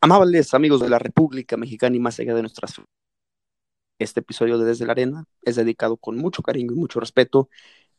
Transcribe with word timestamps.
Amables 0.00 0.54
amigos 0.54 0.80
de 0.80 0.88
la 0.88 1.00
República 1.00 1.56
Mexicana 1.56 1.96
y 1.96 1.98
más 1.98 2.20
allá 2.20 2.32
de 2.32 2.42
nuestras 2.42 2.80
este 3.98 4.20
episodio 4.20 4.56
de 4.56 4.64
Desde 4.64 4.86
la 4.86 4.92
Arena 4.92 5.24
es 5.42 5.56
dedicado 5.56 5.96
con 5.96 6.16
mucho 6.16 6.40
cariño 6.40 6.72
y 6.72 6.76
mucho 6.76 7.00
respeto 7.00 7.48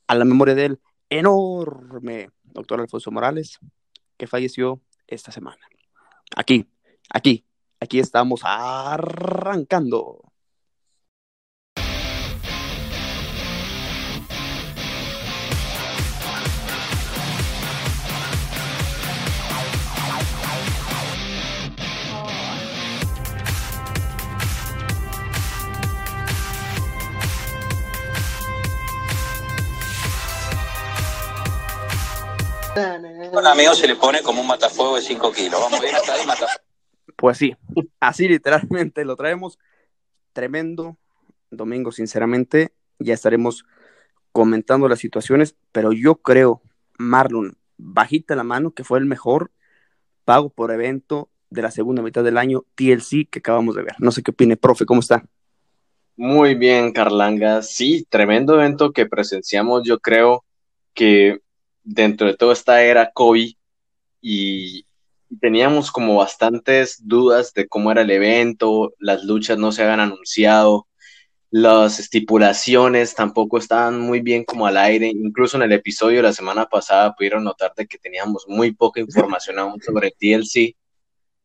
a 0.08 0.16
la 0.16 0.24
memoria 0.24 0.56
del 0.56 0.80
enorme 1.10 2.30
doctor 2.44 2.80
Alfonso 2.80 3.12
Morales, 3.12 3.60
que 4.16 4.28
falleció 4.28 4.82
esta 5.08 5.34
semana. 5.34 5.60
Aquí, 6.38 6.66
aquí, 7.10 7.46
aquí 7.82 8.00
estamos 8.00 8.42
arrancando. 8.46 10.29
Un 33.32 33.48
amigo 33.48 33.74
se 33.74 33.88
le 33.88 33.96
pone 33.96 34.22
como 34.22 34.42
un 34.42 34.48
matafuego 34.48 34.96
de 34.96 35.02
5 35.02 35.32
kilos. 35.32 35.60
Vamos 35.60 35.82
bien 35.82 35.96
hasta 35.96 36.14
ahí, 36.14 36.26
matafuego. 36.26 36.64
Pues 37.16 37.38
sí, 37.38 37.56
así 38.00 38.28
literalmente 38.28 39.04
lo 39.04 39.16
traemos. 39.16 39.60
Tremendo 40.34 40.98
domingo, 41.52 41.92
sinceramente. 41.92 42.74
Ya 43.00 43.14
estaremos 43.14 43.66
comentando 44.32 44.88
las 44.88 45.00
situaciones, 45.00 45.56
pero 45.72 45.92
yo 45.92 46.16
creo, 46.16 46.62
Marlon, 46.98 47.58
bajita 47.78 48.36
la 48.36 48.44
mano, 48.44 48.72
que 48.72 48.84
fue 48.84 49.00
el 49.00 49.06
mejor 49.06 49.52
pago 50.24 50.50
por 50.50 50.72
evento 50.72 51.30
de 51.50 51.62
la 51.62 51.72
segunda 51.72 52.02
mitad 52.02 52.24
del 52.24 52.38
año 52.38 52.66
TLC 52.76 53.28
que 53.30 53.40
acabamos 53.40 53.76
de 53.76 53.84
ver. 53.84 53.96
No 54.00 54.12
sé 54.12 54.22
qué 54.22 54.32
opine, 54.32 54.56
profe, 54.58 54.86
¿cómo 54.86 55.02
está? 55.02 55.26
Muy 56.16 56.56
bien, 56.56 56.92
Carlanga. 56.92 57.62
Sí, 57.62 58.06
tremendo 58.10 58.54
evento 58.54 58.92
que 58.92 59.06
presenciamos. 59.06 59.84
Yo 59.84 60.00
creo 60.00 60.46
que 60.94 61.42
dentro 61.90 62.28
de 62.28 62.38
toda 62.38 62.54
esta 62.54 62.84
era 62.84 63.12
COVID 63.12 63.54
y 64.22 64.86
teníamos 65.42 65.92
como 65.92 66.16
bastantes 66.16 67.08
dudas 67.08 67.54
de 67.54 67.68
cómo 67.68 67.92
era 67.92 68.02
el 68.02 68.12
evento, 68.12 68.94
las 69.00 69.24
luchas 69.24 69.58
no 69.58 69.72
se 69.72 69.84
habían 69.84 70.00
anunciado, 70.00 70.88
las 71.52 72.00
estipulaciones 72.00 73.16
tampoco 73.16 73.58
estaban 73.58 74.00
muy 74.00 74.22
bien 74.22 74.44
como 74.44 74.68
al 74.68 74.78
aire, 74.78 75.08
incluso 75.08 75.58
en 75.58 75.64
el 75.64 75.72
episodio 75.72 76.18
de 76.18 76.24
la 76.24 76.34
semana 76.34 76.66
pasada 76.68 77.16
pudieron 77.16 77.44
notar 77.44 77.74
de 77.76 77.88
que 77.88 77.98
teníamos 77.98 78.46
muy 78.48 78.72
poca 78.72 79.00
información 79.00 79.58
aún 79.58 79.82
sobre 79.82 80.12
TLC, 80.12 80.76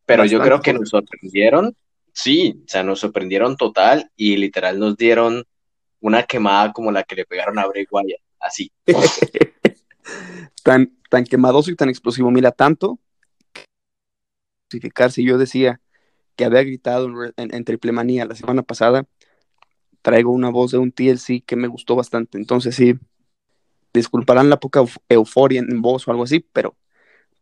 pero 0.05 0.27
yo 0.27 0.41
creo 0.41 0.61
que 0.61 0.75
nos 0.75 0.91
sorprendieron, 0.91 1.75
sí, 2.13 2.61
o 2.65 2.69
sea, 2.69 2.83
nos 2.83 3.01
sorprendieron 3.01 3.57
total 3.57 4.11
y 4.15 4.37
literal 4.37 4.79
nos 4.79 4.97
dieron 4.97 5.45
una 6.01 6.25
quemada 6.25 6.73
como 6.75 6.93
la 6.93 7.03
que 7.03 7.17
le 7.17 7.25
pegaron 7.25 7.59
a 7.59 7.67
Bray 7.67 7.87
Wyatt, 7.91 8.21
así. 8.41 8.71
tan, 10.63 10.97
tan 11.11 11.25
quemadoso 11.25 11.71
y 11.71 11.77
tan 11.77 11.89
explosivo. 11.89 12.31
Mira, 12.31 12.53
tanto 12.53 12.99
si 15.11 15.25
yo 15.25 15.39
decía 15.39 15.81
que 16.37 16.45
había 16.45 16.63
gritado 16.63 17.09
en, 17.37 17.65
Triple 17.65 17.93
Manía 17.93 18.25
la 18.25 18.35
semana 18.35 18.63
pasada, 18.63 19.07
traigo 20.03 20.33
una 20.33 20.51
voz 20.51 20.73
de 20.73 20.79
un 20.79 20.91
TLC 20.91 21.45
que 21.45 21.57
me 21.57 21.69
gustó 21.69 21.95
bastante. 21.97 22.39
Entonces 22.39 22.75
sí, 22.75 22.99
disculparán 23.93 24.51
la 24.51 24.59
poca 24.59 24.85
euforia 25.09 25.61
en 25.61 25.81
voz 25.81 26.07
o 26.07 26.11
algo 26.11 26.25
así, 26.25 26.41
pero, 26.41 26.77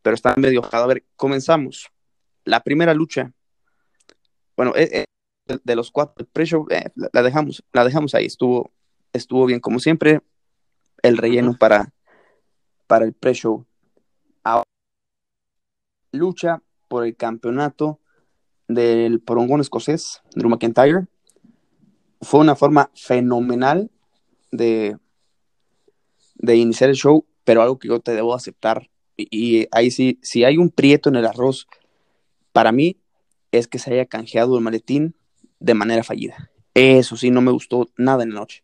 pero 0.02 0.14
está 0.14 0.34
medio 0.36 0.62
A 0.70 0.86
ver, 0.86 1.04
comenzamos. 1.16 1.90
La 2.44 2.62
primera 2.62 2.92
lucha, 2.92 3.32
bueno, 4.56 4.72
eh, 4.76 5.06
eh, 5.48 5.58
de, 5.64 5.76
los 5.76 5.90
cuatro, 5.90 6.26
pressure, 6.32 6.76
eh, 6.76 6.90
la, 7.12 7.22
dejamos, 7.22 7.64
la 7.72 7.84
dejamos 7.84 8.14
ahí, 8.14 8.26
estuvo, 8.26 8.72
estuvo 9.12 9.46
bien 9.46 9.60
como 9.60 9.78
siempre. 9.78 10.20
El 11.02 11.16
relleno 11.16 11.56
para, 11.58 11.92
para 12.92 13.06
el 13.06 13.14
pre-show. 13.14 13.64
Lucha 16.12 16.62
por 16.88 17.06
el 17.06 17.16
campeonato 17.16 18.00
del 18.68 19.18
porongón 19.22 19.62
escocés, 19.62 20.20
Drew 20.34 20.50
McIntyre. 20.50 21.06
Fue 22.20 22.40
una 22.40 22.54
forma 22.54 22.90
fenomenal 22.94 23.90
de, 24.50 24.98
de 26.34 26.56
iniciar 26.56 26.90
el 26.90 26.96
show, 26.96 27.24
pero 27.44 27.62
algo 27.62 27.78
que 27.78 27.88
yo 27.88 27.98
te 27.98 28.12
debo 28.12 28.34
aceptar. 28.34 28.90
Y, 29.16 29.66
ahí 29.72 29.90
sí, 29.90 30.18
si 30.20 30.44
hay 30.44 30.58
un 30.58 30.68
prieto 30.68 31.08
en 31.08 31.16
el 31.16 31.24
arroz, 31.24 31.66
para 32.52 32.72
mí 32.72 32.98
es 33.52 33.68
que 33.68 33.78
se 33.78 33.94
haya 33.94 34.04
canjeado 34.04 34.58
el 34.58 34.64
maletín 34.64 35.16
de 35.60 35.72
manera 35.72 36.04
fallida. 36.04 36.50
Eso 36.74 37.16
sí, 37.16 37.30
no 37.30 37.40
me 37.40 37.52
gustó 37.52 37.88
nada 37.96 38.22
en 38.22 38.34
la 38.34 38.40
noche. 38.40 38.62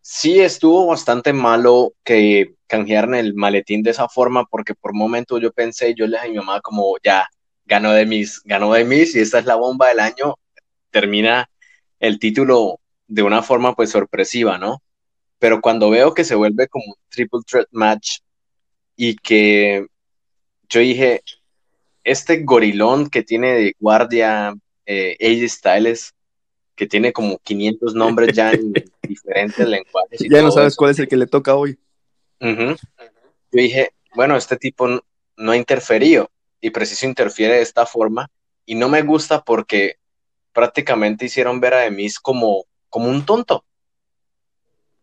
Sí, 0.00 0.40
estuvo 0.40 0.88
bastante 0.88 1.32
malo 1.32 1.94
que 2.02 2.56
canjearan 2.74 3.14
el 3.14 3.34
maletín 3.34 3.82
de 3.82 3.90
esa 3.90 4.08
forma, 4.08 4.44
porque 4.46 4.74
por 4.74 4.90
un 4.92 4.98
momento 4.98 5.38
yo 5.38 5.52
pensé, 5.52 5.94
yo 5.94 6.06
le 6.06 6.16
dije 6.16 6.26
a 6.26 6.30
mi 6.30 6.36
mamá 6.36 6.60
como, 6.60 6.96
ya, 7.04 7.28
ganó 7.64 7.92
de 7.92 8.04
mis, 8.04 8.42
ganó 8.44 8.72
de 8.72 8.84
mis, 8.84 9.14
y 9.14 9.20
esta 9.20 9.38
es 9.38 9.46
la 9.46 9.54
bomba 9.54 9.88
del 9.88 10.00
año, 10.00 10.34
termina 10.90 11.48
el 12.00 12.18
título 12.18 12.80
de 13.06 13.22
una 13.22 13.42
forma 13.42 13.76
pues 13.76 13.90
sorpresiva, 13.90 14.58
¿no? 14.58 14.82
Pero 15.38 15.60
cuando 15.60 15.88
veo 15.88 16.14
que 16.14 16.24
se 16.24 16.34
vuelve 16.34 16.66
como 16.66 16.84
un 16.86 16.94
triple 17.08 17.40
threat 17.46 17.68
match 17.70 18.18
y 18.96 19.14
que 19.16 19.86
yo 20.68 20.80
dije, 20.80 21.22
este 22.02 22.42
gorilón 22.42 23.08
que 23.08 23.22
tiene 23.22 23.52
de 23.52 23.76
guardia 23.78 24.52
eh, 24.84 25.16
AJ 25.20 25.48
Styles, 25.48 26.12
que 26.74 26.88
tiene 26.88 27.12
como 27.12 27.38
500 27.38 27.94
nombres 27.94 28.34
ya 28.34 28.50
en 28.50 28.72
diferentes 29.08 29.68
lenguajes. 29.68 30.20
ya 30.28 30.42
no 30.42 30.50
sabes 30.50 30.74
cuál 30.74 30.90
es 30.90 30.98
el 30.98 31.06
que 31.06 31.16
le 31.16 31.28
toca 31.28 31.54
hoy. 31.54 31.78
Yo 32.44 32.76
dije, 33.50 33.92
bueno, 34.14 34.36
este 34.36 34.56
tipo 34.56 34.86
no 35.36 35.52
ha 35.52 35.56
interferido 35.56 36.30
y 36.60 36.70
preciso 36.70 37.06
interfiere 37.06 37.54
de 37.54 37.62
esta 37.62 37.86
forma 37.86 38.30
y 38.66 38.74
no 38.74 38.88
me 38.88 39.02
gusta 39.02 39.42
porque 39.42 39.96
prácticamente 40.52 41.26
hicieron 41.26 41.60
ver 41.60 41.74
a 41.74 41.80
Demis 41.80 42.18
como, 42.18 42.64
como 42.88 43.08
un 43.08 43.24
tonto. 43.24 43.64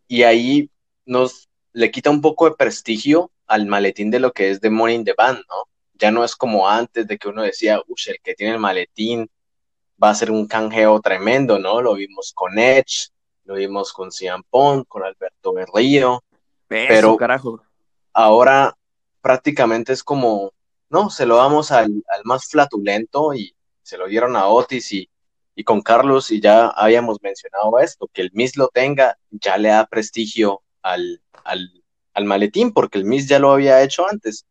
Y 0.07 0.23
ahí 0.23 0.69
nos 1.05 1.49
le 1.73 1.89
quita 1.89 2.09
un 2.09 2.21
poco 2.21 2.49
de 2.49 2.55
prestigio 2.55 3.31
al 3.47 3.65
maletín 3.65 4.11
de 4.11 4.19
lo 4.19 4.31
que 4.31 4.49
es 4.49 4.59
The 4.59 4.67
in 4.67 5.03
the 5.03 5.13
Band, 5.17 5.39
¿no? 5.39 5.67
Ya 5.93 6.11
no 6.11 6.23
es 6.23 6.35
como 6.35 6.67
antes 6.67 7.07
de 7.07 7.17
que 7.17 7.27
uno 7.27 7.43
decía, 7.43 7.81
uy, 7.87 7.95
el 8.07 8.17
que 8.23 8.33
tiene 8.33 8.53
el 8.53 8.59
maletín 8.59 9.29
va 10.01 10.09
a 10.09 10.15
ser 10.15 10.31
un 10.31 10.47
canjeo 10.47 10.99
tremendo, 10.99 11.59
¿no? 11.59 11.81
Lo 11.81 11.93
vimos 11.95 12.31
con 12.33 12.57
Edge, 12.57 13.09
lo 13.45 13.55
vimos 13.55 13.93
con 13.93 14.11
Cian 14.11 14.43
Pong, 14.43 14.85
con 14.87 15.03
Alberto 15.03 15.53
Berrío, 15.53 16.23
pero 16.87 17.17
carajo. 17.17 17.61
ahora 18.13 18.75
prácticamente 19.21 19.93
es 19.93 20.03
como, 20.03 20.53
no, 20.89 21.09
se 21.09 21.25
lo 21.25 21.37
damos 21.37 21.71
al, 21.71 22.03
más 22.23 22.45
flatulento 22.49 23.33
y 23.33 23.55
se 23.83 23.97
lo 23.97 24.07
dieron 24.07 24.35
a 24.35 24.47
Otis 24.47 24.91
y, 24.93 25.09
y, 25.55 25.63
con 25.63 25.81
Carlos 25.81 26.31
y 26.31 26.39
ya 26.39 26.67
habíamos 26.67 27.17
mencionado 27.21 27.79
esto, 27.79 28.09
que 28.11 28.21
el 28.21 28.31
Miss 28.33 28.57
lo 28.57 28.69
tenga 28.69 29.17
ya 29.29 29.57
le 29.57 29.69
da 29.69 29.85
prestigio 29.85 30.61
al, 30.81 31.21
al, 31.43 31.83
al 32.13 32.25
maletín 32.25 32.71
porque 32.71 32.97
el 32.97 33.05
Miss 33.05 33.27
ya 33.27 33.39
lo 33.39 33.51
había 33.51 33.81
hecho 33.83 34.07
antes. 34.09 34.45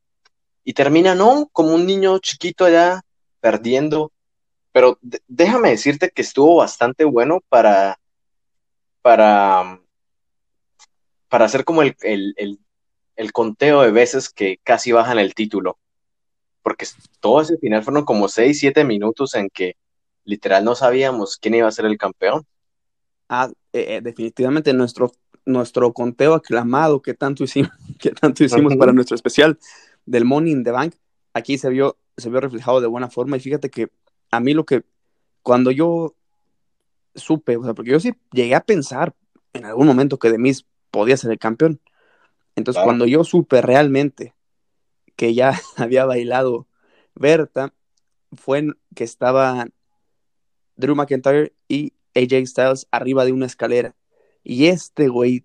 Y 0.63 0.75
termina, 0.75 1.15
no, 1.15 1.49
como 1.53 1.75
un 1.75 1.87
niño 1.87 2.19
chiquito 2.19 2.69
ya 2.69 3.03
perdiendo 3.41 4.13
pero 4.73 4.99
déjame 5.27 5.71
decirte 5.71 6.11
que 6.11 6.23
estuvo 6.23 6.57
bastante 6.57 7.05
bueno 7.05 7.41
para, 7.49 7.99
para, 9.03 9.81
para 11.31 11.47
hacer 11.47 11.65
como 11.65 11.83
el, 11.83 11.95
conteo 13.33 13.83
de 13.83 13.93
veces 13.93 14.29
que 14.29 14.59
casi 14.63 14.93
bajan 14.93 15.19
el 15.19 15.35
título. 15.35 15.79
Porque 16.63 16.87
todo 17.21 17.41
ese 17.41 17.57
final 17.57 17.83
fueron 17.83 18.05
como 18.05 18.29
6, 18.29 18.59
7 18.59 18.85
minutos 18.85 19.35
en 19.35 19.49
que 19.49 19.77
literal 20.25 20.65
no 20.65 20.75
sabíamos 20.75 21.39
quién 21.39 21.55
iba 21.55 21.69
a 21.69 21.73
ser 21.73 21.87
el 21.87 21.97
campeón. 21.97 22.45
Ah, 23.29 23.49
eh, 23.73 23.97
eh, 23.97 24.01
definitivamente 24.03 24.73
nuestro, 24.73 25.13
nuestro 25.47 25.93
conteo 25.93 26.35
aclamado 26.35 27.01
que 27.01 27.15
tanto 27.15 27.45
hicimos, 27.45 27.71
que 27.99 28.11
tanto 28.11 28.45
hicimos 28.45 28.77
para 28.77 28.93
nuestro 28.93 29.15
especial 29.15 29.59
del 30.05 30.25
Money 30.25 30.53
in 30.53 30.65
the 30.65 30.73
Bank, 30.73 30.95
aquí 31.33 31.57
se 31.59 31.71
vio, 31.71 31.97
se 32.17 32.29
vio 32.29 32.41
reflejado 32.41 32.81
de 32.81 32.89
buena 32.89 33.09
forma 33.09 33.37
y 33.37 33.41
fíjate 33.41 33.71
que 33.71 33.89
a 34.33 34.41
mí 34.41 34.53
lo 34.53 34.67
que, 34.67 34.83
cuando 35.43 35.71
yo 35.71 36.17
supe, 37.15 37.57
o 37.57 37.63
sea, 37.63 37.75
porque 37.75 37.93
yo 37.93 38.01
sí 38.01 38.13
llegué 38.33 38.57
a 38.57 38.61
pensar 38.61 39.15
en 39.53 39.65
algún 39.65 39.87
momento 39.87 40.19
que 40.19 40.31
Demis 40.31 40.67
podía 40.91 41.17
ser 41.17 41.31
el 41.31 41.39
campeón. 41.39 41.81
Entonces, 42.57 42.83
cuando 42.83 43.07
yo 43.07 43.25
supe 43.25 43.63
realmente 43.63 44.35
que 45.17 45.35
ya 45.35 45.59
había 45.77 46.05
bailado 46.05 46.67
Berta, 47.15 47.73
fue 48.33 48.67
que 48.95 49.05
estaba 49.05 49.67
Drew 50.77 50.95
McIntyre 50.95 51.53
y 51.69 51.93
AJ 52.15 52.47
Styles 52.47 52.87
arriba 52.91 53.25
de 53.25 53.33
una 53.33 53.47
escalera. 53.47 53.95
Y 54.43 54.67
este 54.67 55.09
güey, 55.09 55.45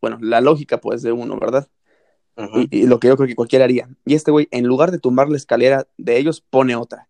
bueno, 0.00 0.18
la 0.20 0.40
lógica 0.40 0.78
pues 0.80 1.02
de 1.02 1.12
uno, 1.12 1.38
¿verdad? 1.38 1.68
y, 2.54 2.82
y, 2.82 2.86
lo 2.86 3.00
que 3.00 3.08
yo 3.08 3.16
creo 3.16 3.26
que 3.26 3.34
cualquiera 3.34 3.64
haría. 3.64 3.88
Y 4.04 4.14
este 4.14 4.30
güey, 4.30 4.46
en 4.50 4.66
lugar 4.66 4.90
de 4.90 4.98
tumbar 4.98 5.28
la 5.28 5.38
escalera 5.38 5.88
de 5.96 6.18
ellos, 6.18 6.42
pone 6.42 6.76
otra 6.76 7.08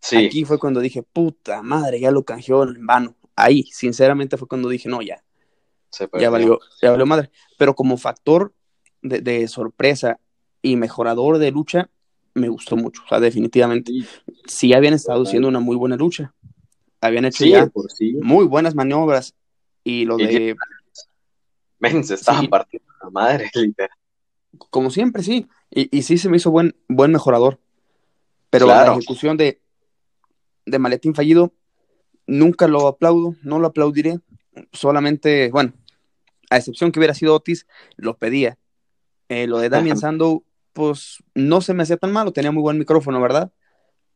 Sí, 0.00 0.16
Aquí 0.16 0.44
fue 0.44 0.58
cuando 0.58 0.80
dije, 0.80 1.02
puta 1.02 1.62
madre, 1.62 2.00
ya 2.00 2.10
lo 2.10 2.24
canjeó 2.24 2.64
en 2.64 2.86
vano. 2.86 3.16
Ahí, 3.36 3.64
sinceramente, 3.64 4.36
fue 4.36 4.48
cuando 4.48 4.68
dije, 4.68 4.88
no, 4.88 5.02
ya, 5.02 5.22
se 5.90 6.08
ya 6.18 6.30
valió, 6.30 6.58
ya 6.80 6.90
valió 6.90 7.06
madre. 7.06 7.30
Pero 7.58 7.74
como 7.74 7.96
factor 7.96 8.52
de, 9.02 9.20
de 9.20 9.48
sorpresa 9.48 10.20
y 10.62 10.76
mejorador 10.76 11.38
de 11.38 11.50
lucha, 11.50 11.90
me 12.34 12.48
gustó 12.48 12.76
mucho. 12.76 13.02
O 13.04 13.08
sea, 13.08 13.20
definitivamente. 13.20 13.92
Sí, 14.46 14.72
habían 14.72 14.94
estado 14.94 15.22
haciendo 15.24 15.48
una 15.48 15.60
muy 15.60 15.76
buena 15.76 15.96
lucha. 15.96 16.32
Habían 17.00 17.24
hecho 17.24 17.44
sí, 17.44 17.50
ya 17.50 17.66
por 17.66 17.90
sí. 17.90 18.12
muy 18.22 18.44
buenas 18.46 18.74
maniobras. 18.74 19.34
Y 19.82 20.04
lo 20.04 20.18
Y 20.20 20.26
de, 20.26 20.56
Men, 21.78 22.04
se 22.04 22.14
estaban 22.14 22.42
Sí. 22.42 22.48
partiendo 22.48 22.86
la 23.02 23.10
madre, 23.10 23.50
literal. 23.54 23.90
como 24.70 24.90
siempre, 24.90 25.22
sí. 25.22 25.46
Y, 25.70 25.96
y 25.96 26.02
sí 26.02 26.18
se 26.18 26.28
me 26.28 26.36
hizo 26.36 26.50
buen, 26.50 26.76
buen 26.88 27.10
mejorador. 27.12 27.58
Pero 28.50 28.66
Claro. 28.66 28.92
la 28.92 28.98
ejecución 28.98 29.36
de, 29.36 29.60
de 30.66 30.78
Maletín 30.78 31.14
Fallido, 31.14 31.52
nunca 32.26 32.68
lo 32.68 32.86
aplaudo, 32.86 33.34
no 33.42 33.58
lo 33.58 33.68
aplaudiré. 33.68 34.20
Solamente, 34.72 35.50
bueno, 35.50 35.72
a 36.50 36.56
excepción 36.58 36.92
que 36.92 36.98
hubiera 37.00 37.14
sido 37.14 37.34
Otis, 37.34 37.66
lo 37.96 38.16
pedía. 38.18 38.58
Eh, 39.28 39.46
lo 39.46 39.58
de 39.58 39.68
Damien 39.68 39.96
Sandow, 39.96 40.44
pues 40.72 41.22
no 41.34 41.60
se 41.60 41.72
me 41.74 41.82
hacía 41.84 41.96
tan 41.96 42.12
malo, 42.12 42.32
tenía 42.32 42.50
muy 42.52 42.62
buen 42.62 42.78
micrófono, 42.78 43.20
¿verdad? 43.20 43.50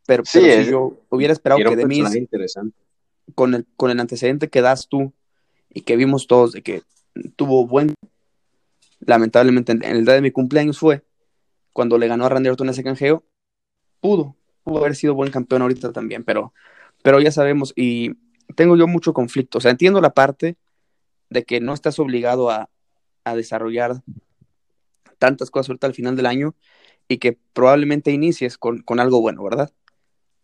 Pero, 0.06 0.24
Sí, 0.26 0.40
pero 0.42 0.62
es- 0.62 0.68
yo 0.68 0.98
hubiera 1.08 1.32
esperado 1.32 1.60
Era 1.60 1.70
que 1.70 1.76
de 1.76 1.86
mí, 1.86 2.02
con 3.34 3.54
el, 3.54 3.66
con 3.76 3.90
el 3.90 4.00
antecedente 4.00 4.48
que 4.50 4.60
das 4.60 4.88
tú 4.88 5.12
y 5.70 5.80
que 5.82 5.96
vimos 5.96 6.26
todos 6.26 6.52
de 6.52 6.62
que 6.62 6.82
tuvo 7.36 7.66
buen, 7.66 7.94
lamentablemente 9.00 9.72
en 9.72 9.82
el 9.84 10.04
día 10.04 10.14
de 10.14 10.20
mi 10.20 10.30
cumpleaños 10.30 10.78
fue 10.78 11.04
cuando 11.72 11.98
le 11.98 12.06
ganó 12.08 12.26
a 12.26 12.28
Randy 12.28 12.50
Orton 12.50 12.68
ese 12.68 12.84
canjeo, 12.84 13.24
pudo, 14.00 14.36
pudo 14.62 14.78
haber 14.78 14.94
sido 14.94 15.14
buen 15.14 15.30
campeón 15.30 15.62
ahorita 15.62 15.92
también, 15.92 16.24
pero, 16.24 16.52
pero 17.02 17.20
ya 17.20 17.32
sabemos 17.32 17.72
y 17.76 18.12
tengo 18.54 18.76
yo 18.76 18.86
mucho 18.86 19.12
conflicto, 19.12 19.58
o 19.58 19.60
sea, 19.60 19.70
entiendo 19.70 20.00
la 20.00 20.10
parte 20.14 20.56
de 21.30 21.44
que 21.44 21.60
no 21.60 21.74
estás 21.74 21.98
obligado 21.98 22.50
a, 22.50 22.70
a 23.24 23.34
desarrollar 23.34 24.02
tantas 25.18 25.50
cosas 25.50 25.70
ahorita 25.70 25.86
al 25.86 25.94
final 25.94 26.16
del 26.16 26.26
año 26.26 26.54
y 27.08 27.18
que 27.18 27.38
probablemente 27.52 28.10
inicies 28.12 28.58
con, 28.58 28.82
con 28.82 29.00
algo 29.00 29.20
bueno, 29.20 29.42
¿verdad? 29.42 29.72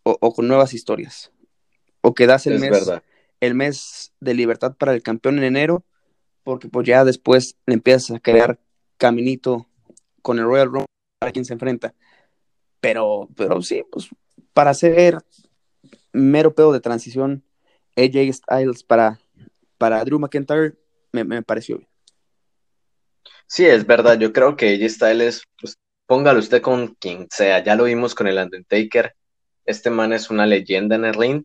O, 0.03 0.17
o 0.19 0.33
con 0.33 0.47
nuevas 0.47 0.73
historias. 0.73 1.31
O 2.01 2.13
que 2.13 2.27
das 2.27 2.47
el 2.47 2.53
Es 2.53 2.61
mes, 2.61 2.71
verdad. 2.71 3.03
el 3.39 3.55
mes 3.55 4.13
de 4.19 4.33
libertad 4.33 4.75
para 4.75 4.93
el 4.93 5.03
campeón 5.03 5.37
en 5.37 5.43
enero, 5.43 5.83
porque 6.43 6.67
pues 6.67 6.87
ya 6.87 7.05
después 7.05 7.57
le 7.65 7.75
empiezas 7.75 8.11
a 8.11 8.19
crear 8.19 8.59
caminito 8.97 9.67
con 10.21 10.39
el 10.39 10.45
Royal 10.45 10.67
Rumble 10.67 10.85
para 11.19 11.31
quien 11.31 11.45
se 11.45 11.53
enfrenta. 11.53 11.93
Pero, 12.79 13.29
pero 13.35 13.61
sí, 13.61 13.83
pues 13.91 14.09
para 14.53 14.71
hacer 14.71 15.19
mero 16.13 16.55
pedo 16.55 16.71
de 16.71 16.79
transición, 16.79 17.43
AJ 17.95 18.33
Styles 18.33 18.83
para, 18.83 19.19
para 19.81 20.05
Drew 20.05 20.19
McIntyre 20.19 20.75
me, 21.11 21.41
pareció 21.41 21.79
bien. 21.79 21.89
Sí, 23.47 23.65
es 23.65 23.83
verdad. 23.83 24.19
Yo 24.19 24.31
creo 24.31 24.55
que 24.55 24.75
AJ 24.75 24.89
Styles, 24.89 25.43
pues 25.59 25.79
póngalo 26.05 26.39
usted 26.39 26.61
con 26.61 26.89
quien 26.99 27.27
sea. 27.31 27.63
Ya 27.63 27.75
lo 27.75 27.85
vimos 27.85 28.13
con 28.13 28.27
el 28.27 28.37
Undertaker. 28.37 29.15
Este 29.65 29.89
man 29.89 30.13
es 30.13 30.29
una 30.29 30.45
leyenda 30.45 30.97
en 30.97 31.05
el 31.05 31.15
ring. 31.15 31.43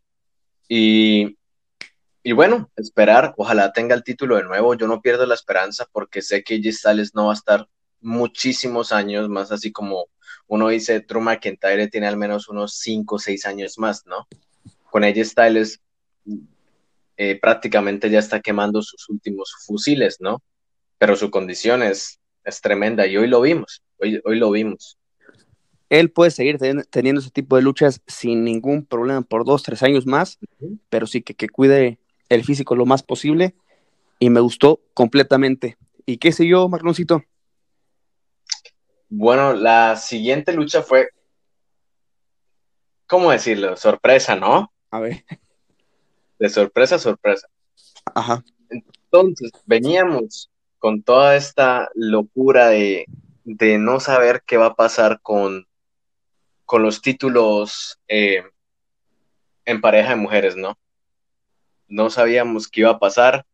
Y, 0.68 1.38
y 2.22 2.32
bueno, 2.32 2.70
esperar. 2.76 3.32
Ojalá 3.38 3.72
tenga 3.72 3.94
el 3.94 4.04
título 4.04 4.36
de 4.36 4.44
nuevo. 4.44 4.74
Yo 4.74 4.86
no 4.86 5.00
pierdo 5.00 5.24
la 5.24 5.34
esperanza 5.34 5.86
porque 5.90 6.20
sé 6.20 6.44
que 6.44 6.56
AJ 6.56 6.72
Styles 6.74 7.14
no 7.14 7.28
va 7.28 7.32
a 7.32 7.36
estar 7.36 7.66
muchísimos 8.02 8.92
años 8.92 9.30
más, 9.30 9.50
así 9.50 9.72
como 9.72 10.08
uno 10.46 10.68
dice, 10.68 11.00
Drew 11.00 11.22
McIntyre 11.22 11.88
tiene 11.88 12.06
al 12.06 12.18
menos 12.18 12.48
unos 12.48 12.74
5 12.74 13.14
o 13.14 13.18
6 13.18 13.46
años 13.46 13.78
más, 13.78 14.04
¿no? 14.04 14.28
Con 14.90 15.04
AJ 15.04 15.24
Styles 15.24 15.80
eh, 17.16 17.38
prácticamente 17.40 18.10
ya 18.10 18.18
está 18.18 18.40
quemando 18.40 18.82
sus 18.82 19.08
últimos 19.08 19.52
fusiles, 19.66 20.16
¿no? 20.20 20.42
Pero 20.98 21.16
su 21.16 21.30
condición 21.30 21.82
es, 21.82 22.20
es 22.44 22.60
tremenda 22.60 23.06
y 23.06 23.16
hoy 23.16 23.28
lo 23.28 23.40
vimos, 23.40 23.82
hoy, 23.98 24.20
hoy 24.24 24.38
lo 24.38 24.50
vimos. 24.50 24.98
Él 25.88 26.10
puede 26.10 26.30
seguir 26.32 26.58
ten- 26.58 26.84
teniendo 26.90 27.20
ese 27.20 27.30
tipo 27.30 27.56
de 27.56 27.62
luchas 27.62 28.00
sin 28.06 28.44
ningún 28.44 28.84
problema 28.84 29.22
por 29.22 29.44
dos, 29.44 29.62
tres 29.62 29.82
años 29.82 30.06
más, 30.06 30.38
pero 30.88 31.06
sí 31.06 31.22
que, 31.22 31.34
que 31.34 31.48
cuide 31.48 31.98
el 32.28 32.44
físico 32.44 32.74
lo 32.74 32.86
más 32.86 33.02
posible 33.02 33.54
y 34.18 34.30
me 34.30 34.40
gustó 34.40 34.80
completamente. 34.94 35.76
¿Y 36.06 36.18
qué 36.18 36.32
sé 36.32 36.46
yo, 36.46 36.68
Magnoncito? 36.68 37.22
Bueno, 39.08 39.52
la 39.52 39.96
siguiente 39.96 40.52
lucha 40.52 40.82
fue, 40.82 41.08
¿cómo 43.06 43.30
decirlo? 43.30 43.76
Sorpresa, 43.76 44.36
¿no? 44.36 44.72
A 44.90 45.00
ver, 45.00 45.24
De 46.38 46.48
sorpresa 46.48 46.96
a 46.96 46.98
sorpresa. 46.98 47.48
ajá. 48.14 48.44
Entonces, 48.68 49.52
veníamos 49.64 50.50
con 50.78 51.02
toda 51.02 51.36
esta 51.36 51.88
locura 51.94 52.68
de, 52.68 53.06
de 53.44 53.78
no 53.78 54.00
saber 54.00 54.42
qué 54.44 54.56
va 54.56 54.66
a 54.66 54.74
pasar 54.74 55.20
con, 55.22 55.66
con 56.64 56.82
los 56.82 57.00
títulos 57.00 57.98
eh, 58.08 58.42
en 59.64 59.80
pareja 59.80 60.10
de 60.10 60.16
mujeres, 60.16 60.56
¿no? 60.56 60.76
No 61.88 62.10
sabíamos 62.10 62.68
qué 62.68 62.80
iba 62.80 62.90
a 62.90 62.98
pasar. 62.98 63.46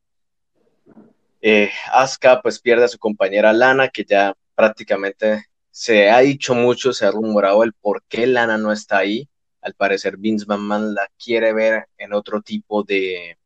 Eh, 1.42 1.70
Asuka 1.92 2.40
pues 2.40 2.60
pierde 2.60 2.84
a 2.84 2.88
su 2.88 2.98
compañera 2.98 3.52
Lana, 3.52 3.88
que 3.88 4.04
ya 4.04 4.34
prácticamente 4.54 5.46
se 5.70 6.10
ha 6.10 6.20
dicho 6.20 6.54
mucho, 6.54 6.92
se 6.92 7.06
ha 7.06 7.10
rumorado 7.10 7.62
el 7.62 7.72
por 7.72 8.02
qué 8.08 8.26
Lana 8.26 8.58
no 8.58 8.72
está 8.72 8.98
ahí. 8.98 9.28
Al 9.62 9.74
parecer 9.74 10.16
Vince 10.16 10.44
McMahon 10.46 10.94
la 10.94 11.08
quiere 11.22 11.52
ver 11.52 11.88
en 11.96 12.12
otro 12.12 12.42
tipo 12.42 12.82
de, 12.82 13.38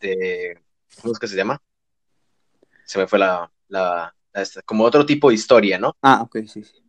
de 0.00 0.60
¿cómo 1.00 1.12
es 1.12 1.18
que 1.18 1.28
se 1.28 1.36
llama? 1.36 1.60
Se 2.84 2.98
me 2.98 3.06
fue 3.06 3.18
la, 3.18 3.50
la, 3.68 4.14
como 4.66 4.84
otro 4.84 5.06
tipo 5.06 5.28
de 5.28 5.36
historia, 5.36 5.78
¿no? 5.78 5.96
Ah, 6.02 6.22
ok, 6.22 6.38
sí, 6.46 6.62
sí. 6.64 6.84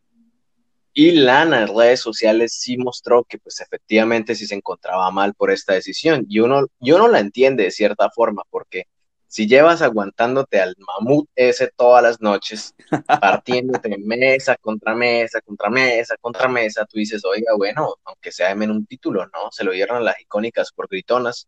Y 0.98 1.12
Lana 1.12 1.62
en 1.62 1.68
redes 1.68 2.00
sociales 2.00 2.54
sí 2.58 2.78
mostró 2.78 3.26
que 3.26 3.38
pues 3.38 3.60
efectivamente 3.60 4.34
sí 4.34 4.48
se 4.48 4.56
encontraba 4.56 5.12
mal 5.12 5.34
por 5.34 5.52
esta 5.52 5.74
decisión. 5.74 6.26
Y 6.30 6.40
uno, 6.40 6.68
y 6.80 6.94
uno 6.94 7.10
la 7.10 7.20
entiende 7.20 7.66
de 7.66 7.72
cierta 7.72 8.10
forma, 8.10 8.44
porque 8.50 8.86
si 9.28 9.48
llevas 9.48 9.82
aguantándote 9.82 10.62
al 10.62 10.76
mamut 10.78 11.30
ese 11.36 11.72
todas 11.76 12.04
las 12.04 12.22
noches, 12.22 12.76
partiéndote 13.22 13.98
mesa 13.98 14.56
contra 14.58 14.96
mesa, 14.96 15.42
contra 15.42 15.70
mesa, 15.70 16.16
contra 16.22 16.48
mesa, 16.48 16.86
tú 16.86 17.00
dices, 17.00 17.24
oiga, 17.26 17.54
bueno, 17.58 17.96
aunque 18.06 18.32
sea 18.32 18.52
en 18.52 18.72
un 18.72 18.86
título, 18.86 19.26
¿no? 19.28 19.52
Se 19.52 19.64
lo 19.64 19.72
dieron 19.72 20.04
las 20.04 20.20
icónicas 20.22 20.72
por 20.72 20.88
gritonas, 20.88 21.48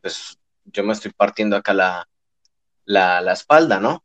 pues 0.00 0.38
yo 0.64 0.84
me 0.84 0.92
estoy 0.92 1.12
partiendo 1.12 1.56
acá 1.56 1.74
la, 1.74 2.08
la, 2.84 3.20
la 3.20 3.32
espalda, 3.32 3.80
¿no? 3.80 4.04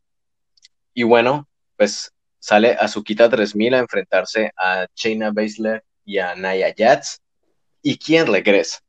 Y 0.94 1.02
bueno, 1.04 1.48
pues 1.76 2.12
sale 2.38 2.72
Azukita 2.72 3.28
3000 3.28 3.74
a 3.74 3.78
enfrentarse 3.78 4.52
a 4.56 4.86
Shayna 4.94 5.32
Baszler 5.32 5.84
y 6.04 6.18
a 6.18 6.34
Nia 6.34 6.74
Jax. 6.76 7.20
¿Y 7.82 7.98
quién 7.98 8.26
regresa? 8.26 8.80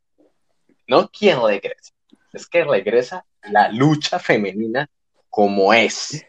¿No? 0.86 1.08
¿Quién 1.08 1.38
regresa? 1.42 1.92
Es 2.32 2.46
que 2.46 2.64
regresa 2.64 3.24
la 3.50 3.70
lucha 3.72 4.18
femenina 4.18 4.88
como 5.28 5.72
es, 5.72 6.24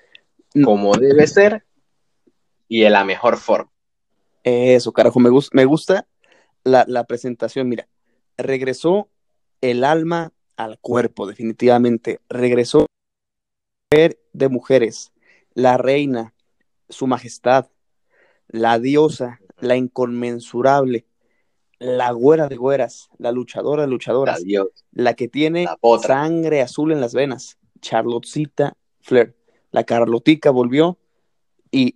como 0.63 0.95
debe 0.95 1.27
ser 1.27 1.65
y 2.67 2.81
de 2.81 2.89
la 2.89 3.03
mejor 3.03 3.37
forma. 3.37 3.71
Eso, 4.43 4.91
carajo, 4.91 5.19
me, 5.19 5.29
gus- 5.29 5.49
me 5.53 5.65
gusta 5.65 6.07
la, 6.63 6.85
la 6.87 7.03
presentación. 7.05 7.67
Mira, 7.69 7.87
regresó 8.37 9.09
el 9.61 9.83
alma 9.83 10.31
al 10.55 10.79
cuerpo, 10.79 11.27
definitivamente. 11.27 12.19
Regresó 12.29 12.85
de 13.91 14.47
mujeres, 14.49 15.11
la 15.53 15.77
reina, 15.77 16.33
su 16.87 17.07
majestad, 17.07 17.69
la 18.47 18.79
diosa, 18.79 19.39
la 19.59 19.75
inconmensurable, 19.75 21.05
la 21.83 22.11
güera 22.11 22.47
de 22.47 22.57
güeras, 22.57 23.09
la 23.17 23.31
luchadora 23.31 23.81
de 23.81 23.87
luchadoras, 23.87 24.41
Adiós. 24.41 24.67
la 24.91 25.15
que 25.15 25.27
tiene 25.27 25.63
La 25.65 25.77
sangre 25.99 26.61
azul 26.61 26.91
en 26.91 27.01
las 27.01 27.15
venas, 27.15 27.57
Charlottecita 27.81 28.77
Flair. 28.99 29.35
La 29.71 29.83
Carlotica 29.83 30.51
volvió 30.51 30.99
y 31.71 31.95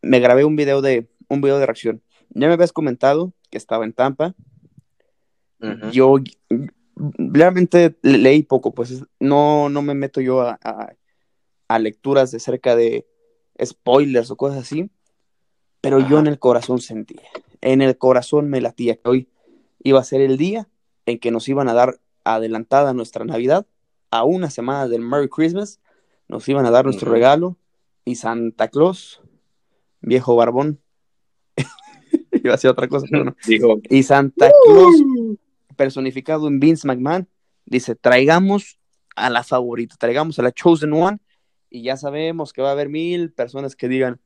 me 0.00 0.20
grabé 0.20 0.44
un 0.44 0.54
video 0.54 0.80
de 0.80 1.08
un 1.28 1.40
video 1.40 1.58
de 1.58 1.66
reacción. 1.66 2.02
Ya 2.30 2.46
me 2.46 2.52
habías 2.54 2.72
comentado 2.72 3.32
que 3.50 3.58
estaba 3.58 3.84
en 3.84 3.94
Tampa. 3.94 4.34
Yo 5.90 6.16
realmente 6.94 7.96
le- 8.02 8.18
leí 8.18 8.42
poco, 8.44 8.72
pues 8.74 9.02
no, 9.18 9.68
no 9.70 9.82
me 9.82 9.94
meto 9.94 10.20
yo 10.20 10.42
a, 10.42 10.58
a- 10.62 10.94
a 11.66 11.78
lecturas 11.80 12.30
de 12.30 12.38
cerca 12.38 12.76
de 12.76 13.06
spoilers 13.64 14.30
o 14.30 14.36
cosas 14.36 14.58
así, 14.60 14.90
pero 15.80 15.98
yo 15.98 16.18
en 16.20 16.26
el 16.28 16.38
corazón 16.38 16.78
sentía, 16.80 17.22
en 17.60 17.82
el 17.82 17.96
corazón 17.98 18.48
me 18.48 18.60
latía 18.60 18.96
que 18.96 19.08
hoy 19.08 19.28
iba 19.82 20.00
a 20.00 20.04
ser 20.04 20.20
el 20.20 20.36
día 20.36 20.68
en 21.06 21.18
que 21.18 21.30
nos 21.30 21.48
iban 21.48 21.68
a 21.68 21.74
dar 21.74 22.00
adelantada 22.24 22.94
nuestra 22.94 23.24
Navidad, 23.24 23.66
a 24.10 24.24
una 24.24 24.50
semana 24.50 24.88
del 24.88 25.02
Merry 25.02 25.28
Christmas, 25.28 25.80
nos 26.28 26.48
iban 26.48 26.66
a 26.66 26.70
dar 26.70 26.84
nuestro 26.84 27.10
regalo 27.10 27.56
y 28.04 28.16
Santa 28.16 28.68
Claus, 28.68 29.20
viejo 30.00 30.36
barbón, 30.36 30.80
iba 32.32 32.52
a 32.52 32.56
decir 32.56 32.70
otra 32.70 32.88
cosa, 32.88 33.06
pero 33.10 33.24
no. 33.24 33.36
Dijo, 33.46 33.80
Y 33.90 34.02
Santa 34.02 34.50
Claus, 34.64 35.02
personificado 35.76 36.48
en 36.48 36.60
Vince 36.60 36.86
McMahon, 36.86 37.28
dice, 37.66 37.94
traigamos 37.94 38.78
a 39.16 39.30
la 39.30 39.42
favorita, 39.42 39.96
traigamos 39.98 40.38
a 40.38 40.42
la 40.42 40.52
Chosen 40.52 40.92
One, 40.92 41.18
y 41.70 41.82
ya 41.82 41.96
sabemos 41.96 42.52
que 42.52 42.62
va 42.62 42.68
a 42.68 42.72
haber 42.72 42.88
mil 42.88 43.32
personas 43.32 43.74
que 43.74 43.88
digan, 43.88 44.20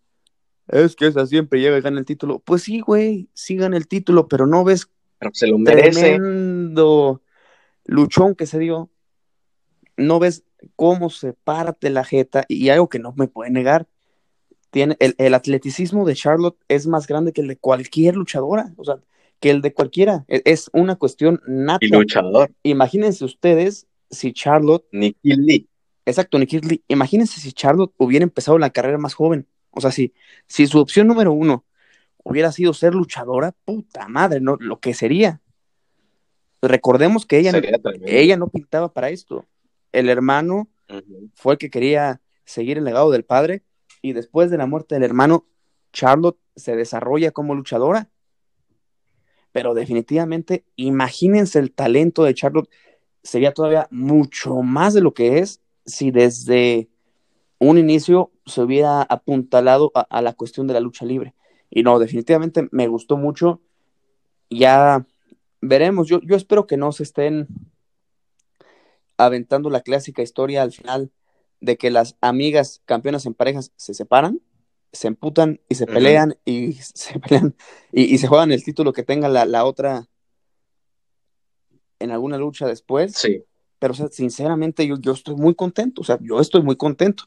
es 0.68 0.96
que 0.96 1.06
esa 1.06 1.26
siempre 1.26 1.60
llega 1.60 1.78
y 1.78 1.80
gana 1.80 1.98
el 1.98 2.04
título. 2.04 2.40
Pues 2.40 2.62
sí, 2.62 2.80
güey, 2.80 3.28
sí 3.34 3.56
gana 3.56 3.76
el 3.76 3.88
título, 3.88 4.28
pero 4.28 4.46
no 4.46 4.64
ves 4.64 4.88
pero 5.18 5.30
se 5.34 5.46
lo 5.46 5.58
merece. 5.58 6.00
tremendo 6.00 7.22
luchón 7.84 8.34
que 8.34 8.46
se 8.46 8.58
dio. 8.58 8.90
No 9.96 10.18
ves 10.18 10.44
cómo 10.76 11.10
se 11.10 11.32
parte 11.32 11.90
la 11.90 12.04
jeta 12.04 12.44
y 12.48 12.68
algo 12.68 12.88
que 12.88 12.98
no 12.98 13.12
me 13.16 13.28
puede 13.28 13.50
negar. 13.50 13.88
Tiene 14.70 14.96
el, 15.00 15.14
el 15.18 15.34
atleticismo 15.34 16.06
de 16.06 16.14
Charlotte 16.14 16.58
es 16.68 16.86
más 16.86 17.06
grande 17.06 17.32
que 17.32 17.40
el 17.40 17.48
de 17.48 17.56
cualquier 17.56 18.16
luchadora, 18.16 18.72
o 18.76 18.84
sea, 18.84 18.98
que 19.40 19.50
el 19.50 19.62
de 19.62 19.72
cualquiera. 19.72 20.24
E- 20.28 20.42
Es 20.44 20.70
una 20.72 20.96
cuestión 20.96 21.40
nata. 21.46 21.84
Y 21.84 21.88
luchador. 21.88 22.50
Imagínense 22.62 23.24
ustedes 23.24 23.86
si 24.10 24.32
Charlotte, 24.32 24.84
Nicky 24.92 25.34
Lee. 25.36 25.68
exacto, 26.06 26.38
Nikki 26.38 26.60
Lee, 26.60 26.84
imagínense 26.88 27.40
si 27.40 27.52
Charlotte 27.52 27.92
hubiera 27.96 28.22
empezado 28.22 28.58
la 28.58 28.70
carrera 28.70 28.98
más 28.98 29.14
joven. 29.14 29.46
O 29.78 29.80
sea, 29.80 29.92
si, 29.92 30.12
si 30.48 30.66
su 30.66 30.80
opción 30.80 31.06
número 31.06 31.32
uno 31.32 31.64
hubiera 32.24 32.50
sido 32.50 32.74
ser 32.74 32.94
luchadora, 32.94 33.52
puta 33.64 34.08
madre, 34.08 34.40
no, 34.40 34.56
lo 34.58 34.80
que 34.80 34.92
sería. 34.92 35.40
Recordemos 36.60 37.24
que 37.24 37.38
ella, 37.38 37.52
Sería 37.52 37.78
tremendo. 37.78 38.06
ella 38.08 38.36
no 38.36 38.48
pintaba 38.48 38.92
para 38.92 39.10
esto. 39.10 39.46
El 39.92 40.08
hermano 40.08 40.68
fue 41.34 41.54
el 41.54 41.58
que 41.58 41.70
quería 41.70 42.20
seguir 42.44 42.78
el 42.78 42.84
legado 42.84 43.12
del 43.12 43.24
padre 43.24 43.62
y 44.02 44.14
después 44.14 44.50
de 44.50 44.58
la 44.58 44.66
muerte 44.66 44.96
del 44.96 45.04
hermano, 45.04 45.46
Charlotte 45.92 46.38
se 46.56 46.74
desarrolla 46.74 47.30
como 47.30 47.54
luchadora. 47.54 48.10
Pero 49.52 49.74
definitivamente, 49.74 50.64
imagínense 50.74 51.60
el 51.60 51.72
talento 51.72 52.24
de 52.24 52.34
Charlotte, 52.34 52.68
sería 53.22 53.52
todavía 53.54 53.86
mucho 53.92 54.56
más 54.62 54.92
de 54.92 55.02
lo 55.02 55.14
que 55.14 55.38
es 55.38 55.60
si 55.86 56.10
desde 56.10 56.88
un 57.58 57.78
inicio 57.78 58.30
se 58.46 58.62
hubiera 58.62 59.02
apuntalado 59.02 59.90
a, 59.94 60.00
a 60.02 60.22
la 60.22 60.32
cuestión 60.32 60.66
de 60.66 60.74
la 60.74 60.80
lucha 60.80 61.04
libre. 61.04 61.34
Y 61.70 61.82
no, 61.82 61.98
definitivamente 61.98 62.68
me 62.70 62.88
gustó 62.88 63.16
mucho. 63.16 63.60
Ya 64.50 65.06
veremos, 65.60 66.08
yo, 66.08 66.20
yo 66.22 66.36
espero 66.36 66.66
que 66.66 66.76
no 66.76 66.92
se 66.92 67.02
estén 67.02 67.48
aventando 69.16 69.68
la 69.68 69.80
clásica 69.80 70.22
historia 70.22 70.62
al 70.62 70.72
final 70.72 71.10
de 71.60 71.76
que 71.76 71.90
las 71.90 72.16
amigas 72.20 72.82
campeonas 72.84 73.26
en 73.26 73.34
parejas 73.34 73.72
se 73.76 73.92
separan, 73.92 74.40
se 74.92 75.08
emputan 75.08 75.60
y 75.68 75.74
se 75.74 75.86
pelean 75.86 76.38
y 76.44 76.72
se 76.94 77.18
pelean 77.18 77.56
y, 77.92 78.02
y 78.14 78.18
se 78.18 78.28
juegan 78.28 78.52
el 78.52 78.64
título 78.64 78.92
que 78.92 79.02
tenga 79.02 79.28
la, 79.28 79.44
la 79.44 79.64
otra 79.64 80.06
en 81.98 82.10
alguna 82.12 82.38
lucha 82.38 82.66
después. 82.66 83.12
Sí. 83.16 83.44
Pero 83.80 83.92
o 83.92 83.96
sea, 83.96 84.08
sinceramente 84.08 84.86
yo, 84.86 84.96
yo 84.98 85.12
estoy 85.12 85.36
muy 85.36 85.54
contento, 85.54 86.00
o 86.00 86.04
sea, 86.04 86.18
yo 86.20 86.40
estoy 86.40 86.62
muy 86.62 86.76
contento. 86.76 87.24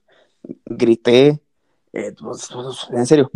Grité, 0.65 1.41
eh, 1.93 2.13
pues, 2.19 2.49
pues, 2.53 2.87
en 2.91 3.05
serio, 3.05 3.31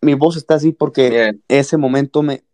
mi 0.00 0.14
voz 0.14 0.36
está 0.36 0.54
así 0.54 0.72
porque 0.72 1.38
ese 1.48 1.76
momento 1.76 2.22
me, 2.22 2.44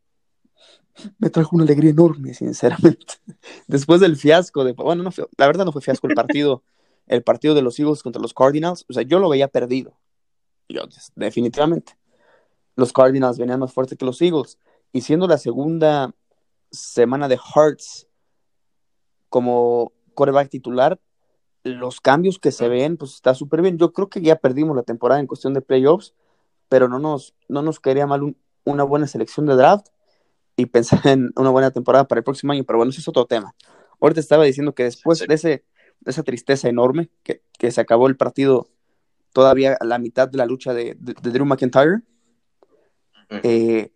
me 1.18 1.30
trajo 1.30 1.56
una 1.56 1.64
alegría 1.64 1.90
enorme, 1.90 2.34
sinceramente. 2.34 3.14
Después 3.66 4.00
del 4.00 4.16
fiasco 4.16 4.64
de, 4.64 4.72
bueno, 4.72 5.02
no 5.02 5.10
fue- 5.12 5.26
la 5.36 5.46
verdad 5.46 5.64
no 5.64 5.72
fue 5.72 5.82
fiasco 5.82 6.06
el 6.06 6.14
partido, 6.14 6.62
el 7.06 7.22
partido 7.22 7.54
de 7.54 7.62
los 7.62 7.78
Eagles 7.78 8.02
contra 8.02 8.20
los 8.22 8.34
Cardinals, 8.34 8.84
o 8.88 8.92
sea, 8.92 9.02
yo 9.02 9.18
lo 9.18 9.28
veía 9.28 9.48
perdido. 9.48 9.96
Yo, 10.68 10.82
definitivamente. 11.14 11.96
Los 12.76 12.92
Cardinals 12.92 13.38
venían 13.38 13.60
más 13.60 13.72
fuerte 13.72 13.96
que 13.96 14.04
los 14.04 14.20
Eagles. 14.20 14.58
Y 14.92 15.02
siendo 15.02 15.26
la 15.28 15.38
segunda 15.38 16.14
semana 16.70 17.28
de 17.28 17.38
Hearts 17.38 18.08
como 19.28 19.92
quarterback 20.14 20.48
titular, 20.48 21.00
los 21.64 22.00
cambios 22.00 22.38
que 22.38 22.52
se 22.52 22.68
ven, 22.68 22.96
pues 22.96 23.14
está 23.14 23.34
súper 23.34 23.62
bien. 23.62 23.78
Yo 23.78 23.92
creo 23.92 24.08
que 24.08 24.20
ya 24.20 24.36
perdimos 24.36 24.76
la 24.76 24.82
temporada 24.82 25.20
en 25.20 25.26
cuestión 25.26 25.54
de 25.54 25.62
playoffs, 25.62 26.14
pero 26.68 26.88
no 26.88 26.98
nos, 26.98 27.34
no 27.48 27.62
nos 27.62 27.80
quedaría 27.80 28.06
mal 28.06 28.22
un- 28.22 28.36
una 28.64 28.84
buena 28.84 29.06
selección 29.06 29.46
de 29.46 29.54
draft 29.56 29.88
y 30.56 30.66
pensar 30.66 31.00
en 31.08 31.32
una 31.36 31.50
buena 31.50 31.70
temporada 31.70 32.06
para 32.06 32.18
el 32.20 32.24
próximo 32.24 32.52
año, 32.52 32.64
pero 32.64 32.78
bueno, 32.78 32.90
ese 32.90 33.00
es 33.00 33.08
otro 33.08 33.24
tema. 33.26 33.54
Ahorita 34.00 34.20
estaba 34.20 34.44
diciendo 34.44 34.74
que 34.74 34.84
después 34.84 35.18
de, 35.20 35.34
ese, 35.34 35.48
de 36.00 36.10
esa 36.10 36.22
tristeza 36.22 36.68
enorme, 36.68 37.08
que, 37.22 37.42
que 37.58 37.70
se 37.70 37.80
acabó 37.80 38.06
el 38.08 38.16
partido 38.16 38.68
todavía 39.32 39.76
a 39.80 39.84
la 39.84 39.98
mitad 39.98 40.28
de 40.28 40.38
la 40.38 40.46
lucha 40.46 40.74
de, 40.74 40.96
de- 41.00 41.14
de 41.20 41.30
Drew 41.30 41.46
McIntyre, 41.46 42.02
eh, 43.42 43.90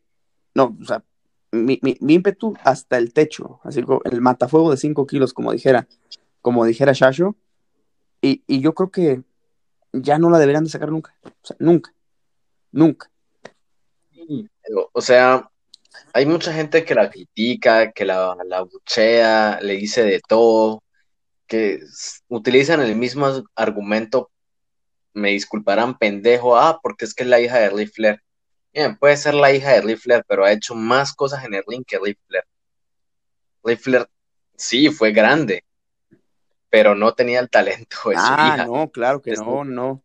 no, 0.55 0.77
o 0.81 0.85
sea, 0.85 1.05
mi, 1.53 1.79
mi- 1.83 1.97
mi 2.01 2.15
ímpetu 2.15 2.55
hasta 2.65 2.99
el 2.99 3.13
techo, 3.13 3.61
así 3.63 3.83
como 3.83 4.01
el 4.05 4.21
matafuego 4.21 4.71
de 4.71 4.77
5 4.77 5.07
kilos, 5.07 5.33
como 5.33 5.53
dijera, 5.53 5.87
como 6.41 6.65
dijera 6.65 6.93
Shasho, 6.93 7.37
y, 8.23 8.43
y 8.47 8.61
yo 8.61 8.75
creo 8.75 8.91
que 8.91 9.23
ya 9.93 10.19
no 10.19 10.31
la 10.31 10.39
deberían 10.39 10.65
de 10.65 10.71
sacar 10.71 10.91
nunca, 10.91 11.15
o 11.25 11.31
sea, 11.43 11.57
nunca, 11.61 11.93
nunca. 12.73 13.11
o- 14.93 15.01
sea, 15.01 15.49
hay 16.13 16.27
mucha 16.27 16.53
gente 16.53 16.85
que 16.85 16.95
la 16.95 17.11
critica, 17.11 17.93
que 17.93 18.05
la, 18.05 18.37
la 18.47 18.63
buchea, 18.63 19.61
le 19.63 19.75
dice 19.75 20.03
de 20.05 20.21
todo, 20.27 20.83
que 21.47 21.81
utilizan 22.29 22.81
el 22.83 22.97
mismo 22.97 23.29
argumento, 23.57 24.31
me 25.15 25.31
disculparán, 25.31 25.99
pendejo, 25.99 26.57
ah, 26.59 26.81
porque 26.83 27.05
es 27.07 27.15
que 27.15 27.25
es 27.25 27.29
la 27.31 27.41
hija 27.41 27.59
de 27.59 27.71
Ric 27.71 27.93
Flair. 27.95 28.21
Bien, 28.73 28.97
puede 28.99 29.17
ser 29.17 29.35
la 29.35 29.53
hija 29.53 29.73
de 29.73 29.83
Ric 29.83 29.99
Flair, 29.99 30.25
pero 30.29 30.45
ha 30.45 30.53
hecho 30.53 30.75
más 30.75 31.15
cosas 31.15 31.45
en 31.45 31.55
el 31.55 31.65
ring 31.67 31.85
que. 31.87 31.99
Ric 33.65 33.79
Flair, 33.81 34.07
sí, 34.57 34.89
fue 34.91 35.13
grande, 35.13 35.65
pero 36.71 36.95
no 36.95 37.15
tenía 37.15 37.41
el 37.41 37.51
talento 37.51 37.97
de 38.11 38.17
su 38.17 38.23
ah, 38.23 38.55
hija. 38.55 38.67
no, 38.67 38.91
claro 38.91 39.23
que 39.23 39.33
no, 39.33 39.65
no. 39.65 40.03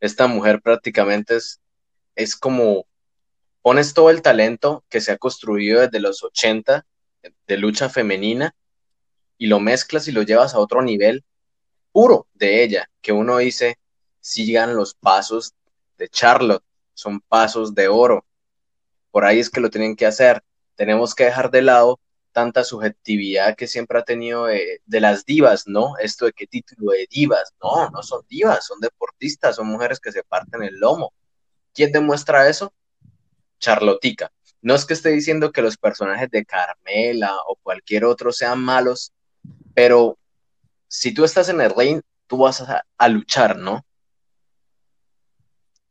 esta 0.00 0.26
mujer 0.26 0.60
prácticamente 0.62 1.36
es, 1.36 1.60
es 2.14 2.36
como 2.36 2.86
pones 3.62 3.94
todo 3.94 4.10
el 4.10 4.22
talento 4.22 4.84
que 4.88 5.00
se 5.00 5.12
ha 5.12 5.18
construido 5.18 5.80
desde 5.80 6.00
los 6.00 6.22
80 6.22 6.86
de 7.46 7.56
lucha 7.56 7.88
femenina 7.88 8.54
y 9.36 9.46
lo 9.46 9.60
mezclas 9.60 10.08
y 10.08 10.12
lo 10.12 10.22
llevas 10.22 10.54
a 10.54 10.58
otro 10.58 10.82
nivel 10.82 11.24
puro 11.92 12.28
de 12.34 12.62
ella, 12.62 12.90
que 13.00 13.12
uno 13.12 13.38
dice, 13.38 13.78
sigan 14.20 14.76
los 14.76 14.94
pasos 14.94 15.54
de 15.96 16.08
Charlotte, 16.08 16.64
son 16.94 17.20
pasos 17.20 17.74
de 17.74 17.88
oro. 17.88 18.24
Por 19.10 19.24
ahí 19.24 19.38
es 19.38 19.50
que 19.50 19.60
lo 19.60 19.70
tienen 19.70 19.96
que 19.96 20.06
hacer. 20.06 20.42
Tenemos 20.76 21.14
que 21.14 21.24
dejar 21.24 21.50
de 21.50 21.62
lado 21.62 21.98
tanta 22.32 22.64
subjetividad 22.64 23.56
que 23.56 23.66
siempre 23.66 23.98
ha 23.98 24.04
tenido 24.04 24.46
de, 24.46 24.80
de 24.84 25.00
las 25.00 25.24
divas, 25.24 25.64
¿no? 25.66 25.96
Esto 25.98 26.26
de 26.26 26.32
qué 26.32 26.46
título 26.46 26.92
de 26.92 27.06
divas. 27.10 27.52
No, 27.62 27.90
no 27.90 28.02
son 28.02 28.22
divas, 28.28 28.66
son 28.66 28.80
deportistas, 28.80 29.56
son 29.56 29.68
mujeres 29.68 30.00
que 30.00 30.12
se 30.12 30.22
parten 30.24 30.62
el 30.62 30.78
lomo. 30.78 31.12
¿Quién 31.74 31.92
demuestra 31.92 32.48
eso? 32.48 32.72
Charlotica. 33.58 34.32
No 34.60 34.74
es 34.74 34.84
que 34.84 34.94
esté 34.94 35.10
diciendo 35.10 35.52
que 35.52 35.62
los 35.62 35.76
personajes 35.76 36.30
de 36.30 36.44
Carmela 36.44 37.36
o 37.46 37.56
cualquier 37.56 38.04
otro 38.04 38.32
sean 38.32 38.60
malos, 38.60 39.12
pero 39.74 40.18
si 40.88 41.14
tú 41.14 41.24
estás 41.24 41.48
en 41.48 41.60
el 41.60 41.74
ring, 41.74 42.00
tú 42.26 42.38
vas 42.38 42.62
a, 42.62 43.08
luchar, 43.08 43.56
¿no? 43.56 43.84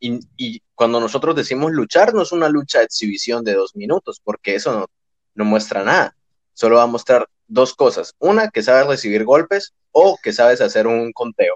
Y, 0.00 0.62
cuando 0.74 1.00
nosotros 1.00 1.34
decimos 1.34 1.72
luchar, 1.72 2.14
no 2.14 2.22
es 2.22 2.30
una 2.30 2.48
lucha 2.48 2.78
de 2.78 2.84
exhibición 2.84 3.42
de 3.42 3.54
dos 3.54 3.74
minutos, 3.74 4.20
porque 4.22 4.54
eso 4.54 4.88
no 5.34 5.44
muestra 5.44 5.82
nada. 5.82 6.16
Solo 6.58 6.78
va 6.78 6.82
a 6.82 6.86
mostrar 6.86 7.28
dos 7.46 7.72
cosas. 7.72 8.16
Una, 8.18 8.50
que 8.50 8.64
sabes 8.64 8.88
recibir 8.88 9.24
golpes 9.24 9.74
o 9.92 10.18
que 10.20 10.32
sabes 10.32 10.60
hacer 10.60 10.88
un 10.88 11.12
conteo. 11.12 11.54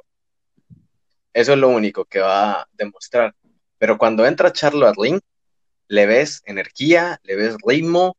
Eso 1.33 1.55
es 1.55 1.59
lo 1.59 1.71
único 1.71 2.05
que 2.05 2.21
va 2.21 2.61
a 2.61 2.69
demostrar. 2.75 3.35
Pero 3.79 3.99
cuando 3.99 4.25
entra 4.25 4.53
Charlo 4.53 4.87
al 4.87 4.95
ring, 4.95 5.19
le 5.89 6.07
ves 6.07 6.43
energía, 6.45 7.19
le 7.25 7.35
ves 7.35 7.57
ritmo, 7.67 8.17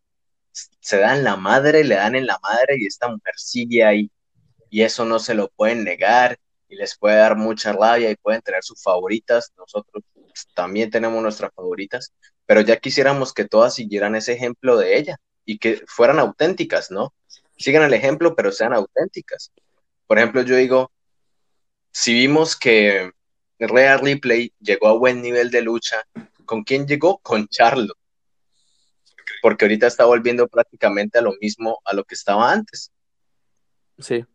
se 0.51 0.97
dan 0.97 1.23
la 1.23 1.37
madre, 1.37 1.85
le 1.85 1.95
dan 1.95 2.15
en 2.15 2.27
la 2.27 2.37
madre 2.43 2.75
y 2.77 2.85
esta 2.85 3.07
mujer 3.07 3.33
sigue 3.37 3.85
ahí. 3.85 4.11
Y 4.69 4.81
eso 4.81 5.05
no 5.05 5.19
se 5.19 5.35
lo 5.35 5.47
pueden 5.51 5.85
negar 5.85 6.37
y 6.67 6.75
les 6.75 6.97
puede 6.97 7.15
dar 7.15 7.37
mucha 7.37 7.71
rabia 7.71 8.11
y 8.11 8.17
pueden 8.17 8.41
tener 8.41 8.61
sus 8.61 8.83
favoritas. 8.83 9.53
Nosotros 9.57 10.03
también 10.53 10.91
tenemos 10.91 11.23
nuestras 11.23 11.53
favoritas, 11.55 12.11
pero 12.45 12.59
ya 12.59 12.75
quisiéramos 12.75 13.33
que 13.33 13.45
todas 13.45 13.73
siguieran 13.73 14.17
ese 14.17 14.33
ejemplo 14.33 14.75
de 14.75 14.97
ella 14.97 15.17
y 15.45 15.57
que 15.57 15.83
fueran 15.88 16.19
auténticas, 16.19 16.91
¿no? 16.91 17.13
Sigan 17.57 17.83
el 17.83 17.93
ejemplo, 17.93 18.35
pero 18.35 18.51
sean 18.51 18.73
auténticas. 18.73 19.51
Por 20.07 20.17
ejemplo, 20.17 20.41
yo 20.41 20.55
digo, 20.55 20.91
si 21.91 22.13
vimos 22.13 22.55
que 22.55 23.12
Rhea 23.59 23.97
Ripley 23.97 24.53
llegó 24.59 24.88
a 24.88 24.97
buen 24.97 25.21
nivel 25.21 25.51
de 25.51 25.62
lucha, 25.62 26.03
¿con 26.45 26.63
quién 26.63 26.88
llegó? 26.88 27.19
Con 27.19 27.47
Charlotte. 27.47 27.97
Porque 29.41 29.65
ahorita 29.65 29.88
está 29.88 30.05
volviendo 30.05 30.47
prácticamente 30.47 31.19
a 31.19 31.21
lo 31.21 31.33
mismo 31.39 31.81
a 31.85 31.93
lo 31.93 32.03
que 32.03 32.15
estaba 32.15 32.51
antes. 32.51 32.91
Sí. 34.00 34.25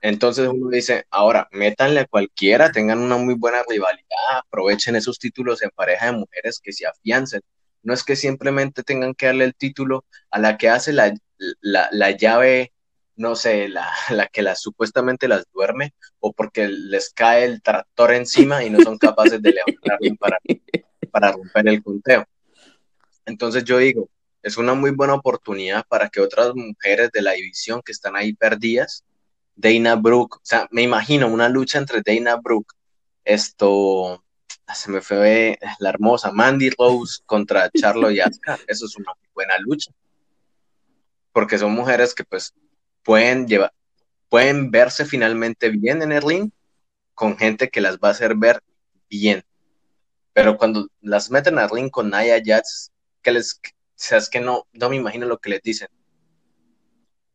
Entonces 0.00 0.48
uno 0.48 0.70
dice, 0.70 1.06
ahora, 1.10 1.48
métanle 1.50 2.00
a 2.00 2.06
cualquiera, 2.06 2.70
tengan 2.70 3.00
una 3.00 3.16
muy 3.16 3.34
buena 3.34 3.62
rivalidad, 3.68 4.38
aprovechen 4.46 4.94
esos 4.94 5.18
títulos 5.18 5.62
en 5.62 5.70
pareja 5.70 6.06
de 6.06 6.12
mujeres 6.12 6.60
que 6.62 6.72
se 6.72 6.86
afiancen. 6.86 7.40
No 7.88 7.94
es 7.94 8.04
que 8.04 8.16
simplemente 8.16 8.82
tengan 8.82 9.14
que 9.14 9.26
darle 9.26 9.44
el 9.46 9.54
título 9.54 10.04
a 10.30 10.38
la 10.38 10.58
que 10.58 10.68
hace 10.68 10.92
la, 10.92 11.14
la, 11.62 12.10
llave, 12.10 12.74
no 13.16 13.34
sé, 13.34 13.66
la, 13.66 13.90
la, 14.10 14.26
que 14.26 14.42
las 14.42 14.60
supuestamente 14.60 15.26
las 15.26 15.46
duerme, 15.54 15.94
o 16.20 16.34
porque 16.34 16.68
les 16.68 17.08
cae 17.14 17.46
el 17.46 17.62
tractor 17.62 18.12
encima 18.12 18.62
y 18.62 18.68
no 18.68 18.78
son 18.82 18.98
capaces 18.98 19.40
de 19.40 19.52
levantarlo 19.52 20.16
para, 20.20 20.38
para 21.10 21.32
romper 21.32 21.68
el 21.68 21.82
conteo. 21.82 22.26
Entonces 23.24 23.64
yo 23.64 23.78
digo, 23.78 24.10
es 24.42 24.58
una 24.58 24.74
muy 24.74 24.90
buena 24.90 25.14
oportunidad 25.14 25.82
para 25.88 26.10
que 26.10 26.20
otras 26.20 26.54
mujeres 26.54 27.10
de 27.10 27.22
la 27.22 27.32
división 27.32 27.80
que 27.82 27.92
están 27.92 28.16
ahí 28.16 28.34
perdidas, 28.34 29.02
Dana 29.56 29.96
Brooke, 29.96 30.36
o 30.36 30.40
sea, 30.42 30.68
me 30.72 30.82
imagino 30.82 31.26
una 31.26 31.48
lucha 31.48 31.78
entre 31.78 32.02
Dana 32.04 32.36
Brooke, 32.36 32.74
esto, 33.24 34.22
se 34.74 34.90
me 34.90 35.00
fue 35.00 35.58
la 35.78 35.90
hermosa 35.90 36.30
Mandy 36.32 36.70
Rose 36.70 37.20
contra 37.26 37.70
Charlo 37.70 38.10
y 38.10 38.20
Asuka, 38.20 38.58
eso 38.66 38.86
es 38.86 38.96
una 38.96 39.12
buena 39.34 39.54
lucha, 39.58 39.90
porque 41.32 41.58
son 41.58 41.72
mujeres 41.72 42.14
que 42.14 42.24
pues 42.24 42.54
pueden 43.02 43.46
llevar, 43.46 43.72
pueden 44.28 44.70
verse 44.70 45.04
finalmente 45.04 45.70
bien 45.70 46.02
en 46.02 46.12
el 46.12 46.22
ring 46.22 46.50
con 47.14 47.36
gente 47.36 47.68
que 47.68 47.80
las 47.80 47.98
va 47.98 48.08
a 48.08 48.12
hacer 48.12 48.36
ver 48.36 48.62
bien. 49.08 49.42
Pero 50.32 50.56
cuando 50.56 50.88
las 51.00 51.30
meten 51.30 51.58
al 51.58 51.70
ring 51.70 51.90
con 51.90 52.10
Naya 52.10 52.40
Jats, 52.44 52.92
que 53.22 53.32
les, 53.32 53.54
o 53.54 53.70
sea, 53.96 54.18
es 54.18 54.28
que 54.28 54.40
no, 54.40 54.68
no 54.72 54.88
me 54.88 54.96
imagino 54.96 55.26
lo 55.26 55.38
que 55.38 55.50
les 55.50 55.62
dicen. 55.62 55.88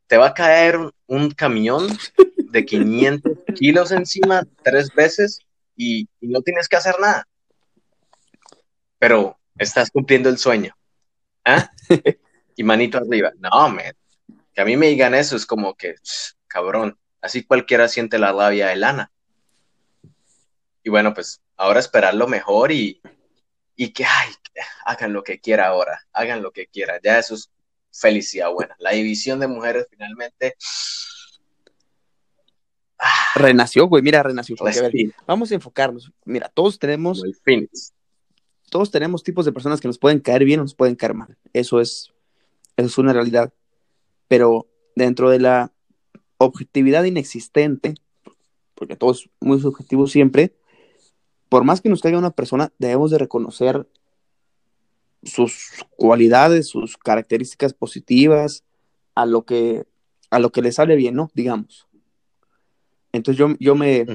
Te 0.07 0.17
va 0.17 0.27
a 0.27 0.33
caer 0.33 0.77
un, 1.07 1.31
camión 1.31 1.87
de 2.37 2.65
500 2.65 3.33
kilos 3.55 3.91
encima 3.91 4.43
tres 4.63 4.93
veces 4.93 5.39
y, 5.75 6.07
no 6.21 6.41
tienes 6.41 6.67
que 6.67 6.75
hacer 6.75 6.95
nada. 6.99 7.27
Pero 8.99 9.37
estás 9.57 9.91
cumpliendo 9.91 10.29
el 10.29 10.37
sueño. 10.37 10.75
¿Ah? 11.45 11.69
Y 12.55 12.63
manito 12.63 12.99
arriba. 12.99 13.31
No, 13.39 13.67
man. 13.69 13.95
Que 14.53 14.61
a 14.61 14.65
mí 14.65 14.77
me 14.77 14.85
digan 14.85 15.15
eso 15.15 15.35
es 15.35 15.43
como 15.43 15.73
que, 15.73 15.95
cabrón, 16.45 16.99
así 17.19 17.43
cualquiera 17.43 17.87
siente 17.87 18.19
la 18.19 18.31
rabia 18.31 18.67
de 18.67 18.75
lana. 18.75 19.11
Y 20.83 20.91
bueno, 20.91 21.15
pues 21.15 21.41
ahora 21.57 21.79
esperar 21.79 22.13
lo 22.13 22.27
mejor 22.27 22.71
y, 22.71 23.01
y 23.75 23.91
que, 23.91 24.05
ay, 24.05 24.33
hagan 24.85 25.13
lo 25.13 25.23
que 25.23 25.39
quiera 25.39 25.65
ahora, 25.65 25.99
hagan 26.11 26.43
lo 26.43 26.51
que 26.51 26.67
quieran, 26.67 26.99
ya 27.03 27.17
eso 27.17 27.33
es 27.33 27.49
felicidad 27.91 28.51
buena. 28.51 28.75
La 28.77 28.91
división 28.91 29.39
de 29.39 29.47
mujeres 29.47 29.87
finalmente... 29.89 30.55
Renació, 33.35 33.87
güey, 33.87 34.03
mira, 34.03 34.23
renació. 34.23 34.55
vamos 35.27 35.51
a 35.51 35.55
enfocarnos. 35.55 36.11
Mira, 36.25 36.49
todos 36.53 36.79
tenemos... 36.79 37.23
Todos 38.69 38.89
tenemos 38.89 39.21
tipos 39.21 39.45
de 39.45 39.51
personas 39.51 39.79
que 39.79 39.87
nos 39.87 39.99
pueden 39.99 40.19
caer 40.19 40.45
bien 40.45 40.59
o 40.59 40.63
nos 40.63 40.73
pueden 40.73 40.95
caer 40.95 41.13
mal. 41.13 41.37
Eso 41.53 41.79
es, 41.79 42.11
eso 42.75 42.87
es 42.87 42.97
una 42.97 43.13
realidad. 43.13 43.53
Pero 44.27 44.67
dentro 44.95 45.29
de 45.29 45.39
la 45.39 45.71
objetividad 46.37 47.03
inexistente, 47.03 47.93
porque 48.73 48.95
todo 48.95 49.11
es 49.11 49.29
muy 49.39 49.59
subjetivo 49.59 50.07
siempre, 50.07 50.55
por 51.49 51.63
más 51.63 51.81
que 51.81 51.89
nos 51.89 52.01
caiga 52.01 52.17
una 52.17 52.31
persona, 52.31 52.73
debemos 52.79 53.11
de 53.11 53.19
reconocer 53.19 53.87
sus 55.21 55.85
cualidades, 55.95 56.67
sus 56.67 56.97
características 56.97 57.73
positivas, 57.73 58.63
a 59.15 59.25
lo 59.25 59.43
que, 59.43 59.85
a 60.31 60.39
lo 60.39 60.51
que 60.51 60.63
le 60.63 60.71
sale 60.71 60.95
bien, 60.95 61.13
¿no? 61.13 61.29
Digamos. 61.35 61.87
Entonces 63.13 63.37
yo, 63.37 63.55
yo 63.59 63.75
me, 63.75 64.05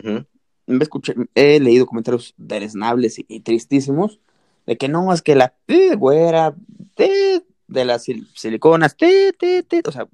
me 0.67 0.83
escuché, 0.83 1.14
he 1.35 1.59
leído 1.61 1.87
comentarios 1.87 2.35
deleznables 2.37 3.19
y, 3.19 3.40
tristísimos 3.40 4.21
de 4.67 4.76
que 4.76 4.88
no, 4.88 5.12
es 5.14 5.23
que 5.23 5.35
la 5.35 5.55
güera 5.97 6.55
de, 6.97 7.85
las 7.85 8.05
siliconas, 8.35 8.95
o 8.95 9.93
sea, 9.93 10.09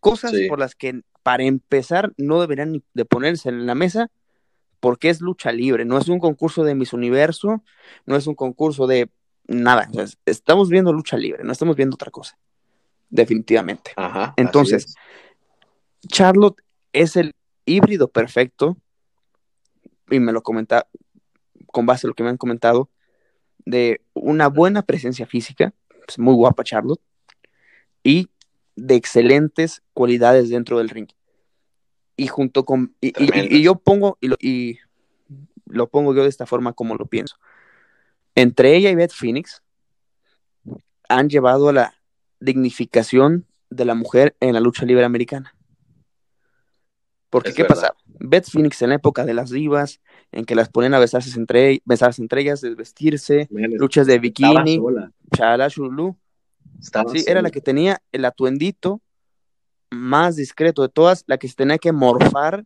cosas 0.00 0.32
por 0.48 0.58
las 0.58 0.74
que 0.74 1.00
para 1.22 1.44
empezar 1.44 2.12
no 2.18 2.40
deberían 2.40 2.82
de 2.92 3.04
ponerse 3.04 3.48
en 3.48 3.66
la 3.66 3.74
mesa 3.74 4.10
porque 4.80 5.08
es 5.08 5.20
lucha 5.20 5.52
libre, 5.52 5.84
no 5.84 5.96
es 5.98 6.08
un 6.08 6.18
concurso 6.18 6.64
de 6.64 6.74
Miss 6.74 6.92
Universo, 6.92 7.62
no 8.06 8.16
es 8.16 8.26
un 8.26 8.34
concurso 8.34 8.86
de 8.86 9.10
nada, 9.46 9.88
estamos 10.26 10.70
viendo 10.70 10.92
lucha 10.92 11.16
libre, 11.16 11.44
no 11.44 11.52
estamos 11.52 11.76
viendo 11.76 11.94
otra 11.94 12.10
cosa, 12.10 12.36
definitivamente. 13.10 13.92
Entonces, 14.36 14.94
Charlotte 16.08 16.60
es 16.92 17.16
el 17.16 17.34
híbrido 17.64 18.08
perfecto, 18.08 18.76
y 20.10 20.20
me 20.20 20.32
lo 20.32 20.42
comenta 20.42 20.88
con 21.66 21.86
base 21.86 22.06
a 22.06 22.08
lo 22.08 22.14
que 22.14 22.22
me 22.22 22.30
han 22.30 22.36
comentado, 22.36 22.90
de 23.64 24.00
una 24.14 24.48
buena 24.48 24.82
presencia 24.82 25.26
física, 25.26 25.72
pues, 26.06 26.18
muy 26.18 26.34
guapa 26.34 26.64
Charlotte, 26.64 27.00
y 28.02 28.28
de 28.76 28.94
excelentes 28.94 29.82
cualidades 29.92 30.48
dentro 30.48 30.78
del 30.78 30.88
ring 30.88 31.08
y 32.20 32.26
junto 32.26 32.66
con 32.66 32.94
y, 33.00 33.62
yo 33.62 33.76
pongo 33.76 34.18
y 34.20 34.28
lo, 34.28 34.36
y 34.38 34.78
lo 35.64 35.88
pongo 35.88 36.14
yo 36.14 36.22
de 36.22 36.28
esta 36.28 36.44
forma 36.44 36.74
como 36.74 36.94
lo 36.94 37.06
pienso. 37.06 37.36
Entre 38.34 38.76
ella 38.76 38.90
y 38.90 38.94
Beth 38.94 39.12
Phoenix 39.12 39.62
han 41.08 41.30
llevado 41.30 41.70
a 41.70 41.72
la 41.72 41.94
dignificación 42.38 43.46
de 43.70 43.86
la 43.86 43.94
mujer 43.94 44.36
en 44.40 44.52
la 44.52 44.60
lucha 44.60 44.84
libre 44.84 45.06
americana. 45.06 45.54
Porque, 47.30 47.54
¿qué 47.54 47.64
pasa? 47.64 47.94
Beth 48.18 48.50
Phoenix 48.50 48.82
en 48.82 48.90
la 48.90 48.96
época 48.96 49.24
de 49.24 49.34
las 49.34 49.50
divas, 49.50 50.00
en 50.32 50.44
que 50.44 50.56
las 50.56 50.68
ponen 50.68 50.94
a 50.94 50.98
besarse 50.98 51.38
entre, 51.38 51.80
besarse 51.84 52.20
entre 52.20 52.42
ellas, 52.42 52.60
desvestirse, 52.60 53.48
luchas 53.50 54.06
de 54.08 54.18
bikini, 54.18 54.80
chala, 55.34 55.70
chulú. 55.70 56.16
Sí, 57.12 57.24
era 57.26 57.40
la 57.40 57.50
que 57.50 57.60
tenía 57.60 58.02
el 58.10 58.24
atuendito 58.24 59.00
más 59.90 60.36
discreto 60.36 60.82
de 60.82 60.88
todas, 60.88 61.24
la 61.26 61.38
que 61.38 61.48
se 61.48 61.54
tenía 61.54 61.78
que 61.78 61.92
morfar, 61.92 62.64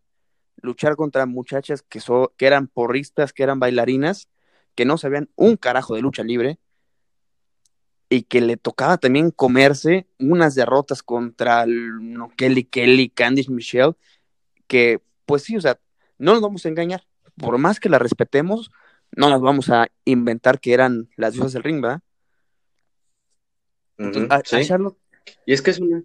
luchar 0.61 0.97
contra 0.97 1.27
muchachas 1.27 1.83
que, 1.83 2.01
que 2.37 2.47
eran 2.47 2.69
porristas, 2.69 3.33
que 3.33 3.43
eran 3.43 3.61
bailarinas, 3.61 4.29
que 4.75 4.85
no 4.85 4.99
sabían 4.99 5.31
un 5.37 5.57
carajo 5.57 5.95
de 5.95 6.03
lucha 6.03 6.23
libre, 6.23 6.59
y 8.09 8.23
que 8.23 8.41
le 8.41 8.57
tocaba 8.57 8.99
también 8.99 9.31
comerse 9.31 10.07
unas 10.19 10.55
derrotas 10.55 11.03
contra 11.03 11.67
no, 11.67 12.31
Kelly 12.37 12.65
Kelly, 12.65 13.09
Candice 13.09 13.51
Michelle, 13.51 13.95
que 14.67 15.01
pues 15.27 15.43
sí, 15.43 15.57
o 15.57 15.61
sea, 15.61 15.79
no 16.19 16.33
nos 16.33 16.43
vamos 16.43 16.65
a 16.65 16.69
engañar, 16.69 17.05
por 17.37 17.59
más 17.59 17.81
que 17.81 17.89
la 17.89 17.99
respetemos, 17.99 18.71
no 19.17 19.29
las 19.31 19.41
vamos 19.41 19.71
a 19.71 19.89
inventar 20.05 20.61
que 20.61 20.73
eran 20.73 21.09
las 21.17 21.35
diosas 21.35 21.53
del 21.53 21.63
ring, 21.63 21.81
¿verdad? 21.81 22.01
Y 25.47 25.53
es 25.53 25.63
que 25.63 25.71
es 25.71 25.81
una, 25.81 26.03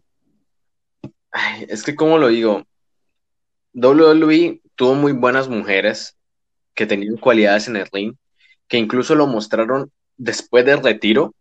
es 1.67 1.83
que, 1.83 1.95
como 1.95 2.17
lo 2.17 2.27
digo? 2.27 2.65
WWE 3.73 4.61
tuvo 4.75 4.95
muy 4.95 5.11
buenas 5.11 5.47
mujeres 5.47 6.17
que 6.73 6.85
tenían 6.85 7.17
cualidades 7.17 7.67
en 7.67 7.75
el 7.75 7.87
ring, 7.91 8.15
que 8.67 8.77
incluso 8.77 9.15
lo 9.15 9.27
mostraron 9.27 9.91
después 10.17 10.65
del 10.65 10.83
retiro, 10.83 11.33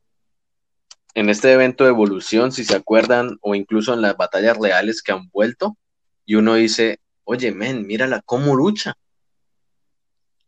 en 1.15 1.31
este 1.31 1.53
evento 1.53 1.85
de 1.85 1.91
evolución, 1.91 2.53
si 2.53 2.65
se 2.65 2.77
acuerdan, 2.77 3.39
o 3.41 3.55
incluso 3.55 3.95
en 3.95 4.03
las 4.03 4.17
batallas 4.17 4.57
reales 4.59 5.03
que 5.03 5.13
han 5.13 5.29
vuelto, 5.31 5.77
y 6.25 6.35
uno 6.35 6.55
dice, 6.55 7.01
oye, 7.29 7.53
men, 7.53 7.87
mírala 7.87 8.23
cómo 8.25 8.55
lucha. 8.57 8.95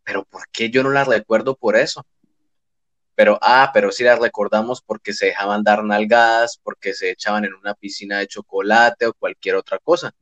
Pero 0.04 0.24
¿por 0.24 0.48
qué 0.50 0.70
yo 0.70 0.82
no 0.82 0.90
la 0.90 1.04
recuerdo 1.04 1.54
por 1.56 1.76
eso? 1.76 2.04
pero 3.20 3.38
ah, 3.42 3.70
pero 3.74 3.92
sí 3.92 4.02
las 4.02 4.18
recordamos 4.18 4.80
porque 4.80 5.12
se 5.12 5.26
dejaban 5.26 5.62
dar 5.62 5.84
nalgadas, 5.84 6.58
porque 6.62 6.94
se 6.94 7.10
echaban 7.10 7.44
en 7.44 7.52
una 7.52 7.74
piscina 7.74 8.18
de 8.18 8.26
chocolate 8.26 9.04
o 9.04 9.12
cualquier 9.12 9.56
otra 9.56 9.78
cosa. 9.78 10.14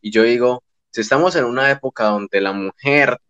Y 0.00 0.10
yo 0.10 0.22
digo, 0.22 0.64
si 0.90 1.02
estamos 1.02 1.36
en 1.36 1.44
una 1.44 1.70
época 1.70 2.04
donde 2.04 2.40
la 2.40 2.52
mujer 2.54 3.20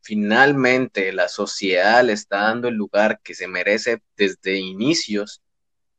finalmente 0.00 1.12
la 1.12 1.28
sociedad 1.28 2.02
le 2.02 2.14
está 2.14 2.38
dando 2.38 2.66
el 2.66 2.74
lugar 2.74 3.20
que 3.22 3.36
se 3.36 3.46
merece 3.46 4.02
desde 4.16 4.58
inicios, 4.58 5.40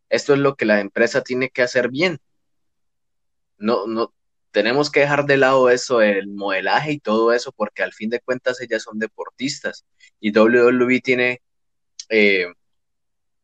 esto 0.10 0.34
es 0.34 0.40
lo 0.40 0.56
que 0.56 0.66
la 0.66 0.82
empresa 0.82 1.22
tiene 1.22 1.50
que 1.50 1.62
hacer 1.62 1.88
bien. 1.88 2.20
No, 3.58 3.88
no, 3.88 4.14
tenemos 4.54 4.90
que 4.90 5.02
dejar 5.02 5.26
de 5.26 5.38
lado 5.38 5.70
eso, 5.70 6.02
el 6.02 6.28
modelaje 6.30 6.94
y 6.94 7.00
todo 7.00 7.34
eso, 7.34 7.52
porque 7.52 7.84
al 7.84 7.92
fin 7.92 8.10
de 8.10 8.22
cuentas 8.22 8.62
ellas 8.62 8.84
son 8.84 9.00
deportistas 9.00 9.86
y 10.22 10.32
WWE 10.38 11.02
tiene 11.02 11.42
eh, 12.10 12.48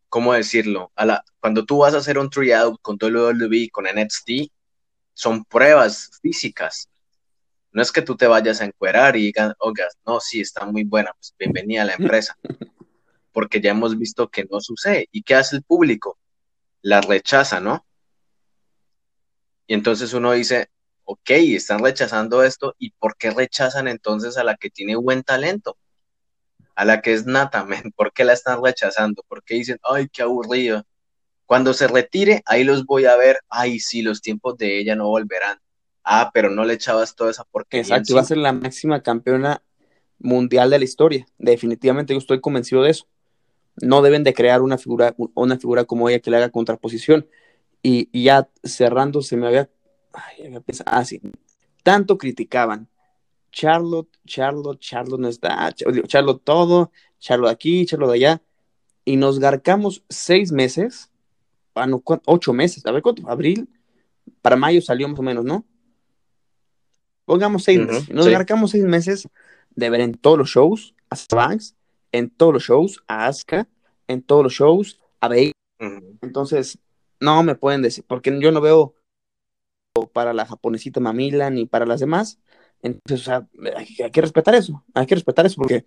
¿cómo 0.09 0.33
decirlo? 0.33 0.91
A 0.95 1.05
la, 1.05 1.23
cuando 1.39 1.65
tú 1.65 1.79
vas 1.79 1.93
a 1.93 1.99
hacer 1.99 2.17
un 2.17 2.29
tryout 2.29 2.79
con 2.81 2.97
WWE, 3.01 3.69
con 3.71 3.85
NXT, 3.85 4.51
son 5.13 5.45
pruebas 5.45 6.11
físicas. 6.21 6.89
No 7.71 7.81
es 7.81 7.91
que 7.91 8.01
tú 8.01 8.17
te 8.17 8.27
vayas 8.27 8.61
a 8.61 8.65
encuerar 8.65 9.15
y 9.15 9.25
digan, 9.25 9.53
oiga, 9.59 9.87
no, 10.05 10.19
sí, 10.19 10.41
está 10.41 10.65
muy 10.65 10.83
buena, 10.83 11.13
pues 11.13 11.35
bienvenida 11.37 11.83
a 11.83 11.85
la 11.85 11.93
empresa. 11.93 12.37
Porque 13.31 13.61
ya 13.61 13.71
hemos 13.71 13.97
visto 13.97 14.27
que 14.29 14.45
no 14.45 14.59
sucede. 14.59 15.07
¿Y 15.11 15.21
qué 15.21 15.35
hace 15.35 15.57
el 15.57 15.63
público? 15.63 16.17
La 16.81 16.99
rechaza, 17.01 17.59
¿no? 17.59 17.85
Y 19.67 19.75
entonces 19.75 20.13
uno 20.13 20.31
dice, 20.31 20.69
ok, 21.11 21.29
están 21.29 21.83
rechazando 21.83 22.43
esto, 22.43 22.75
¿y 22.77 22.91
por 22.91 23.17
qué 23.17 23.31
rechazan 23.31 23.87
entonces 23.87 24.37
a 24.37 24.43
la 24.43 24.55
que 24.55 24.69
tiene 24.69 24.95
buen 24.95 25.23
talento? 25.23 25.77
a 26.79 26.85
la 26.85 27.01
que 27.01 27.11
es 27.11 27.25
Nata, 27.25 27.67
¿por 27.97 28.13
qué 28.13 28.23
la 28.23 28.31
están 28.31 28.63
rechazando? 28.63 29.21
¿Por 29.27 29.43
qué 29.43 29.55
dicen, 29.55 29.79
ay, 29.83 30.07
qué 30.07 30.21
aburrido? 30.21 30.83
Cuando 31.45 31.73
se 31.73 31.89
retire, 31.89 32.41
ahí 32.45 32.63
los 32.63 32.85
voy 32.85 33.03
a 33.03 33.17
ver, 33.17 33.39
ay, 33.49 33.79
sí, 33.79 34.01
los 34.01 34.21
tiempos 34.21 34.57
de 34.57 34.79
ella 34.79 34.95
no 34.95 35.09
volverán. 35.09 35.57
Ah, 36.05 36.31
pero 36.33 36.49
no 36.49 36.63
le 36.63 36.75
echabas 36.75 37.15
toda 37.15 37.31
esa 37.31 37.43
porquería. 37.43 37.81
Exacto, 37.81 38.15
va 38.15 38.21
a 38.21 38.25
ser 38.25 38.37
la 38.37 38.53
máxima 38.53 39.03
campeona 39.03 39.61
mundial 40.19 40.69
de 40.69 40.79
la 40.79 40.85
historia. 40.85 41.25
Definitivamente 41.37 42.13
yo 42.13 42.19
estoy 42.19 42.39
convencido 42.39 42.83
de 42.83 42.91
eso. 42.91 43.05
No 43.81 44.01
deben 44.01 44.23
de 44.23 44.33
crear 44.33 44.61
una 44.61 44.77
figura, 44.77 45.15
una 45.33 45.57
figura 45.57 45.83
como 45.83 46.07
ella 46.07 46.19
que 46.19 46.31
le 46.31 46.37
haga 46.37 46.49
contraposición. 46.49 47.27
Y, 47.83 48.09
ya 48.23 48.47
cerrando, 48.63 49.21
se 49.21 49.35
me 49.35 49.47
había, 49.47 49.69
ay, 50.13 50.47
había 50.47 50.61
pensado, 50.61 50.89
ah, 50.93 51.05
sí, 51.05 51.21
tanto 51.83 52.17
criticaban. 52.17 52.87
Charlotte, 53.51 54.09
Charlotte, 54.25 54.79
Charlotte 54.79 55.19
no 55.19 55.27
está, 55.27 55.73
Charlotte 55.73 56.41
todo, 56.43 56.91
Charlotte 57.19 57.51
aquí, 57.51 57.85
Charlotte 57.85 58.13
allá. 58.13 58.41
Y 59.05 59.15
nos 59.17 59.39
garcamos 59.39 60.03
seis 60.07 60.51
meses, 60.51 61.09
ah, 61.73 61.87
no, 61.87 62.03
ocho 62.25 62.53
meses, 62.53 62.85
a 62.85 62.91
ver 62.91 63.01
cuánto, 63.01 63.27
abril, 63.29 63.67
para 64.41 64.55
mayo 64.55 64.81
salió 64.81 65.07
más 65.07 65.19
o 65.19 65.23
menos, 65.23 65.43
¿no? 65.43 65.65
Pongamos 67.25 67.63
seis 67.63 67.79
meses. 67.79 68.09
Nos 68.09 68.27
garcamos 68.27 68.71
seis 68.71 68.83
meses 68.83 69.27
de 69.75 69.89
ver 69.89 70.01
en 70.01 70.13
todos 70.13 70.37
los 70.37 70.49
shows 70.49 70.95
a 71.09 71.15
Banks, 71.35 71.75
en 72.11 72.29
todos 72.29 72.53
los 72.53 72.63
shows 72.63 73.03
a 73.07 73.27
Asuka, 73.27 73.67
en 74.07 74.21
todos 74.21 74.43
los 74.43 74.53
shows 74.53 74.99
a 75.19 75.27
Bailey. 75.27 75.53
Entonces, 76.21 76.79
no 77.19 77.43
me 77.43 77.55
pueden 77.55 77.81
decir, 77.81 78.03
porque 78.07 78.37
yo 78.39 78.51
no 78.51 78.61
veo 78.61 78.95
para 80.07 80.33
la 80.33 80.45
japonesita 80.45 80.99
Mamila 80.99 81.49
ni 81.49 81.65
para 81.65 81.85
las 81.85 81.99
demás. 81.99 82.39
Entonces, 82.81 83.21
o 83.21 83.23
sea, 83.23 83.47
hay, 83.75 84.11
que 84.11 84.21
respetar 84.21 84.55
eso, 84.55 84.83
hay 84.93 85.05
que 85.05 85.15
respetar 85.15 85.45
eso 85.45 85.57
porque 85.57 85.85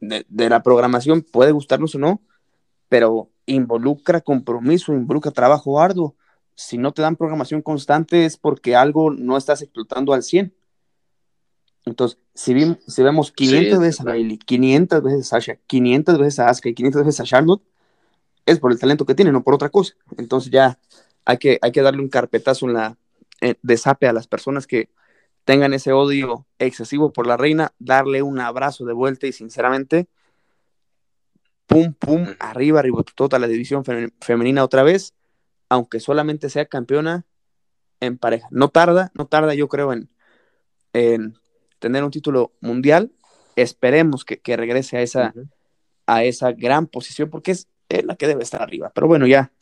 de, 0.00 0.48
la 0.48 0.62
programación 0.62 1.22
puede 1.22 1.52
gustarnos 1.52 1.94
o 1.94 1.98
no, 1.98 2.22
pero 2.88 3.30
involucra 3.46 4.20
compromiso, 4.20 4.92
involucra 4.92 5.32
trabajo 5.32 5.80
arduo. 5.80 6.14
Si 6.54 6.78
no 6.78 6.92
te 6.92 7.02
dan 7.02 7.16
programación 7.16 7.62
constante 7.62 8.24
es 8.24 8.36
porque 8.36 8.76
algo 8.76 9.10
no 9.10 9.36
estás 9.36 9.62
explotando 9.62 10.12
al 10.12 10.22
100. 10.22 10.54
Entonces, 11.86 12.18
si, 12.34 12.54
si 12.86 13.02
vemos 13.02 13.32
500 13.32 13.78
veces 13.78 14.00
a 14.00 14.04
Bailey, 14.04 14.38
500 14.38 15.02
veces 15.02 15.20
a 15.20 15.40
Sasha, 15.40 15.58
500 15.66 16.18
veces 16.18 16.38
a 16.38 16.48
Asuka 16.48 16.68
y 16.68 16.74
500 16.74 17.04
veces 17.04 17.20
a 17.20 17.24
Charlotte, 17.24 17.62
es 18.46 18.58
por 18.58 18.72
el 18.72 18.78
talento 18.78 19.06
que 19.06 19.14
tiene, 19.14 19.32
no 19.32 19.42
por 19.42 19.54
otra 19.54 19.70
cosa. 19.70 19.94
Entonces 20.18 20.52
ya 20.52 20.78
hay 21.24 21.38
que, 21.38 21.58
hay 21.62 21.72
que 21.72 21.82
darle 21.82 22.02
un 22.02 22.08
carpetazo 22.08 22.66
en 22.66 22.74
la 22.74 22.96
desape 23.62 24.06
a 24.06 24.12
las 24.12 24.26
personas 24.26 24.66
que 24.66 24.90
tengan 25.44 25.74
ese 25.74 25.92
odio 25.92 26.46
excesivo 26.58 27.12
por 27.12 27.26
la 27.26 27.36
reina, 27.36 27.72
darle 27.78 28.22
un 28.22 28.40
abrazo 28.40 28.84
de 28.84 28.92
vuelta 28.92 29.26
y 29.26 29.32
sinceramente, 29.32 30.08
pum, 31.66 31.94
pum, 31.94 32.26
arriba, 32.38 32.80
arriba, 32.80 33.02
toda 33.14 33.38
la 33.38 33.48
división 33.48 33.84
femenina 34.20 34.64
otra 34.64 34.82
vez, 34.82 35.14
aunque 35.68 36.00
solamente 36.00 36.50
sea 36.50 36.66
campeona 36.66 37.24
en 38.00 38.18
pareja. 38.18 38.48
No 38.50 38.68
tarda, 38.68 39.10
no 39.14 39.26
tarda 39.26 39.54
yo 39.54 39.68
creo 39.68 39.92
en, 39.92 40.08
en 40.92 41.34
tener 41.78 42.04
un 42.04 42.10
título 42.10 42.52
mundial. 42.60 43.12
Esperemos 43.56 44.24
que, 44.24 44.56
regrese 44.56 44.96
a 44.96 45.02
esa, 45.02 45.34
a 46.06 46.24
esa 46.24 46.52
gran 46.52 46.86
posición 46.86 47.30
porque 47.30 47.52
es 47.52 47.68
la 48.04 48.16
que 48.16 48.26
debe 48.26 48.42
estar 48.42 48.62
arriba. 48.62 48.90
Pero 48.94 49.06
bueno, 49.06 49.26
ya, 49.26 49.52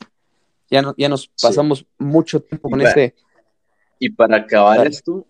ya, 0.69 0.81
no, 0.81 0.93
ya 0.97 1.09
nos 1.09 1.27
pasamos 1.41 1.85
mucho 1.97 2.41
tiempo 2.41 2.69
con 2.69 2.81
este. 2.81 3.15
Y 3.99 4.09
para 4.11 4.37
acabar 4.37 4.87
esto, 4.87 5.25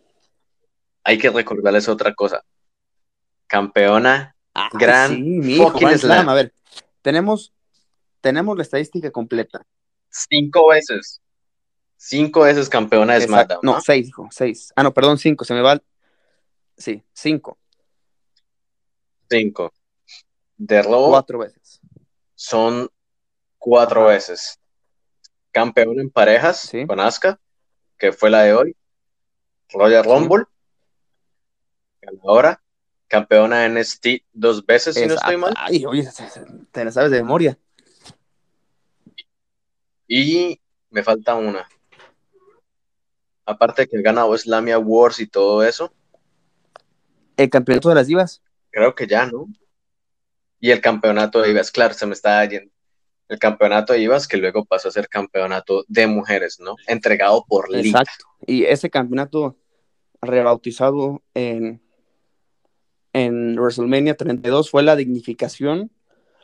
hay 1.03 1.17
que 1.17 1.29
recordarles 1.29 1.89
otra 1.89 2.13
cosa. 2.13 2.43
Campeona, 3.47 4.35
ah, 4.53 4.69
gran 4.73 5.15
sí, 5.15 5.59
A 5.59 6.33
ver, 6.33 6.53
tenemos, 7.01 7.51
tenemos 8.21 8.55
la 8.55 8.63
estadística 8.63 9.11
completa. 9.11 9.65
Cinco 10.09 10.69
veces. 10.69 11.21
Cinco 11.97 12.41
veces 12.41 12.69
campeona 12.69 13.15
de 13.15 13.21
SmackDown. 13.21 13.59
No, 13.63 13.81
seis, 13.81 14.07
hijo, 14.07 14.29
seis. 14.31 14.71
Ah, 14.75 14.83
no, 14.83 14.93
perdón, 14.93 15.17
cinco. 15.17 15.43
Se 15.43 15.53
me 15.53 15.61
va. 15.61 15.81
Sí, 16.77 17.03
cinco. 17.11 17.57
Cinco. 19.29 19.73
De 20.55 20.81
robo. 20.81 21.09
Cuatro 21.09 21.39
veces 21.39 21.81
son 22.39 22.89
cuatro 23.57 24.05
veces. 24.05 24.57
Campeón 25.51 25.99
en 25.99 26.09
parejas 26.09 26.71
con 26.87 26.99
Asuka, 27.01 27.37
que 27.99 28.11
fue 28.11 28.29
la 28.29 28.43
de 28.43 28.53
hoy. 28.53 28.75
Royal 29.71 30.03
Rumble. 30.03 30.45
Ganadora. 32.01 32.63
Campeona 33.07 33.65
en 33.65 33.73
NXT 33.73 34.07
dos 34.33 34.65
veces, 34.65 34.95
si 34.95 35.05
no 35.07 35.15
estoy 35.15 35.35
mal. 35.37 35.53
Ay, 35.57 35.83
oye, 35.85 36.07
te 36.71 36.85
la 36.85 36.91
sabes 36.91 37.09
de 37.09 37.17
memoria. 37.17 37.57
Y 40.07 40.61
me 40.91 41.03
falta 41.03 41.33
una. 41.33 41.67
Aparte 43.45 43.87
que 43.87 44.01
gana 44.01 44.25
Slamia 44.37 44.77
Wars 44.77 45.19
y 45.19 45.27
todo 45.27 45.63
eso. 45.63 45.91
¿El 47.35 47.49
campeonato 47.49 47.89
de 47.89 47.95
las 47.95 48.05
divas? 48.05 48.43
Creo 48.69 48.93
que 48.93 49.07
ya, 49.07 49.25
¿no? 49.25 49.47
y 50.59 50.71
el 50.71 50.81
campeonato 50.81 51.41
de 51.41 51.51
Ibas, 51.51 51.71
claro, 51.71 51.93
se 51.93 52.05
me 52.05 52.13
está 52.13 52.43
yendo. 52.45 52.71
El 53.29 53.39
campeonato 53.39 53.93
de 53.93 54.01
Ibas 54.01 54.27
que 54.27 54.37
luego 54.37 54.65
pasó 54.65 54.89
a 54.89 54.91
ser 54.91 55.07
campeonato 55.07 55.85
de 55.87 56.07
mujeres, 56.07 56.59
¿no? 56.59 56.75
Entregado 56.87 57.45
por 57.47 57.69
Lita. 57.69 57.99
Exacto. 57.99 58.25
Y 58.45 58.65
ese 58.65 58.89
campeonato 58.89 59.55
rebautizado 60.21 61.21
en, 61.33 61.81
en 63.13 63.55
WrestleMania 63.55 64.17
32 64.17 64.69
fue 64.69 64.83
la 64.83 64.95
dignificación, 64.95 65.91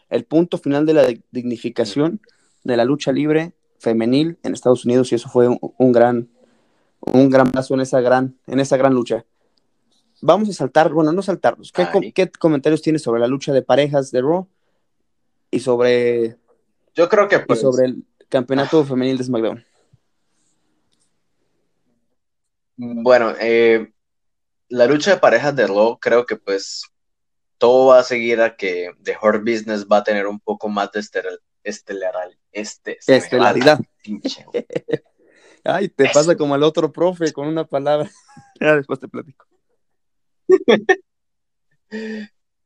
el 0.10 0.26
punto 0.26 0.58
final 0.58 0.86
de 0.86 0.94
la 0.94 1.08
dignificación 1.32 2.22
de 2.64 2.78
la 2.78 2.86
lucha 2.86 3.12
libre 3.12 3.54
femenil 3.80 4.38
en 4.44 4.54
Estados 4.54 4.86
Unidos 4.86 5.12
y 5.12 5.16
eso 5.16 5.28
fue 5.30 5.48
un, 5.48 5.92
gran 5.92 6.30
un 7.02 7.30
gran 7.30 7.52
paso 7.52 7.74
en 7.74 7.82
esa 7.82 8.00
gran 8.00 8.38
en 8.48 8.60
esa 8.60 8.78
gran 8.78 8.94
lucha 8.94 9.26
vamos 10.22 10.50
a 10.50 10.54
saltar, 10.54 10.92
bueno, 10.92 11.12
no 11.12 11.22
saltarnos. 11.22 11.72
¿Qué, 11.72 12.32
comentarios 12.32 12.82
tienes 12.82 13.04
sobre 13.04 13.22
la 13.22 13.28
lucha 13.28 13.54
de 13.54 13.62
parejas 13.62 14.12
de 14.12 14.22
Raw 14.22 14.48
y 15.52 15.60
sobre. 15.60 16.38
Yo 16.96 17.10
creo 17.10 17.28
que. 17.28 17.40
Pues, 17.40 17.62
sobre 17.62 17.86
el 17.86 18.06
campeonato 18.30 18.84
femenil 18.84 19.18
de 19.18 19.24
SmackDown. 19.24 19.66
Bueno, 22.78 23.34
eh, 23.40 23.94
la 24.70 24.86
lucha 24.86 25.12
de 25.12 25.20
parejas 25.20 25.56
de 25.56 25.68
Raw, 25.68 25.98
creo 26.00 26.26
que 26.26 26.36
pues 26.36 26.84
todo 27.58 27.88
va 27.88 28.00
a 28.00 28.04
seguir 28.04 28.42
a 28.42 28.56
que 28.56 28.92
The 29.02 29.16
Hurt 29.22 29.42
Business 29.42 29.88
va 29.88 29.98
a 29.98 30.04
tener 30.04 30.28
un 30.28 30.40
poco 30.40 30.68
más 30.68 30.92
de 30.92 31.00
estelar, 31.64 32.30
este, 32.52 32.98
estelaridad. 33.08 33.80
Ay, 35.64 35.90
te 35.90 36.10
pasa 36.10 36.36
como 36.36 36.54
al 36.54 36.64
otro 36.64 36.92
profe 36.92 37.34
con 37.34 37.48
una 37.48 37.66
palabra. 37.66 38.10
ya 38.60 38.76
después 38.76 39.00
te 39.00 39.08
platico. 39.08 39.48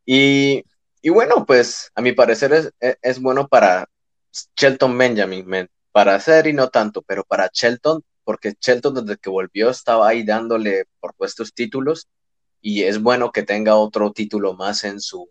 y, 0.05 0.63
bueno, 1.09 1.45
pues 1.45 1.91
a 1.95 2.01
mi 2.01 2.11
parecer 2.11 2.73
es, 3.01 3.21
bueno 3.21 3.47
para 3.47 3.89
Shelton 4.55 4.97
Benjamin, 4.97 5.69
para 5.91 6.15
hacer 6.15 6.47
y 6.47 6.53
no 6.53 6.69
tanto, 6.69 7.01
pero 7.01 7.23
para 7.23 7.49
Shelton, 7.51 8.03
porque 8.23 8.53
Shelton 8.59 8.93
desde 9.05 9.17
que 9.17 9.29
volvió 9.29 9.69
estaba 9.69 10.07
ahí 10.07 10.23
dándole 10.23 10.85
por 10.99 11.15
puestos 11.15 11.53
títulos 11.53 12.07
y 12.61 12.83
es 12.83 13.01
bueno 13.01 13.31
que 13.31 13.43
tenga 13.43 13.75
otro 13.75 14.11
título 14.11 14.53
más 14.53 14.83
en 14.83 14.99
su 15.01 15.29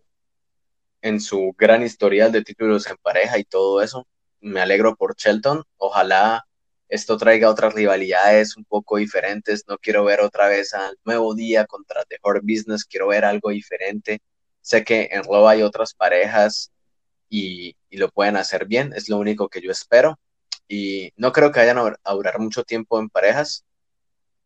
en 1.02 1.20
su 1.20 1.54
gran 1.56 1.82
historial 1.82 2.32
de 2.32 2.42
títulos 2.42 2.86
en 2.88 2.96
pareja 2.96 3.38
y 3.38 3.44
todo 3.44 3.82
eso. 3.82 4.06
Me 4.40 4.60
alegro 4.60 4.96
por 4.96 5.14
Shelton. 5.16 5.62
Ojalá 5.76 6.44
esto 6.88 7.16
traiga 7.18 7.50
otras 7.50 7.74
rivalidades 7.74 8.56
un 8.56 8.64
poco 8.64 8.96
diferentes. 8.96 9.64
No 9.68 9.78
quiero 9.78 10.04
ver 10.04 10.20
otra 10.20 10.48
vez 10.48 10.74
al 10.74 10.96
nuevo 11.04 11.34
día 11.34 11.66
contra 11.66 12.04
The 12.04 12.18
Hard 12.22 12.42
Business, 12.42 12.84
quiero 12.84 13.08
ver 13.08 13.24
algo 13.24 13.50
diferente. 13.50 14.20
Sé 14.60 14.84
que 14.84 15.08
en 15.12 15.22
Raw 15.24 15.46
hay 15.48 15.62
otras 15.62 15.94
parejas 15.94 16.72
y, 17.28 17.76
lo 17.90 18.10
pueden 18.10 18.36
hacer 18.36 18.66
bien, 18.66 18.92
es 18.94 19.08
lo 19.08 19.18
único 19.18 19.48
que 19.48 19.60
yo 19.60 19.70
espero. 19.70 20.18
Y 20.68 21.12
no 21.16 21.32
creo 21.32 21.50
que 21.50 21.60
vayan 21.60 21.78
a 21.78 22.12
durar 22.12 22.38
mucho 22.38 22.62
tiempo 22.64 22.98
en 23.00 23.08
parejas. 23.08 23.64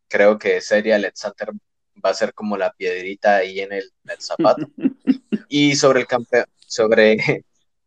Creo 0.08 0.38
que 0.38 0.60
sería 0.60 0.96
Alexander 0.96 1.50
va 2.04 2.10
a 2.10 2.14
ser 2.14 2.32
como 2.32 2.56
la 2.56 2.72
piedrita 2.72 3.36
ahí 3.36 3.60
en 3.60 3.72
el, 3.72 3.92
zapato. 4.18 4.68
y 5.48 5.74
sobre 5.76 6.00
el 6.00 6.06
campeón, 6.06 6.46
sobre, 6.66 7.44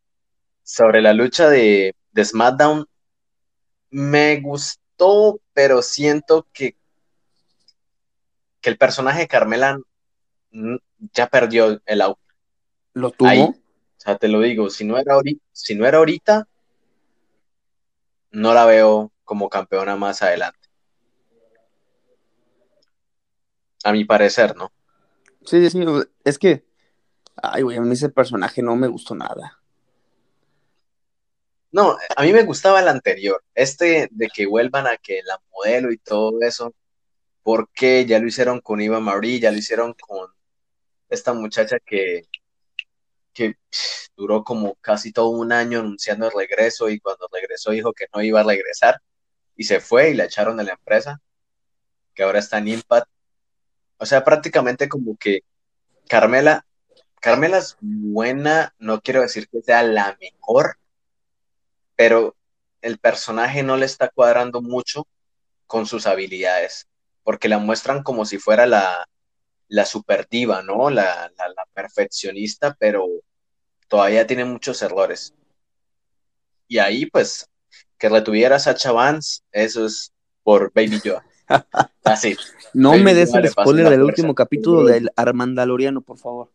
sobre 0.63 1.01
la 1.01 1.13
lucha 1.13 1.49
de, 1.49 1.95
de 2.12 2.25
SmackDown, 2.25 2.86
me 3.89 4.41
gustó, 4.41 5.39
pero 5.53 5.81
siento 5.81 6.47
que, 6.51 6.75
que 8.62 8.69
el 8.69 8.77
personaje 8.77 9.19
de 9.19 9.27
Carmela 9.27 9.79
ya 11.13 11.27
perdió 11.27 11.81
el 11.86 12.01
auto. 12.01 12.21
¿Lo 12.93 13.12
tuvo? 13.12 13.29
o 13.29 13.64
sea, 14.06 14.18
te 14.18 14.28
lo 14.28 14.39
digo, 14.39 14.70
si 14.70 14.86
no, 14.86 14.98
era 14.98 15.15
ahorita, 15.15 15.44
si 15.52 15.76
no 15.76 15.86
era 15.86 15.98
ahorita, 15.98 16.48
no 18.32 18.54
la 18.54 18.65
veo 18.65 19.12
como 19.24 19.50
campeona 19.50 19.96
más 19.96 20.22
adelante. 20.22 20.60
A 23.84 23.91
mi 23.91 24.06
parecer, 24.06 24.56
¿no? 24.56 24.72
Sí, 25.44 25.70
sí, 25.70 25.84
es 26.24 26.39
que 26.39 26.65
Ay, 27.41 27.63
güey, 27.63 27.78
a 27.78 27.82
mí 27.82 27.94
ese 27.94 28.10
personaje 28.10 28.62
no 28.62 28.76
me 28.76 28.88
gustó 28.88 29.15
nada. 29.15 29.60
No, 31.72 31.98
a 32.15 32.24
mí 32.24 32.32
me 32.32 32.44
gustaba 32.44 32.80
el 32.80 32.88
anterior, 32.88 33.44
este 33.54 34.08
de 34.12 34.30
que 34.34 34.46
vuelvan 34.46 34.88
a 34.88 34.98
que 34.98 35.22
la 35.24 35.41
modelo 35.52 35.91
y 35.91 35.98
todo 35.98 36.41
eso, 36.41 36.74
porque 37.44 38.06
ya 38.06 38.20
lo 38.20 38.28
hicieron 38.28 38.62
con 38.62 38.80
Eva 38.80 39.02
Marie, 39.02 39.41
ya 39.41 39.52
lo 39.52 39.58
hicieron 39.58 39.94
con 39.94 40.30
esta 41.10 41.34
muchacha 41.34 41.78
que, 41.86 42.24
que 43.36 43.58
duró 44.15 44.43
como 44.43 44.76
casi 44.76 45.12
todo 45.12 45.30
un 45.30 45.52
año 45.52 45.82
anunciando 45.82 46.28
el 46.28 46.34
regreso 46.36 46.89
y 46.89 47.00
cuando 47.00 47.30
regresó 47.32 47.71
dijo 47.71 47.93
que 47.93 48.08
no 48.15 48.24
iba 48.24 48.39
a 48.39 48.43
regresar 48.43 49.02
y 49.56 49.65
se 49.65 49.80
fue 49.80 50.10
y 50.10 50.13
la 50.15 50.26
echaron 50.26 50.58
de 50.58 50.63
la 50.63 50.71
empresa, 50.71 51.21
que 52.15 52.24
ahora 52.24 52.39
está 52.39 52.58
en 52.58 52.69
Impact. 52.69 53.08
O 53.98 54.06
sea, 54.06 54.24
prácticamente 54.24 54.89
como 54.89 55.17
que 55.17 55.41
Carmela, 56.08 56.65
Carmela 57.21 57.58
es 57.58 57.78
buena, 57.82 58.74
no 58.80 59.02
quiero 59.02 59.21
decir 59.21 59.48
que 59.50 59.62
sea 59.62 59.84
la 59.84 60.17
mejor, 60.19 60.78
pero 61.95 62.36
el 62.82 63.00
personaje 63.00 63.63
no 63.63 63.78
le 63.78 63.86
está 63.86 64.10
cuadrando 64.10 64.62
mucho 64.62 65.08
con 65.67 65.86
sus 65.88 66.08
habilidades, 66.08 66.88
porque 67.24 67.50
la 67.50 67.58
muestran 67.58 68.04
como 68.04 68.26
si 68.26 68.38
fuera 68.38 68.65
la, 68.65 69.08
la 69.67 69.86
super 69.86 70.28
diva, 70.30 70.62
¿no? 70.62 70.89
La, 70.89 71.32
la, 71.38 71.65
perfeccionista, 71.73 72.75
pero 72.80 73.08
todavía 73.88 74.28
tiene 74.28 74.45
muchos 74.45 74.82
errores. 74.82 75.34
Y 76.67 76.80
ahí, 76.80 77.06
pues, 77.06 77.49
que 77.97 78.10
retuviera 78.10 78.58
a 78.58 78.60
Sacha 78.60 78.91
Vance, 78.91 79.41
eso 79.51 79.86
es 79.86 80.13
por 80.43 80.71
Baby 80.73 81.01
Yoda. 81.04 81.25
Así. 82.04 82.36
no 82.73 82.97
me 82.97 83.13
des 83.13 83.34
el 83.34 83.47
spoiler 83.49 83.89
del 83.89 84.01
último 84.01 84.34
capítulo 84.34 84.84
del 84.86 85.12
Armandaloriano, 85.15 86.01
por 86.01 86.17
favor. 86.17 86.51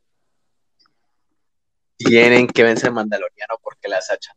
Tienen 1.96 2.46
que 2.46 2.62
vencer 2.62 2.90
Mandaloriano 2.92 3.56
porque 3.62 3.88
la 3.88 4.00
Sacha 4.00 4.32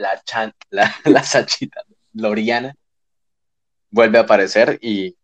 la, 0.00 0.20
chan, 0.24 0.52
la, 0.70 0.94
la 1.04 1.22
Sachita 1.22 1.82
Loriana 2.12 2.74
vuelve 3.90 4.18
a 4.18 4.22
aparecer 4.22 4.78
y, 4.80 5.16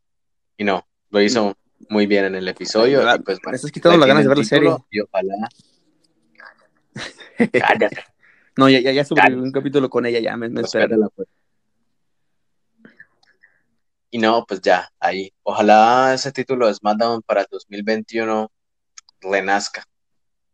y 0.56 0.64
no, 0.64 0.86
lo 1.10 1.20
hizo 1.20 1.56
muy 1.88 2.06
bien 2.06 2.26
en 2.26 2.34
el 2.34 2.48
episodio. 2.48 3.02
Y 3.02 3.18
pues, 3.20 3.38
me 3.44 3.56
estás 3.56 3.72
quitando 3.72 3.98
las 3.98 4.08
ganas 4.08 4.24
de 4.24 4.28
ver 4.28 4.38
la 4.38 4.44
serie. 4.44 4.76
Y 4.90 5.00
ojalá. 5.00 5.34
Cállate. 7.52 8.04
No, 8.56 8.68
ya, 8.70 8.80
ya, 8.80 8.92
ya 8.92 9.04
sobre 9.04 9.34
un 9.34 9.52
capítulo 9.52 9.90
con 9.90 10.06
ella, 10.06 10.18
ya 10.18 10.36
me, 10.36 10.48
me 10.48 10.62
pues. 10.62 11.28
Y 14.10 14.18
no, 14.18 14.46
pues 14.46 14.62
ya, 14.62 14.88
ahí. 14.98 15.30
Ojalá 15.42 16.14
ese 16.14 16.32
título 16.32 16.66
de 16.66 16.74
SmackDown 16.74 17.20
para 17.22 17.42
el 17.42 17.46
2021 17.50 18.50
renazca. 19.20 19.84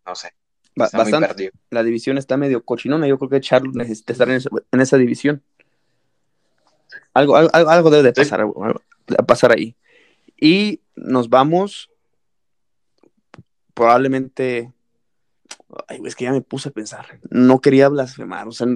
No 0.05 0.17
sé. 0.17 0.31
bastante. 0.75 1.53
La 1.71 1.85
división 1.85 2.19
está 2.19 2.37
medio 2.37 2.65
cochinona. 2.65 3.07
Yo 3.07 3.19
creo 3.19 3.31
que 3.31 3.41
Charlotte 3.41 3.77
necesita 3.77 4.13
estar 4.15 4.29
en 4.29 4.81
esa, 4.81 4.97
división. 4.97 5.43
Algo, 7.15 7.37
algo, 7.37 7.71
algo 7.71 7.91
debe 7.91 8.03
de 8.03 8.13
pasar, 8.13 8.47
pasar 9.27 9.53
ahí. 9.53 9.77
Y 10.43 10.81
nos 10.97 11.29
vamos 11.29 11.89
probablemente. 13.75 14.73
Ay, 15.87 16.01
es 16.05 16.17
que 16.17 16.25
ya 16.25 16.33
me 16.33 16.41
puse 16.41 16.71
a 16.71 16.73
pensar. 16.73 17.21
No 17.31 17.61
quería 17.61 17.89
blasfemar, 17.89 18.49
o 18.49 18.51
sea. 18.51 18.67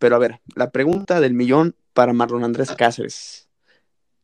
Pero 0.00 0.16
a 0.16 0.18
ver, 0.18 0.40
la 0.56 0.72
pregunta 0.72 1.20
del 1.20 1.34
millón 1.34 1.76
para 1.92 2.12
Marlon 2.12 2.42
Andrés 2.42 2.72
Cáceres, 2.72 3.48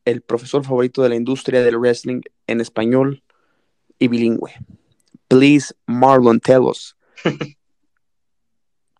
el 0.03 0.21
profesor 0.21 0.65
favorito 0.65 1.01
de 1.01 1.07
la 1.07 1.15
industria 1.15 1.63
del 1.63 1.77
wrestling 1.77 2.19
en 2.45 2.59
español 2.59 3.23
y 3.97 4.09
bilingüe. 4.09 4.51
Please, 5.29 5.73
Marlon, 5.85 6.41
tell 6.41 6.63
us. 6.63 6.97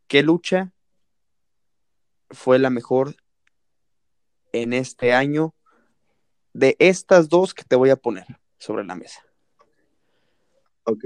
¿Qué 0.08 0.24
lucha 0.24 0.72
fue 2.30 2.58
la 2.58 2.70
mejor 2.70 3.18
en 4.54 4.72
este 4.72 5.12
año 5.12 5.54
de 6.58 6.76
estas 6.80 7.30
dos 7.30 7.54
que 7.54 7.63
te 7.63 7.76
voy 7.76 7.91
a 7.91 7.96
poner 7.96 8.26
sobre 8.58 8.84
la 8.84 8.96
mesa. 8.96 9.24
Ok. 10.86 11.04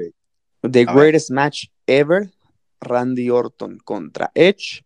The 0.61 0.85
greatest 0.85 1.29
match 1.29 1.65
ever, 1.85 2.31
Randy 2.79 3.29
Orton 3.29 3.77
contra 3.79 4.31
Edge 4.33 4.85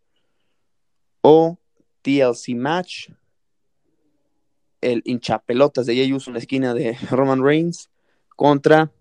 o 1.22 1.60
TLC 2.02 2.56
match, 2.56 3.10
el 4.82 5.04
hinchapelotas 5.06 5.86
de 5.86 5.96
Jey 5.96 6.12
Uso 6.12 6.32
en 6.32 6.34
la 6.34 6.40
esquina 6.40 6.74
de 6.74 6.94
Roman 7.12 7.44
Reigns 7.44 7.92
contra 8.36 8.92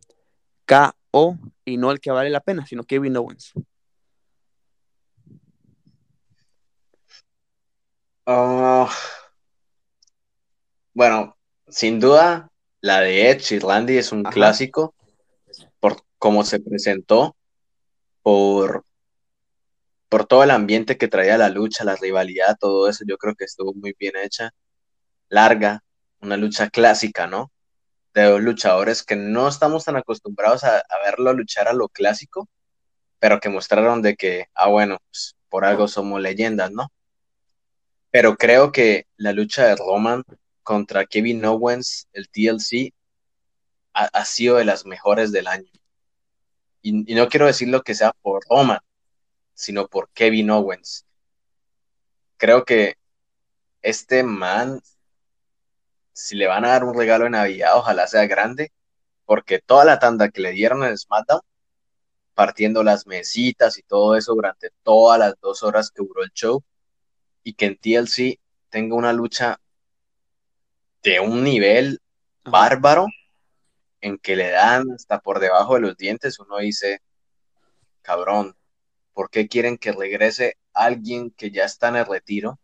KO 0.67 1.39
y 1.65 1.79
no 1.79 1.91
el 1.91 2.01
que 2.01 2.11
vale 2.11 2.29
la 2.29 2.41
pena, 2.41 2.67
sino 2.67 2.85
Kevin 2.85 3.17
Owens. 3.17 3.55
Ah, 8.27 8.91
bueno, 10.93 11.34
sin 11.69 12.01
duda, 12.01 12.51
la 12.81 13.01
de 13.01 13.31
Edge 13.31 13.57
y 13.57 13.59
Randy 13.59 13.97
es 13.97 14.13
un 14.13 14.23
clásico 14.23 14.95
por 15.81 16.03
cómo 16.19 16.45
se 16.45 16.61
presentó, 16.61 17.37
por, 18.23 18.85
por 20.09 20.27
todo 20.27 20.43
el 20.45 20.51
ambiente 20.51 20.97
que 20.97 21.09
traía 21.09 21.39
la 21.39 21.49
lucha, 21.49 21.85
la 21.85 21.97
rivalidad, 21.97 22.57
todo 22.59 22.89
eso. 22.89 23.05
Yo 23.07 23.17
creo 23.19 23.35
que 23.35 23.45
estuvo 23.45 23.75
muy 23.75 23.95
bien 23.99 24.15
hecha, 24.23 24.51
larga, 25.29 25.83
una 26.21 26.37
lucha 26.37 26.71
clásica, 26.71 27.27
¿no? 27.27 27.53
De 28.15 28.25
dos 28.25 28.41
luchadores 28.41 29.03
que 29.03 29.17
no 29.17 29.49
estamos 29.49 29.85
tan 29.85 29.97
acostumbrados 29.97 30.65
a, 30.65 30.83
verlo 31.05 31.33
luchar 31.33 31.69
a 31.69 31.73
lo 31.73 31.89
clásico, 31.89 32.49
pero 33.19 33.41
que 33.41 33.49
mostraron 33.49 34.03
de 34.03 34.17
que, 34.17 34.47
ah, 34.55 34.69
bueno, 34.69 34.99
pues, 35.11 35.37
por 35.49 35.65
algo 35.65 35.89
somos 35.89 36.21
leyendas, 36.21 36.71
¿no? 36.71 36.93
Pero 38.11 38.37
creo 38.37 38.73
que 38.73 39.07
la 39.17 39.33
lucha 39.33 39.67
de 39.67 39.77
Roman 39.77 40.23
contra 40.65 41.07
Kevin 41.07 41.45
Owens, 41.45 42.09
el 42.13 42.29
TLC, 42.29 42.93
ha, 43.93 44.25
sido 44.25 44.57
de 44.57 44.65
las 44.65 44.87
mejores 44.87 45.31
del 45.31 45.47
año. 45.47 45.71
Y, 46.83 47.15
no 47.15 47.29
quiero 47.29 47.47
decir 47.47 47.69
lo 47.69 47.83
que 47.83 47.95
sea 47.95 48.13
por 48.23 48.45
Roman, 48.51 48.81
sino 49.55 49.87
por 49.87 50.11
Kevin 50.11 50.51
Owens. 50.51 51.07
Creo 52.37 52.65
que 52.65 52.97
este 53.83 54.25
man, 54.25 54.81
si 56.13 56.35
le 56.37 56.49
van 56.49 56.65
a 56.65 56.71
dar 56.71 56.85
un 56.85 56.97
regalo 56.97 57.25
de 57.25 57.31
Navidad, 57.31 57.77
ojalá 57.77 58.09
sea 58.09 58.27
grande, 58.27 58.73
porque 59.25 59.61
toda 59.61 59.85
la 59.85 59.99
tanda 60.01 60.31
que 60.31 60.43
le 60.43 60.53
dieron 60.53 60.83
en 60.85 60.99
SmackDown, 60.99 61.41
partiendo 62.35 62.83
las 62.83 63.07
mesitas 63.07 63.79
y 63.79 63.83
todo 63.83 64.17
eso 64.17 64.35
durante 64.35 64.71
todas 64.83 65.19
las 65.21 65.35
dos 65.41 65.63
horas 65.63 65.91
que 65.91 66.03
duró 66.03 66.25
el 66.25 66.33
show, 66.33 66.65
y 67.45 67.55
que 67.55 67.67
en 67.67 67.77
TLC 67.77 68.41
tenga 68.71 68.97
una 68.97 69.13
lucha 69.13 69.61
de 71.05 71.21
un 71.21 71.45
nivel 71.45 72.01
bárbaro 72.45 73.07
en 74.01 74.19
que 74.19 74.37
le 74.37 74.51
dan 74.51 74.91
hasta 74.91 75.21
por 75.21 75.39
debajo 75.39 75.75
de 75.75 75.83
los 75.83 75.97
dientes, 75.97 76.39
uno 76.41 76.59
dice, 76.59 77.01
cabrón, 78.03 78.57
¿por 79.13 79.31
qué 79.31 79.47
quieren 79.47 79.79
que 79.79 79.93
regrese 79.93 80.57
alguien 80.73 81.31
que 81.31 81.51
ya 81.51 81.65
está 81.65 81.89
en 81.89 81.97
el 81.97 82.07
retiro? 82.07 82.59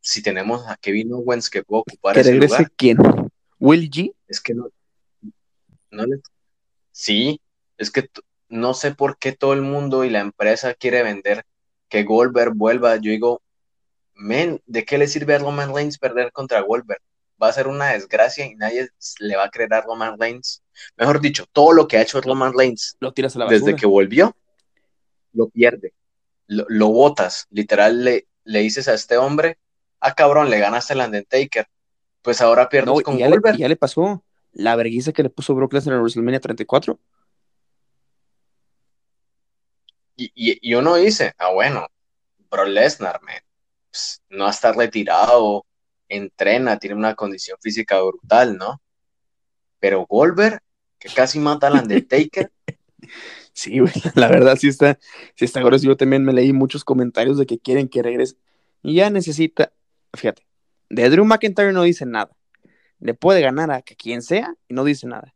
Si 0.00 0.22
tenemos 0.22 0.66
a 0.66 0.76
Kevin 0.76 1.12
Owens 1.12 1.50
que 1.50 1.62
puede 1.62 1.82
ocupar 1.82 2.14
¿Que 2.14 2.22
regrese 2.22 2.66
quién? 2.76 2.98
¿Will 3.58 3.90
G? 3.90 4.14
Es 4.26 4.40
que 4.40 4.54
no, 4.54 4.68
no 5.90 6.06
le... 6.06 6.20
Sí, 6.90 7.40
es 7.76 7.90
que 7.90 8.10
no 8.48 8.72
sé 8.72 8.94
por 8.94 9.18
qué 9.18 9.32
todo 9.32 9.52
el 9.52 9.62
mundo 9.62 10.04
y 10.04 10.10
la 10.10 10.20
empresa 10.20 10.74
quiere 10.74 11.02
vender 11.02 11.44
que 11.88 12.04
Goldberg 12.04 12.54
vuelva. 12.54 12.96
Yo 12.96 13.10
digo, 13.10 13.42
men, 14.18 14.60
¿de 14.66 14.84
qué 14.84 14.98
le 14.98 15.06
sirve 15.06 15.36
a 15.36 15.38
Roman 15.38 15.74
Reigns 15.74 15.96
perder 15.96 16.32
contra 16.32 16.60
Goldberg? 16.60 17.00
Va 17.40 17.48
a 17.48 17.52
ser 17.52 17.68
una 17.68 17.92
desgracia 17.92 18.44
y 18.44 18.56
nadie 18.56 18.88
le 19.20 19.36
va 19.36 19.44
a 19.44 19.50
creer 19.50 19.72
a 19.72 19.80
Roman 19.80 20.18
Reigns. 20.18 20.62
Mejor 20.96 21.20
dicho, 21.20 21.46
todo 21.52 21.72
lo 21.72 21.86
que 21.86 21.96
ha 21.96 22.02
hecho 22.02 22.20
Roman 22.20 22.52
Reigns 22.52 22.96
lo 22.98 23.12
tiras 23.12 23.36
a 23.36 23.38
la 23.38 23.46
desde 23.46 23.76
que 23.76 23.86
volvió, 23.86 24.36
lo 25.32 25.48
pierde. 25.48 25.94
Lo, 26.48 26.88
botas. 26.88 27.46
Literal, 27.50 28.04
le, 28.04 28.26
le 28.42 28.58
dices 28.60 28.88
a 28.88 28.94
este 28.94 29.16
hombre, 29.16 29.58
ah, 30.00 30.14
cabrón, 30.14 30.50
le 30.50 30.58
ganaste 30.58 30.94
el 30.94 31.00
Undertaker. 31.00 31.66
Pues 32.22 32.40
ahora 32.40 32.68
pierdes 32.68 33.02
con 33.02 33.16
ya. 33.16 33.28
Le, 33.28 33.38
ya 33.56 33.68
le 33.68 33.76
pasó 33.76 34.24
la 34.52 34.74
vergüenza 34.74 35.12
que 35.12 35.22
le 35.22 35.30
puso 35.30 35.54
Brock 35.54 35.74
Lesnar 35.74 35.94
en 35.94 36.00
WrestleMania 36.00 36.40
34. 36.40 36.98
Y, 40.16 40.32
y, 40.34 40.58
y 40.60 40.74
uno 40.74 40.96
dice, 40.96 41.34
ah, 41.38 41.52
bueno, 41.52 41.86
Brock 42.50 42.66
Lesnar, 42.66 43.22
man 43.22 43.36
pues, 43.98 44.22
no 44.28 44.48
está 44.48 44.72
retirado, 44.72 45.66
entrena, 46.08 46.78
tiene 46.78 46.94
una 46.94 47.16
condición 47.16 47.58
física 47.60 48.00
brutal, 48.00 48.56
¿no? 48.56 48.80
Pero 49.80 50.06
Goldberg, 50.08 50.60
que 50.98 51.08
casi 51.08 51.38
mata 51.40 51.66
al 51.66 51.74
Undertaker. 51.74 52.50
Sí, 53.52 53.80
la 54.14 54.28
verdad 54.28 54.56
sí 54.56 54.68
está, 54.68 55.00
sí 55.34 55.44
está 55.44 55.60
grueso. 55.60 55.84
Yo 55.84 55.96
también 55.96 56.24
me 56.24 56.32
leí 56.32 56.52
muchos 56.52 56.84
comentarios 56.84 57.38
de 57.38 57.46
que 57.46 57.58
quieren 57.58 57.88
que 57.88 58.04
regrese. 58.04 58.36
Y 58.84 58.94
ya 58.94 59.10
necesita, 59.10 59.72
fíjate, 60.14 60.46
de 60.88 61.10
Drew 61.10 61.24
McIntyre 61.24 61.72
no 61.72 61.82
dice 61.82 62.06
nada. 62.06 62.30
Le 63.00 63.14
puede 63.14 63.40
ganar 63.40 63.72
a 63.72 63.82
quien 63.82 64.22
sea 64.22 64.54
y 64.68 64.74
no 64.74 64.84
dice 64.84 65.08
nada. 65.08 65.34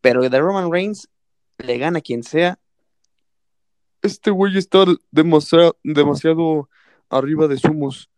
Pero 0.00 0.28
de 0.28 0.38
Roman 0.38 0.70
Reigns 0.70 1.08
le 1.56 1.78
gana 1.78 1.98
a 1.98 2.02
quien 2.02 2.22
sea. 2.22 2.60
Este 4.00 4.30
güey 4.30 4.56
está 4.56 4.84
demasiado, 5.10 5.76
demasiado 5.82 6.68
arriba 7.10 7.48
de 7.48 7.58
sumos. 7.58 8.10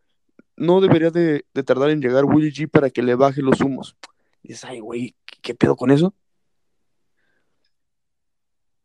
No 0.57 0.81
debería 0.81 1.11
de, 1.11 1.45
tardar 1.65 1.91
en 1.91 2.01
llegar 2.01 2.25
Willie 2.25 2.53
G 2.53 2.71
para 2.71 2.91
que 2.91 3.03
le 3.03 3.15
baje 3.15 3.43
los 3.43 3.61
humos. 3.61 3.97
dices, 4.43 4.65
ay, 4.65 4.81
güey, 4.81 5.15
¿qué 5.43 5.55
pedo 5.55 5.77
con 5.77 5.91
eso? 5.91 6.15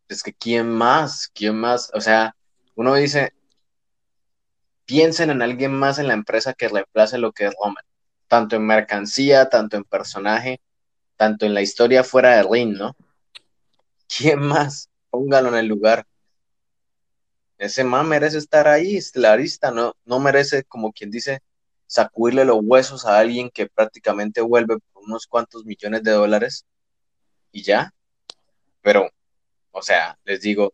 Es 0.08 0.24
que 0.24 0.34
¿quién 0.34 0.70
más? 0.70 1.30
¿Quién 1.34 1.56
más? 1.56 1.92
O 1.94 2.02
sea, 2.02 2.36
uno 2.76 2.94
dice, 2.94 3.34
piensen 4.86 5.32
en 5.32 5.42
alguien 5.42 5.74
más 5.74 6.00
en 6.00 6.08
la 6.08 6.14
empresa 6.14 6.54
que 6.54 6.70
reemplace 6.70 7.18
lo 7.18 7.32
que 7.32 7.48
es 7.48 7.56
Roman, 7.62 7.84
tanto 8.28 8.56
en 8.56 8.66
mercancía, 8.66 9.50
tanto 9.50 9.78
en 9.78 9.84
personaje, 9.84 10.62
tanto 11.18 11.46
en 11.46 11.54
la 11.54 11.62
historia 11.62 12.04
fuera 12.04 12.36
de 12.36 12.44
ring, 12.44 12.78
¿no? 12.78 12.96
¿Quién 14.08 14.40
más? 14.40 14.90
Póngalo 15.10 15.50
en 15.50 15.56
el 15.56 15.68
lugar. 15.68 16.06
Ese 17.58 17.84
man 17.84 18.08
merece 18.08 18.38
estar 18.38 18.68
ahí, 18.68 18.98
estelarista, 18.98 19.72
no, 19.72 19.96
no 20.06 20.20
merece, 20.20 20.64
como 20.64 20.92
quien 20.92 21.12
dice, 21.12 21.42
sacudirle 21.88 22.46
los 22.46 22.60
huesos 22.62 23.06
a 23.06 23.18
alguien 23.20 23.50
que 23.50 23.68
prácticamente 23.68 24.42
vuelve 24.42 24.78
por 24.92 25.04
unos 25.04 25.28
cuantos 25.28 25.66
millones 25.66 26.04
de 26.04 26.12
dólares 26.12 26.66
y 27.52 27.64
ya. 27.64 27.94
Pero, 28.82 29.10
o 29.72 29.82
sea, 29.82 30.18
les 30.26 30.42
digo, 30.42 30.74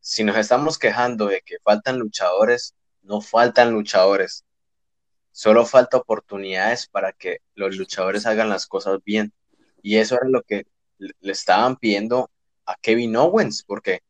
si 0.00 0.24
nos 0.24 0.36
estamos 0.36 0.78
quejando 0.78 1.26
de 1.26 1.40
que 1.42 1.58
faltan 1.62 1.98
luchadores, 1.98 2.74
no 3.02 3.20
faltan 3.20 3.72
luchadores. 3.72 4.44
Solo 5.32 5.66
falta 5.66 5.96
oportunidades 5.96 6.86
para 6.86 7.12
que 7.12 7.38
los 7.54 7.76
luchadores 7.76 8.26
hagan 8.26 8.48
las 8.48 8.66
cosas 8.66 8.98
bien. 9.04 9.32
Y 9.82 9.96
eso 9.98 10.16
era 10.16 10.28
lo 10.28 10.42
que 10.42 10.66
le 10.98 11.32
estaban 11.32 11.76
pidiendo 11.76 12.30
a 12.66 12.76
Kevin 12.76 13.16
Owens, 13.16 13.62
porque 13.64 14.02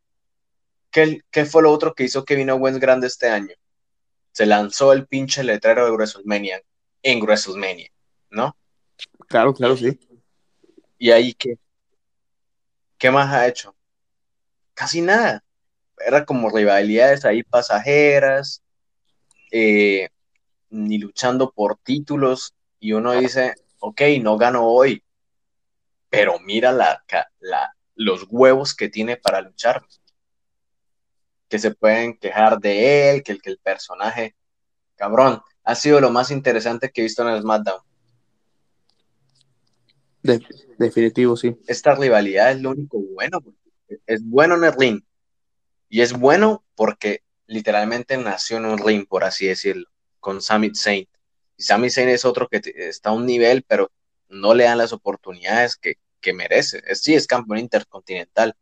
¿qué, 0.94 1.20
¿qué, 1.32 1.44
fue 1.44 1.62
lo 1.62 1.72
otro 1.72 1.92
que 1.92 2.04
hizo 2.04 2.24
Kevin 2.24 2.50
Owens 2.50 2.78
grande 2.78 3.08
este 3.08 3.28
año? 3.28 3.54
Se 4.30 4.46
lanzó 4.46 4.92
el 4.92 5.06
pinche 5.06 5.42
letrero 5.42 5.84
de 5.84 5.90
WrestleMania 5.90 6.62
en 7.02 7.20
WrestleMania, 7.20 7.90
¿no? 8.30 8.56
Claro, 9.26 9.52
claro, 9.52 9.76
sí. 9.76 9.98
¿Y 10.96 11.10
ahí 11.10 11.34
qué? 11.34 11.58
¿Qué 12.96 13.10
más 13.10 13.32
ha 13.32 13.48
hecho? 13.48 13.74
Casi 14.72 15.00
nada. 15.00 15.44
Era 15.98 16.24
como 16.24 16.48
rivalidades 16.48 17.24
ahí 17.24 17.42
pasajeras, 17.42 18.62
eh, 19.50 20.08
ni 20.70 20.98
luchando 20.98 21.50
por 21.50 21.76
títulos 21.78 22.54
y 22.78 22.92
uno 22.92 23.12
dice, 23.12 23.54
ok, 23.80 24.00
no 24.20 24.36
gano 24.38 24.66
hoy, 24.66 25.02
pero 26.08 26.38
mira 26.38 26.70
la, 26.72 27.04
la, 27.40 27.74
los 27.96 28.26
huevos 28.30 28.74
que 28.74 28.88
tiene 28.88 29.16
para 29.16 29.40
luchar. 29.40 29.84
Que 31.54 31.60
se 31.60 31.72
pueden 31.72 32.18
quejar 32.18 32.58
de 32.58 33.10
él, 33.10 33.22
que 33.22 33.30
el, 33.30 33.40
que 33.40 33.48
el 33.48 33.58
personaje, 33.58 34.34
cabrón, 34.96 35.40
ha 35.62 35.76
sido 35.76 36.00
lo 36.00 36.10
más 36.10 36.32
interesante 36.32 36.90
que 36.90 37.00
he 37.00 37.04
visto 37.04 37.22
en 37.22 37.32
el 37.32 37.42
SmackDown. 37.42 37.78
definitivo, 40.76 41.36
sí. 41.36 41.54
Esta 41.68 41.94
rivalidad 41.94 42.50
es 42.50 42.60
lo 42.60 42.70
único 42.70 42.98
bueno. 42.98 43.38
Es 44.04 44.24
bueno 44.24 44.56
en 44.56 44.64
el 44.64 44.72
ring. 44.72 45.00
Y 45.88 46.00
es 46.00 46.12
bueno 46.12 46.64
porque 46.74 47.20
literalmente 47.46 48.16
nació 48.16 48.56
en 48.56 48.64
un 48.64 48.78
ring, 48.78 49.06
por 49.06 49.22
así 49.22 49.46
decirlo, 49.46 49.86
con 50.18 50.42
Sami 50.42 50.72
Zayn. 50.74 51.06
Y 51.56 51.62
Sami 51.62 51.88
Zayn 51.88 52.08
es 52.08 52.24
otro 52.24 52.48
que 52.48 52.60
está 52.64 53.10
a 53.10 53.12
un 53.12 53.26
nivel, 53.26 53.62
pero 53.62 53.92
no 54.28 54.54
le 54.54 54.64
dan 54.64 54.78
las 54.78 54.92
oportunidades 54.92 55.76
que, 55.76 55.98
que 56.20 56.32
merece. 56.32 56.82
Es, 56.84 57.02
sí, 57.02 57.14
es 57.14 57.28
campeón 57.28 57.60
intercontinental, 57.60 58.56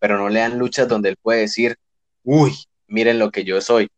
pero 0.00 0.18
no 0.18 0.28
le 0.28 0.40
dan 0.40 0.58
luchas 0.58 0.88
donde 0.88 1.10
él 1.10 1.16
puede 1.22 1.42
decir, 1.42 1.78
uy, 2.24 2.54
miren 2.86 3.18
lo 3.18 3.30
que 3.30 3.44
yo 3.44 3.60
soy. 3.60 3.90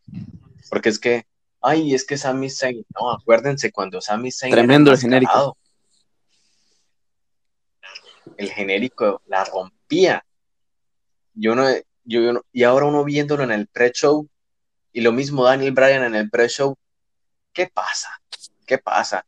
Porque 0.70 0.88
es 0.88 0.98
que, 0.98 1.26
ay, 1.60 1.94
es 1.94 2.04
que 2.04 2.16
Sami 2.16 2.50
Zayn, 2.50 2.84
no, 2.98 3.12
acuérdense 3.12 3.72
cuando 3.72 4.00
Sami 4.00 4.32
Zayn. 4.32 4.52
Tremendo 4.52 4.92
el 4.92 4.98
genérico. 4.98 5.56
El 8.36 8.50
genérico 8.50 9.22
la 9.26 9.44
rompía. 9.44 10.24
Yo 11.34 11.54
no, 11.54 11.66
yo, 12.04 12.42
y 12.52 12.62
ahora 12.62 12.86
uno 12.86 13.04
viéndolo 13.04 13.44
en 13.44 13.52
el 13.52 13.66
pre-show, 13.66 14.28
y 14.92 15.00
lo 15.00 15.12
mismo 15.12 15.44
Daniel 15.44 15.72
Bryan 15.72 16.04
en 16.04 16.14
el 16.14 16.30
pre-show, 16.30 16.76
¿qué 17.52 17.68
pasa? 17.72 18.20
¿Qué 18.66 18.78
pasa? 18.78 19.26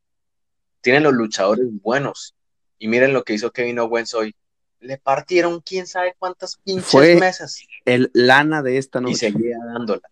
Tienen 0.80 1.02
los 1.02 1.12
luchadores 1.12 1.66
buenos. 1.82 2.34
Y 2.78 2.88
miren 2.88 3.12
lo 3.12 3.24
que 3.24 3.34
hizo 3.34 3.50
Kevin 3.50 3.78
Owens 3.78 4.14
hoy. 4.14 4.34
Le 4.80 4.98
partieron 4.98 5.60
quién 5.60 5.86
sabe 5.86 6.14
cuántas 6.18 6.56
pinches 6.56 7.18
mesas. 7.18 7.60
El 7.84 8.10
lana 8.12 8.62
de 8.62 8.78
esta 8.78 9.00
noche. 9.00 9.28
Y 9.28 9.32
seguía 9.32 9.58
dándola. 9.64 10.08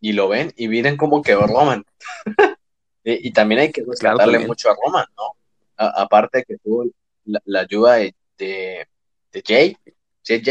Y 0.00 0.12
lo 0.12 0.28
ven, 0.28 0.52
y 0.56 0.68
miren 0.68 0.96
cómo 0.96 1.22
quedó 1.22 1.46
Roman. 1.46 1.84
y, 3.04 3.32
también 3.32 3.62
hay 3.62 3.72
que 3.72 3.84
rescatarle 3.84 4.46
mucho 4.46 4.70
a 4.70 4.76
Roman, 4.84 5.06
¿no? 5.16 5.34
aparte 5.76 6.44
que 6.44 6.56
tuvo 6.58 6.86
la 7.24 7.60
ayuda 7.60 7.94
de, 7.94 8.14
de, 8.36 8.88
de 9.32 9.42
Jay. 9.46 9.76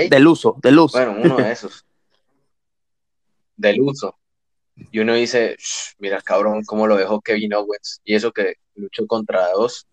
Del 0.10 0.28
uso, 0.28 0.58
del 0.62 0.80
uso. 0.80 0.98
Bueno, 0.98 1.16
uno 1.22 1.38
de 1.38 1.52
esos. 1.52 1.86
del 3.56 3.82
uso. 3.82 4.18
Y 4.92 5.00
uno 5.00 5.14
dice, 5.14 5.58
mira, 6.00 6.22
cabrón, 6.22 6.64
cómo 6.64 6.88
lo 6.88 6.96
dejó 6.96 7.22
Kevin 7.22 7.54
Owens. 7.54 8.02
Y 8.04 8.16
eso 8.16 8.32
que 8.32 8.56
luchó 8.76 9.06
contra 9.08 9.52
dos. 9.52 9.88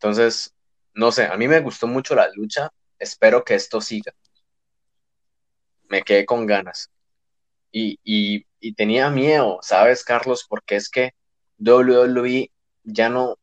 Entonces, 0.00 0.54
no 0.94 1.12
sé, 1.12 1.26
a 1.26 1.36
mí 1.36 1.46
me 1.46 1.60
gustó 1.60 1.86
mucho 1.86 2.14
la 2.14 2.30
lucha. 2.34 2.70
Espero 2.98 3.44
que 3.44 3.54
esto 3.54 3.82
siga. 3.82 4.14
Me 5.90 6.02
quedé 6.02 6.24
con 6.24 6.46
ganas. 6.46 6.90
Y, 7.70 8.00
y, 8.02 8.46
y 8.60 8.72
tenía 8.72 9.10
miedo, 9.10 9.58
¿sabes, 9.60 10.02
Carlos? 10.02 10.46
Porque 10.48 10.76
es 10.76 10.88
que 10.88 11.12
WWE 11.58 12.50
ya 12.82 13.10
no 13.10 13.36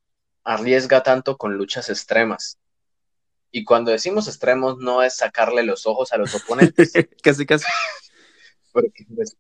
arriesga 0.43 1.04
tanto 1.04 1.38
con 1.38 1.56
luchas 1.58 1.89
extremas. 1.89 2.58
Y 3.52 3.63
cuando 3.63 3.91
decimos 3.91 4.28
extremos 4.28 4.78
no 4.80 5.04
es 5.04 5.15
sacarle 5.15 5.62
los 5.62 5.86
ojos 5.86 6.12
a 6.12 6.17
los 6.17 6.34
oponentes. 6.34 6.91
casi, 7.24 7.46
casi. 7.46 7.65
Porque 8.72 9.06
es, 9.20 9.38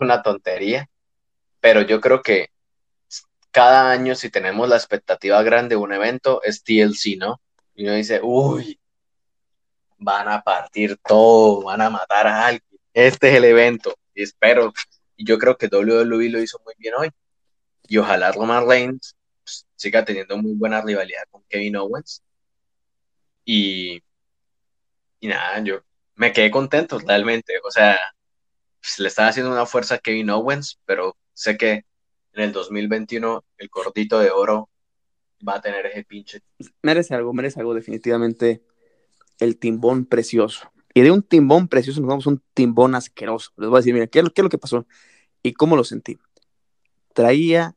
una 0.00 0.22
tontería. 0.22 0.88
Pero 1.60 1.82
yo 1.82 2.00
creo 2.00 2.22
que 2.22 2.50
cada 3.58 3.90
año 3.90 4.14
si 4.14 4.30
tenemos 4.30 4.68
la 4.68 4.76
expectativa 4.76 5.42
grande 5.42 5.70
de 5.70 5.80
un 5.80 5.92
evento 5.92 6.40
es 6.44 6.62
TLC, 6.62 7.16
¿no? 7.18 7.40
Y 7.74 7.86
uno 7.86 7.94
dice, 7.94 8.20
uy, 8.22 8.78
van 9.96 10.28
a 10.28 10.42
partir 10.42 10.96
todo, 10.98 11.64
van 11.64 11.80
a 11.80 11.90
matar 11.90 12.28
a 12.28 12.46
alguien. 12.46 12.80
Este 12.94 13.30
es 13.30 13.34
el 13.34 13.44
evento. 13.44 13.96
Y 14.14 14.22
espero. 14.22 14.72
Y 15.16 15.26
yo 15.26 15.38
creo 15.38 15.58
que 15.58 15.66
WWE 15.66 16.28
lo 16.28 16.40
hizo 16.40 16.60
muy 16.64 16.74
bien 16.78 16.94
hoy. 16.94 17.10
Y 17.88 17.96
ojalá 17.98 18.30
Roman 18.30 18.64
Reigns 18.68 19.16
siga 19.74 20.04
teniendo 20.04 20.36
muy 20.38 20.54
buena 20.54 20.80
rivalidad 20.80 21.24
con 21.28 21.42
Kevin 21.48 21.78
Owens. 21.78 22.22
Y, 23.44 24.00
y 25.18 25.26
nada, 25.26 25.58
yo 25.64 25.80
me 26.14 26.32
quedé 26.32 26.52
contento 26.52 27.00
realmente. 27.00 27.54
O 27.64 27.72
sea, 27.72 27.98
pues, 28.80 29.00
le 29.00 29.08
estaba 29.08 29.30
haciendo 29.30 29.50
una 29.50 29.66
fuerza 29.66 29.96
a 29.96 29.98
Kevin 29.98 30.30
Owens, 30.30 30.78
pero 30.84 31.16
sé 31.34 31.56
que 31.56 31.87
en 32.38 32.44
el 32.44 32.52
2021 32.52 33.44
el 33.58 33.68
gordito 33.68 34.20
de 34.20 34.30
oro 34.30 34.70
va 35.46 35.56
a 35.56 35.60
tener 35.60 35.86
ese 35.86 36.04
pinche. 36.04 36.40
Merece 36.82 37.14
algo, 37.14 37.32
merece 37.32 37.58
algo 37.60 37.74
definitivamente 37.74 38.62
el 39.40 39.58
timbón 39.58 40.06
precioso. 40.06 40.70
Y 40.94 41.00
de 41.00 41.10
un 41.10 41.22
timbón 41.22 41.68
precioso 41.68 42.00
nos 42.00 42.08
vamos 42.08 42.26
a 42.26 42.30
un 42.30 42.42
timbón 42.54 42.94
asqueroso. 42.94 43.52
Les 43.56 43.68
voy 43.68 43.76
a 43.76 43.80
decir, 43.80 43.92
mira, 43.92 44.06
¿qué 44.06 44.22
qué 44.22 44.40
es 44.40 44.42
lo 44.42 44.48
que 44.48 44.58
pasó? 44.58 44.86
¿Y 45.42 45.52
cómo 45.52 45.76
lo 45.76 45.84
sentí? 45.84 46.18
Traía 47.12 47.76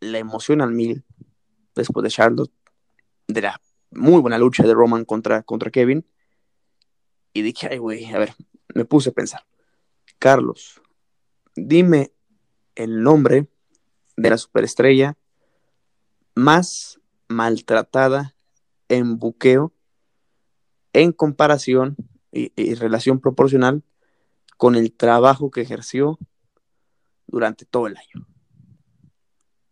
la 0.00 0.18
emoción 0.18 0.60
al 0.60 0.72
mil, 0.72 1.04
después 1.74 2.02
de 2.02 2.10
Charlotte, 2.10 2.52
de 3.28 3.40
la 3.40 3.60
muy 3.90 4.20
buena 4.20 4.38
lucha 4.38 4.64
de 4.64 4.74
Roman 4.74 5.04
contra, 5.04 5.42
contra 5.42 5.70
Kevin. 5.70 6.04
Y 7.32 7.42
dije, 7.42 7.68
ay, 7.70 7.78
güey, 7.78 8.06
a 8.06 8.18
ver, 8.18 8.34
me 8.74 8.84
puse 8.84 9.10
a 9.10 9.12
pensar. 9.12 9.46
Carlos, 10.18 10.80
dime 11.54 12.12
el 12.74 13.02
nombre 13.02 13.46
de 14.16 14.30
la 14.30 14.38
superestrella 14.38 15.16
más 16.34 17.00
maltratada 17.28 18.34
en 18.88 19.18
buqueo 19.18 19.72
en 20.92 21.12
comparación 21.12 21.96
y, 22.30 22.52
y, 22.56 22.74
relación 22.74 23.20
proporcional 23.20 23.82
con 24.58 24.76
el 24.76 24.92
trabajo 24.92 25.50
que 25.50 25.62
ejerció 25.62 26.18
durante 27.26 27.64
todo 27.64 27.86
el 27.86 27.96
año. 27.96 28.26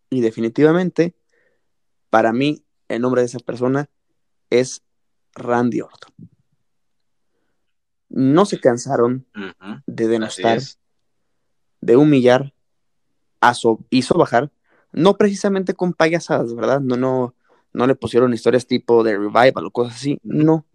Y 0.09 0.21
definitivamente 0.21 1.15
para 2.11 2.33
mí, 2.33 2.63
el 2.89 3.01
nombre 3.01 3.21
de 3.21 3.27
esa 3.27 3.39
persona 3.39 3.89
es 4.51 4.83
Randy 5.33 5.79
Orton. 5.79 6.13
No 8.09 8.45
se 8.45 8.59
cansaron 8.59 9.25
de 9.87 10.07
denostar, 10.09 10.59
de 11.79 11.95
humillar, 11.95 12.53
hizo 13.89 14.15
bajar, 14.15 14.51
no 14.91 15.17
precisamente 15.17 15.73
con 15.73 15.93
payasadas, 15.93 16.53
¿verdad? 16.55 16.79
No, 16.81 16.97
no, 16.97 17.35
no 17.73 17.87
le 17.87 17.95
pusieron 17.95 18.33
historias 18.33 18.67
tipo 18.67 19.03
de 19.03 19.17
revival 19.17 19.65
o 19.65 19.71
cosas 19.71 19.95
así, 19.95 20.19
no. 20.23 20.65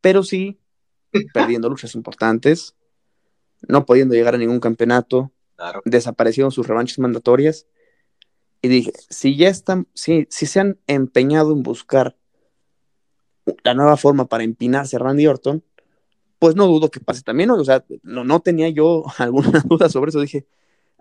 Pero 0.00 0.22
sí, 0.22 0.58
perdiendo 1.34 1.68
luchas 1.68 1.94
importantes, 1.94 2.74
no 3.68 3.84
pudiendo 3.84 4.14
llegar 4.14 4.34
a 4.34 4.38
ningún 4.38 4.60
campeonato, 4.60 5.32
Claro. 5.56 5.80
desaparecieron 5.86 6.52
sus 6.52 6.66
revanchas 6.66 6.98
mandatorias. 6.98 7.66
Y 8.60 8.68
dije, 8.68 8.92
si 9.08 9.36
ya 9.36 9.48
están, 9.48 9.88
si, 9.94 10.26
si 10.28 10.44
se 10.44 10.60
han 10.60 10.78
empeñado 10.86 11.52
en 11.52 11.62
buscar 11.62 12.16
la 13.64 13.74
nueva 13.74 13.96
forma 13.96 14.26
para 14.26 14.44
empinarse 14.44 14.96
a 14.96 14.98
Randy 14.98 15.26
Orton, 15.26 15.64
pues 16.38 16.56
no 16.56 16.66
dudo 16.66 16.90
que 16.90 17.00
pase 17.00 17.22
también, 17.22 17.48
¿no? 17.48 17.54
o 17.56 17.64
sea, 17.64 17.84
no, 18.02 18.24
no 18.24 18.40
tenía 18.40 18.68
yo 18.68 19.04
alguna 19.18 19.60
duda 19.60 19.88
sobre 19.88 20.10
eso, 20.10 20.20
dije, 20.20 20.46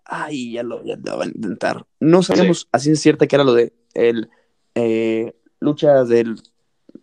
ay, 0.05 0.53
ya 0.53 0.63
lo, 0.63 0.83
ya 0.83 0.95
lo 0.97 1.17
van 1.17 1.29
a 1.29 1.31
intentar. 1.35 1.85
No 1.99 2.23
sabíamos 2.23 2.67
así 2.71 2.91
es 2.91 3.01
cierta 3.01 3.27
que 3.27 3.35
era 3.35 3.43
lo 3.43 3.53
de 3.53 3.73
el 3.93 4.29
eh, 4.75 5.35
lucha 5.59 6.03
del 6.03 6.35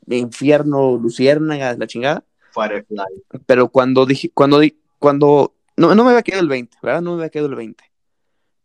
infierno, 0.09 0.96
luciérnaga, 0.98 1.74
la 1.76 1.86
chingada, 1.86 2.24
Firefly. 2.53 2.98
pero 3.46 3.68
cuando 3.68 4.05
dije, 4.07 4.30
cuando, 4.32 4.59
di- 4.59 4.78
cuando, 4.98 5.55
no, 5.76 5.94
no 5.94 6.05
me 6.05 6.11
había 6.11 6.22
quedado 6.22 6.42
el 6.42 6.48
20, 6.48 6.76
¿verdad? 6.82 7.00
No 7.03 7.12
me 7.12 7.22
había 7.22 7.30
quedado 7.30 7.48
el 7.48 7.55
20. 7.57 7.84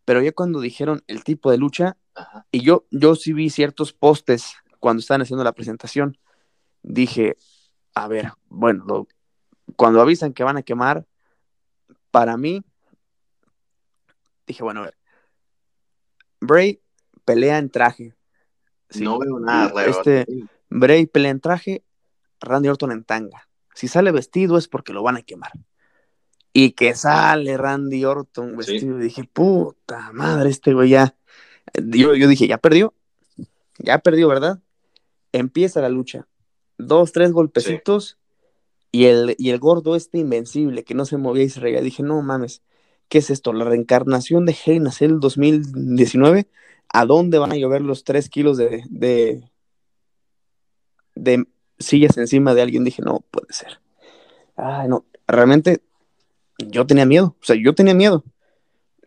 Pero 0.06 0.22
ya 0.22 0.32
cuando 0.32 0.60
dijeron 0.62 1.04
el 1.08 1.24
tipo 1.24 1.52
de 1.52 1.58
lucha, 1.58 1.98
Ajá. 2.16 2.46
y 2.52 2.62
yo, 2.62 2.86
yo 2.92 3.16
sí 3.16 3.34
vi 3.34 3.50
ciertos 3.50 3.94
postes 3.94 4.54
cuando 4.80 5.00
estaban 5.02 5.22
haciendo 5.22 5.44
la 5.44 5.54
presentación, 5.54 6.18
dije, 6.84 7.38
a 7.96 8.08
ver, 8.08 8.32
bueno, 8.50 8.84
lo- 8.88 9.08
cuando 9.76 10.02
avisan 10.02 10.34
que 10.34 10.44
van 10.44 10.58
a 10.58 10.64
quemar, 10.64 11.06
para 12.12 12.38
mí, 12.38 12.64
dije, 14.48 14.64
bueno, 14.64 14.82
a 14.82 14.86
ver, 14.86 14.98
Bray 16.40 16.82
pelea 17.26 17.58
en 17.58 17.70
traje. 17.70 18.16
Sí, 18.90 19.04
No 19.04 19.20
veo 19.20 19.40
nada 19.40 19.70
raro. 19.70 19.92
Este- 19.92 20.26
Bray 20.70 21.06
pelea 21.06 21.32
en 21.32 21.40
traje, 21.40 21.84
Randy 22.40 22.70
Orton 22.70 22.92
en 22.92 23.04
tanga. 23.04 23.48
Si 23.74 23.88
sale 23.88 24.12
vestido 24.12 24.58
es 24.58 24.68
porque 24.68 24.94
lo 24.94 25.04
van 25.04 25.18
a 25.18 25.22
quemar. 25.22 25.52
Y 26.54 26.72
que 26.72 26.96
sale 26.96 27.58
Randy 27.58 28.06
Orton 28.06 28.58
vestido, 28.58 28.98
dije, 28.98 29.24
puta 29.26 30.12
madre, 30.14 30.50
este 30.50 30.74
güey 30.74 30.90
ya. 30.90 31.16
Yo, 31.76 32.16
yo 32.16 32.28
dije, 32.28 32.48
ya 32.48 32.58
perdió. 32.58 32.94
Ya 33.78 34.00
perdió, 34.00 34.28
¿verdad? 34.28 34.60
Empieza 35.32 35.82
la 35.82 35.90
lucha. 35.90 36.28
Dos, 36.78 37.12
tres 37.12 37.32
golpecitos. 37.32 38.18
Y, 38.92 39.06
el, 39.06 39.36
y 39.38 39.52
el 39.52 39.60
gordo 39.60 39.96
este 39.96 40.18
invencible 40.18 40.84
que 40.84 40.96
no 40.96 41.06
se 41.06 41.18
movía 41.18 41.44
y 41.44 41.50
se 41.50 41.60
reía. 41.60 41.82
Dije, 41.82 42.02
no 42.02 42.22
mames, 42.22 42.64
¿qué 43.10 43.20
es 43.20 43.30
esto? 43.30 43.54
¿La 43.54 43.66
reencarnación 43.66 44.46
de 44.46 44.54
a 44.88 44.92
Cell 44.92 45.20
2019? 45.20 46.48
¿A 46.90 47.06
dónde 47.06 47.38
van 47.38 47.52
a 47.52 47.58
llover 47.58 47.82
los 47.82 48.04
tres 48.04 48.30
kilos 48.30 48.58
de, 48.58 48.84
de, 48.90 49.44
de 51.16 51.46
sillas 51.80 52.18
encima 52.18 52.54
de 52.54 52.62
alguien? 52.62 52.84
Dije, 52.84 53.02
no 53.02 53.24
puede 53.32 53.52
ser. 53.52 53.80
Ay, 54.56 54.88
no, 54.88 55.06
realmente 55.28 55.82
yo 56.58 56.88
tenía 56.88 57.06
miedo. 57.06 57.36
O 57.42 57.46
sea, 57.46 57.56
yo 57.56 57.76
tenía 57.76 57.94
miedo. 57.94 58.24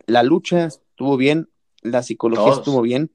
La 0.07 0.23
lucha 0.23 0.67
estuvo 0.67 1.17
bien, 1.17 1.49
la 1.83 2.03
psicología 2.03 2.45
Todos. 2.45 2.59
estuvo 2.59 2.83
bien. 2.83 3.11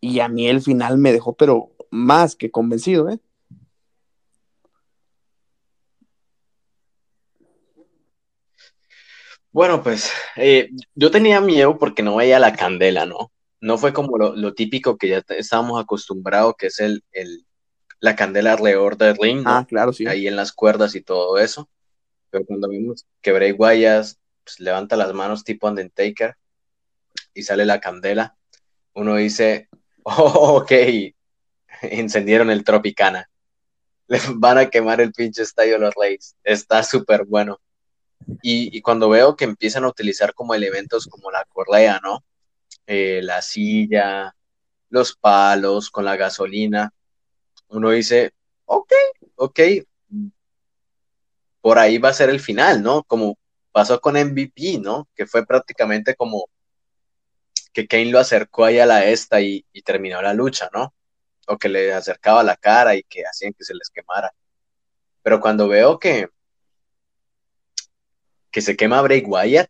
Y 0.00 0.20
a 0.20 0.28
mí 0.28 0.46
el 0.46 0.60
final 0.60 0.98
me 0.98 1.12
dejó, 1.12 1.32
pero 1.32 1.70
más 1.90 2.36
que 2.36 2.50
convencido, 2.50 3.08
¿eh? 3.08 3.18
Bueno, 9.56 9.82
pues 9.82 10.12
eh, 10.36 10.68
yo 10.94 11.10
tenía 11.10 11.40
miedo 11.40 11.78
porque 11.78 12.02
no 12.02 12.16
veía 12.16 12.38
la 12.38 12.54
candela, 12.54 13.06
¿no? 13.06 13.32
No 13.58 13.78
fue 13.78 13.94
como 13.94 14.18
lo, 14.18 14.36
lo 14.36 14.52
típico 14.52 14.98
que 14.98 15.08
ya 15.08 15.22
estábamos 15.30 15.82
acostumbrados, 15.82 16.56
que 16.58 16.66
es 16.66 16.78
el, 16.78 17.02
el, 17.10 17.46
la 17.98 18.14
candela 18.14 18.52
alrededor 18.52 18.98
del 18.98 19.16
ring, 19.16 19.42
¿no? 19.42 19.50
Ah, 19.50 19.66
claro, 19.66 19.94
sí. 19.94 20.06
Ahí 20.06 20.28
en 20.28 20.36
las 20.36 20.52
cuerdas 20.52 20.94
y 20.94 21.00
todo 21.00 21.38
eso. 21.38 21.70
Pero 22.28 22.44
cuando 22.44 22.68
vimos 22.68 23.06
que 23.22 23.32
Bray 23.32 23.52
Wyatt 23.52 24.18
pues, 24.44 24.60
levanta 24.60 24.94
las 24.94 25.14
manos 25.14 25.42
tipo 25.42 25.66
Undertaker 25.68 26.36
y 27.32 27.42
sale 27.42 27.64
la 27.64 27.80
candela, 27.80 28.36
uno 28.92 29.16
dice, 29.16 29.70
oh, 30.02 30.58
ok, 30.60 30.72
encendieron 31.80 32.50
el 32.50 32.62
Tropicana. 32.62 33.30
Le 34.08 34.20
van 34.34 34.58
a 34.58 34.68
quemar 34.68 35.00
el 35.00 35.14
pinche 35.14 35.40
estadio 35.40 35.78
los 35.78 35.94
Reyes. 35.94 36.36
Está 36.44 36.82
súper 36.82 37.24
bueno. 37.24 37.58
Y, 38.42 38.80
cuando 38.82 39.08
veo 39.08 39.36
que 39.36 39.44
empiezan 39.44 39.84
a 39.84 39.88
utilizar 39.88 40.34
como 40.34 40.54
elementos 40.54 41.06
como 41.06 41.30
la 41.30 41.44
correa, 41.44 42.00
¿no? 42.02 42.24
Eh, 42.86 43.20
la 43.22 43.42
silla, 43.42 44.34
los 44.90 45.16
palos 45.16 45.90
con 45.90 46.04
la 46.04 46.16
gasolina, 46.16 46.92
uno 47.68 47.90
dice, 47.90 48.32
ok, 48.64 48.92
ok, 49.36 49.60
por 51.60 51.78
ahí 51.78 51.98
va 51.98 52.10
a 52.10 52.14
ser 52.14 52.30
el 52.30 52.40
final, 52.40 52.82
¿no? 52.82 53.02
Como 53.04 53.38
pasó 53.72 54.00
con 54.00 54.16
MVP, 54.16 54.78
¿no? 54.80 55.08
Que 55.14 55.26
fue 55.26 55.46
prácticamente 55.46 56.14
como 56.14 56.48
que 57.72 57.86
Kane 57.86 58.06
lo 58.06 58.18
acercó 58.18 58.64
ahí 58.64 58.78
a 58.78 58.86
la 58.86 59.04
esta 59.04 59.40
y, 59.40 59.66
y 59.72 59.82
terminó 59.82 60.22
la 60.22 60.32
lucha, 60.32 60.70
¿no? 60.72 60.94
O 61.48 61.58
que 61.58 61.68
le 61.68 61.92
acercaba 61.92 62.42
la 62.42 62.56
cara 62.56 62.96
y 62.96 63.02
que 63.02 63.22
hacían 63.26 63.52
que 63.52 63.64
se 63.64 63.74
les 63.74 63.90
quemara. 63.90 64.32
Pero 65.22 65.40
cuando 65.40 65.68
veo 65.68 65.98
que, 65.98 66.28
que 68.56 68.62
se 68.62 68.74
quema 68.74 69.02
Bray 69.02 69.22
Wyatt, 69.22 69.68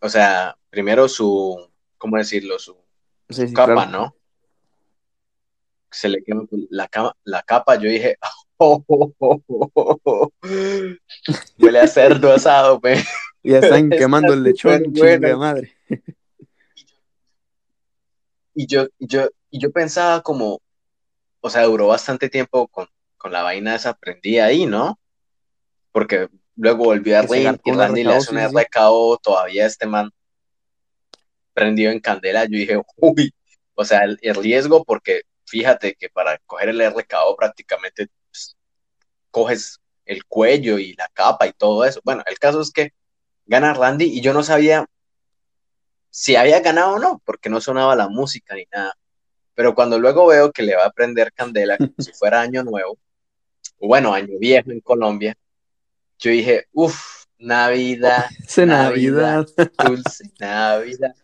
o 0.00 0.08
sea, 0.08 0.56
primero 0.70 1.08
su, 1.08 1.68
¿cómo 1.98 2.16
decirlo? 2.16 2.56
Su 2.60 2.76
Sí, 3.28 3.48
sí, 3.48 3.54
capa, 3.54 3.74
claro. 3.74 3.90
¿no? 3.90 4.16
Se 5.90 6.08
le 6.08 6.22
quema 6.22 6.44
la, 6.70 6.86
cama- 6.86 7.16
la 7.24 7.42
capa, 7.42 7.74
yo 7.74 7.90
dije, 7.90 8.18
"Oh, 8.56 8.84
oh, 8.86 9.12
oh, 9.18 9.42
oh, 9.48 9.70
oh, 9.74 10.00
oh". 10.04 10.32
huele 11.58 11.80
a 11.80 11.88
cerdo 11.88 12.32
asado, 12.32 12.80
pe. 12.80 12.94
Ya 13.42 13.58
están 13.58 13.86
Está 13.92 13.96
quemando 13.96 14.32
el 14.32 14.44
lechón, 14.44 14.84
bueno. 14.92 15.26
chinga 15.26 15.36
madre. 15.36 15.76
Y 18.54 18.68
yo, 18.68 18.86
yo, 19.00 19.28
y 19.50 19.58
yo 19.58 19.72
pensaba 19.72 20.22
como, 20.22 20.60
o 21.40 21.50
sea, 21.50 21.64
duró 21.64 21.88
bastante 21.88 22.28
tiempo 22.28 22.68
con, 22.68 22.86
con 23.18 23.32
la 23.32 23.42
vaina 23.42 23.74
esa 23.74 23.94
prendida 23.94 24.44
ahí, 24.44 24.66
¿no? 24.66 25.00
Porque 25.90 26.28
luego 26.56 26.84
volvió 26.84 27.18
a 27.18 27.22
ring 27.22 27.58
y 27.64 27.72
Randy 27.72 28.04
le 28.04 28.14
hace 28.14 28.32
una 28.32 28.48
sí. 28.48 28.54
RKO 28.56 29.18
todavía 29.18 29.66
este 29.66 29.86
man 29.86 30.10
prendido 31.52 31.90
en 31.90 32.00
candela. 32.00 32.44
Yo 32.44 32.58
dije, 32.58 32.80
uy, 32.96 33.34
o 33.74 33.84
sea, 33.84 34.04
el, 34.04 34.18
el 34.22 34.34
riesgo, 34.34 34.84
porque 34.84 35.22
fíjate 35.46 35.94
que 35.94 36.08
para 36.08 36.38
coger 36.46 36.70
el 36.70 36.80
RKO 36.80 37.36
prácticamente 37.36 38.08
pues, 38.30 38.56
coges 39.30 39.78
el 40.04 40.24
cuello 40.26 40.78
y 40.78 40.94
la 40.94 41.08
capa 41.12 41.46
y 41.46 41.52
todo 41.52 41.84
eso. 41.84 42.00
Bueno, 42.04 42.22
el 42.26 42.38
caso 42.38 42.60
es 42.60 42.70
que 42.70 42.92
gana 43.46 43.74
Randy 43.74 44.06
y 44.06 44.20
yo 44.20 44.32
no 44.32 44.42
sabía 44.42 44.86
si 46.10 46.36
había 46.36 46.60
ganado 46.60 46.94
o 46.94 46.98
no, 46.98 47.22
porque 47.24 47.48
no 47.48 47.60
sonaba 47.60 47.96
la 47.96 48.08
música 48.08 48.54
ni 48.54 48.66
nada. 48.70 48.94
Pero 49.54 49.74
cuando 49.74 49.98
luego 49.98 50.26
veo 50.26 50.52
que 50.52 50.62
le 50.62 50.76
va 50.76 50.86
a 50.86 50.92
prender 50.92 51.32
candela, 51.32 51.76
como 51.78 51.94
si 51.98 52.12
fuera 52.12 52.40
año 52.40 52.62
nuevo, 52.62 52.98
o 53.78 53.88
bueno, 53.88 54.12
año 54.12 54.38
viejo 54.38 54.70
en 54.70 54.80
Colombia, 54.80 55.36
yo 56.22 56.30
dije, 56.30 56.66
uff, 56.72 57.24
Navidad, 57.38 58.26
Ese 58.46 58.66
Navidad. 58.66 59.46
Dulce 59.84 60.24
Navidad. 60.40 61.14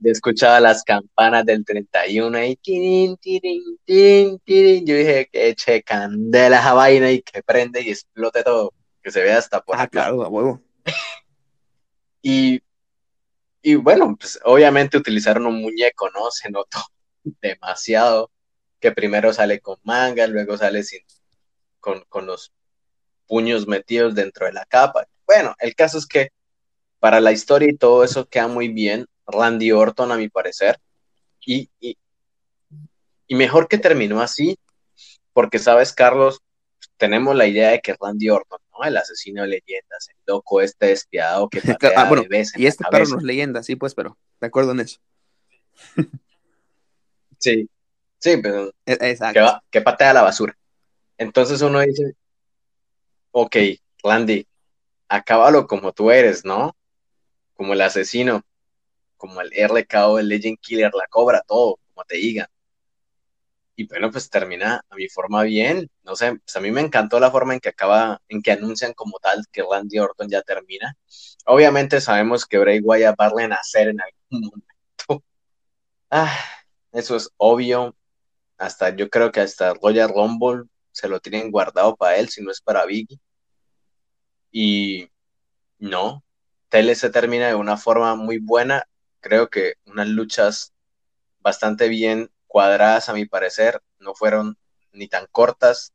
Yo 0.00 0.12
escuchaba 0.12 0.60
las 0.60 0.84
campanas 0.84 1.44
del 1.44 1.64
31 1.64 2.44
y 2.44 2.56
tirin, 2.56 3.16
tirin, 3.16 3.60
tirin, 3.84 4.38
tirin. 4.44 4.86
Yo 4.86 4.94
dije 4.94 5.28
que 5.32 5.48
eche 5.48 5.82
candela 5.82 6.64
a 6.64 6.72
vaina 6.72 7.10
y 7.10 7.20
que 7.20 7.42
prende 7.42 7.82
y 7.82 7.90
explote 7.90 8.44
todo, 8.44 8.72
que 9.02 9.10
se 9.10 9.22
vea 9.22 9.38
hasta 9.38 9.60
por 9.60 9.76
Ah, 9.76 9.82
acá. 9.82 9.90
claro, 9.90 10.22
a 10.22 10.28
huevo. 10.28 10.62
Y, 12.22 12.60
y 13.62 13.76
bueno, 13.76 14.16
pues 14.18 14.38
obviamente 14.44 14.96
utilizaron 14.98 15.46
un 15.46 15.60
muñeco, 15.62 16.10
¿no? 16.10 16.30
Se 16.30 16.50
notó 16.50 16.78
demasiado 17.40 18.30
que 18.80 18.90
primero 18.92 19.32
sale 19.32 19.60
con 19.60 19.78
manga, 19.84 20.26
luego 20.26 20.56
sale 20.58 20.82
sin, 20.82 21.00
con, 21.80 22.04
con 22.08 22.26
los 22.26 22.52
puños 23.28 23.68
metidos 23.68 24.14
dentro 24.14 24.46
de 24.46 24.52
la 24.52 24.64
capa. 24.64 25.06
Bueno, 25.26 25.54
el 25.60 25.74
caso 25.74 25.98
es 25.98 26.06
que 26.06 26.30
para 26.98 27.20
la 27.20 27.30
historia 27.32 27.68
y 27.70 27.76
todo 27.76 28.02
eso 28.02 28.26
queda 28.28 28.48
muy 28.48 28.68
bien. 28.68 29.06
Randy 29.26 29.72
Orton, 29.72 30.10
a 30.10 30.16
mi 30.16 30.28
parecer. 30.28 30.78
Y, 31.44 31.70
y, 31.78 31.96
y 33.26 33.34
mejor 33.36 33.68
que 33.68 33.78
terminó 33.78 34.20
así, 34.20 34.58
porque 35.32 35.58
sabes, 35.58 35.92
Carlos, 35.92 36.40
tenemos 36.96 37.36
la 37.36 37.46
idea 37.46 37.70
de 37.70 37.80
que 37.80 37.94
Randy 38.00 38.30
Orton, 38.30 38.58
¿no? 38.72 38.84
El 38.84 38.96
asesino 38.96 39.42
de 39.42 39.48
leyendas, 39.48 40.08
el 40.08 40.16
loco 40.26 40.60
este 40.60 40.86
despiadado 40.86 41.48
que 41.48 41.60
patea 41.80 41.92
Ah, 41.96 42.04
bueno, 42.08 42.22
bebés 42.22 42.54
en 42.54 42.62
y 42.62 42.66
este 42.66 42.84
perro 42.90 43.06
no 43.06 43.18
es 43.18 43.22
leyenda, 43.22 43.62
sí, 43.62 43.76
pues, 43.76 43.94
pero 43.94 44.18
de 44.40 44.46
acuerdo 44.46 44.72
en 44.72 44.80
eso. 44.80 44.98
Sí, 47.38 47.68
sí, 48.18 48.36
pero 48.42 48.72
E- 48.84 48.98
que, 48.98 49.10
Exacto. 49.10 49.40
va, 49.40 49.62
que 49.70 49.80
patea 49.80 50.12
la 50.12 50.22
basura. 50.22 50.58
Entonces 51.18 51.60
uno 51.62 51.80
dice, 51.80 52.14
ok, 53.32 53.56
Randy, 54.02 54.46
acábalo 55.08 55.66
como 55.66 55.92
tú 55.92 56.10
eres, 56.10 56.44
¿no? 56.44 56.76
Como 57.54 57.74
el 57.74 57.80
asesino, 57.82 58.42
como 59.16 59.40
el 59.42 59.52
RKO, 59.52 60.18
el 60.20 60.28
Legend 60.28 60.58
Killer, 60.60 60.92
la 60.94 61.06
cobra, 61.08 61.42
todo, 61.46 61.78
como 61.94 62.04
te 62.06 62.16
digan. 62.18 62.48
y 63.76 63.86
bueno, 63.86 64.10
pues 64.10 64.28
termina 64.28 64.82
a 64.90 64.96
mi 64.96 65.08
forma 65.08 65.42
bien. 65.44 65.88
No 66.02 66.16
sé, 66.16 66.34
pues 66.36 66.56
a 66.56 66.60
mí 66.60 66.70
me 66.72 66.80
encantó 66.80 67.20
la 67.20 67.30
forma 67.30 67.54
en 67.54 67.60
que 67.60 67.68
acaba, 67.68 68.20
en 68.28 68.42
que 68.42 68.50
anuncian 68.52 68.92
como 68.92 69.18
tal 69.20 69.44
que 69.52 69.62
Randy 69.62 69.98
Orton 70.00 70.28
ya 70.28 70.42
termina. 70.42 70.96
Obviamente 71.46 72.00
sabemos 72.00 72.44
que 72.46 72.58
Bray 72.58 72.80
Wyatt 72.80 73.16
va 73.20 73.26
a 73.28 73.48
nacer 73.48 73.88
en 73.88 74.00
algún 74.00 74.50
momento. 74.50 75.24
Ah, 76.10 76.36
eso 76.92 77.16
es 77.16 77.30
obvio. 77.36 77.96
Hasta 78.58 78.90
yo 78.96 79.10
creo 79.10 79.32
que 79.32 79.40
hasta 79.40 79.74
Royal 79.74 80.10
Rumble 80.10 80.64
se 80.98 81.08
lo 81.08 81.20
tienen 81.20 81.52
guardado 81.52 81.94
para 81.94 82.16
él, 82.16 82.28
si 82.28 82.42
no 82.42 82.50
es 82.50 82.60
para 82.60 82.84
Biggie. 82.84 83.20
Y 84.50 85.08
no, 85.78 86.24
TLC 86.70 87.12
termina 87.12 87.46
de 87.46 87.54
una 87.54 87.76
forma 87.76 88.16
muy 88.16 88.38
buena. 88.38 88.82
Creo 89.20 89.48
que 89.48 89.74
unas 89.86 90.08
luchas 90.08 90.72
bastante 91.38 91.88
bien 91.88 92.30
cuadradas, 92.48 93.08
a 93.08 93.12
mi 93.12 93.26
parecer, 93.26 93.80
no 94.00 94.14
fueron 94.16 94.58
ni 94.90 95.06
tan 95.06 95.26
cortas 95.30 95.92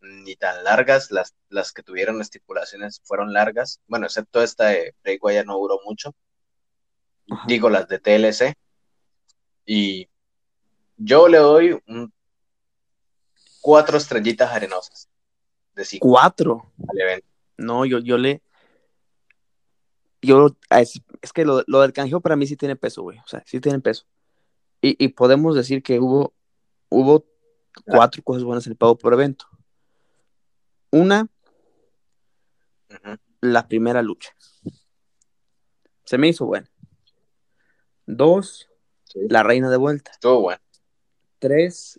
ni 0.00 0.36
tan 0.36 0.64
largas. 0.64 1.10
Las, 1.10 1.34
las 1.50 1.72
que 1.72 1.82
tuvieron 1.82 2.22
estipulaciones 2.22 3.02
fueron 3.04 3.34
largas. 3.34 3.80
Bueno, 3.88 4.06
excepto 4.06 4.42
esta 4.42 4.68
de 4.68 4.94
Bray 5.02 5.18
Wyatt 5.20 5.44
no 5.44 5.58
duró 5.58 5.80
mucho. 5.84 6.14
Digo, 7.46 7.68
las 7.68 7.88
de 7.88 7.98
TLC. 7.98 8.54
Y 9.66 10.08
yo 10.96 11.28
le 11.28 11.38
doy 11.38 11.78
un 11.86 12.13
cuatro 13.64 13.96
estrellitas 13.96 14.52
arenosas. 14.52 15.08
De 15.74 15.86
¿Cuatro? 15.98 16.70
No, 17.56 17.86
yo, 17.86 17.98
yo 17.98 18.18
le. 18.18 18.42
Yo, 20.20 20.54
es, 20.68 21.32
que 21.32 21.46
lo, 21.46 21.62
del 21.64 21.92
canjeo 21.94 22.20
para 22.20 22.36
mí 22.36 22.46
sí 22.46 22.56
tiene 22.56 22.76
peso, 22.76 23.02
güey. 23.02 23.18
O 23.20 23.26
sea, 23.26 23.42
sí 23.46 23.60
tiene 23.60 23.80
peso. 23.80 24.04
Y, 24.82 25.08
podemos 25.08 25.56
decir 25.56 25.82
que 25.82 25.98
hubo, 25.98 26.34
hubo 26.90 27.24
cuatro 27.86 28.22
cosas 28.22 28.44
buenas 28.44 28.66
en 28.66 28.72
el 28.72 28.76
pago 28.76 28.98
por 28.98 29.14
evento. 29.14 29.46
Una, 30.90 31.26
la 33.40 33.66
primera 33.66 34.02
lucha. 34.02 34.36
Se 36.04 36.18
me 36.18 36.28
hizo 36.28 36.44
buena. 36.44 36.70
Dos, 38.04 38.68
la 39.14 39.42
reina 39.42 39.70
de 39.70 39.78
vuelta. 39.78 40.10
Estuvo 40.10 40.42
bueno. 40.42 40.60
Tres, 41.38 41.98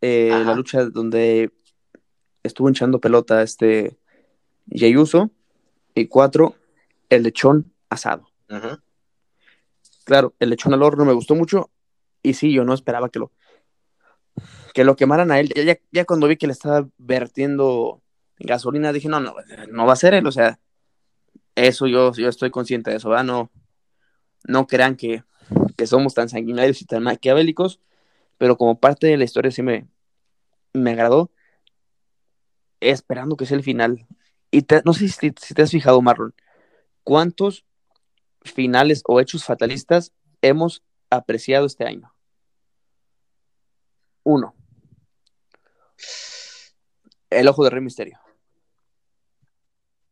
eh, 0.00 0.42
la 0.44 0.54
lucha 0.54 0.84
donde 0.84 1.50
estuvo 2.42 2.68
hinchando 2.68 3.00
pelota 3.00 3.42
este 3.42 3.98
Uso. 4.96 5.30
Y 5.94 6.06
cuatro, 6.06 6.56
el 7.08 7.22
lechón 7.22 7.72
asado. 7.88 8.28
Claro, 10.04 10.34
el 10.38 10.50
lechón 10.50 10.74
al 10.74 10.82
horno 10.82 11.04
me 11.04 11.14
gustó 11.14 11.34
mucho. 11.34 11.70
Y 12.22 12.34
sí, 12.34 12.52
yo 12.52 12.64
no 12.64 12.74
esperaba 12.74 13.08
que 13.08 13.18
lo, 13.18 13.32
que 14.74 14.84
lo 14.84 14.94
quemaran 14.96 15.30
a 15.30 15.40
él. 15.40 15.52
Ya, 15.54 15.78
ya 15.90 16.04
cuando 16.04 16.28
vi 16.28 16.36
que 16.36 16.46
le 16.46 16.52
estaba 16.52 16.86
vertiendo 16.98 18.02
gasolina, 18.38 18.92
dije, 18.92 19.08
no, 19.08 19.20
no, 19.20 19.34
no 19.70 19.86
va 19.86 19.94
a 19.94 19.96
ser 19.96 20.12
él. 20.12 20.26
O 20.26 20.32
sea, 20.32 20.58
eso 21.54 21.86
yo, 21.86 22.12
yo 22.12 22.28
estoy 22.28 22.50
consciente 22.50 22.90
de 22.90 22.96
eso, 22.98 23.08
¿verdad? 23.08 23.24
No, 23.24 23.50
no 24.44 24.66
crean 24.66 24.96
que, 24.96 25.24
que 25.76 25.86
somos 25.86 26.12
tan 26.12 26.28
sanguinarios 26.28 26.82
y 26.82 26.84
tan 26.84 27.02
maquiavélicos 27.02 27.80
pero 28.38 28.56
como 28.56 28.78
parte 28.78 29.06
de 29.06 29.16
la 29.16 29.24
historia 29.24 29.50
sí 29.50 29.62
me, 29.62 29.86
me 30.72 30.92
agradó, 30.92 31.30
esperando 32.80 33.36
que 33.36 33.46
sea 33.46 33.56
el 33.56 33.62
final. 33.62 34.06
Y 34.50 34.64
no 34.84 34.92
sé 34.92 35.08
si, 35.08 35.32
te 35.32 35.62
has 35.62 35.70
fijado, 35.70 36.00
Marlon, 36.02 36.34
¿cuántos 37.02 37.64
finales 38.42 39.02
o 39.06 39.20
hechos 39.20 39.44
fatalistas 39.44 40.12
hemos 40.42 40.82
apreciado 41.10 41.66
este 41.66 41.84
año? 41.84 42.14
Uno. 44.22 44.54
El 47.30 47.48
ojo 47.48 47.64
de 47.64 47.70
Rey 47.70 47.80
Misterio. 47.80 48.18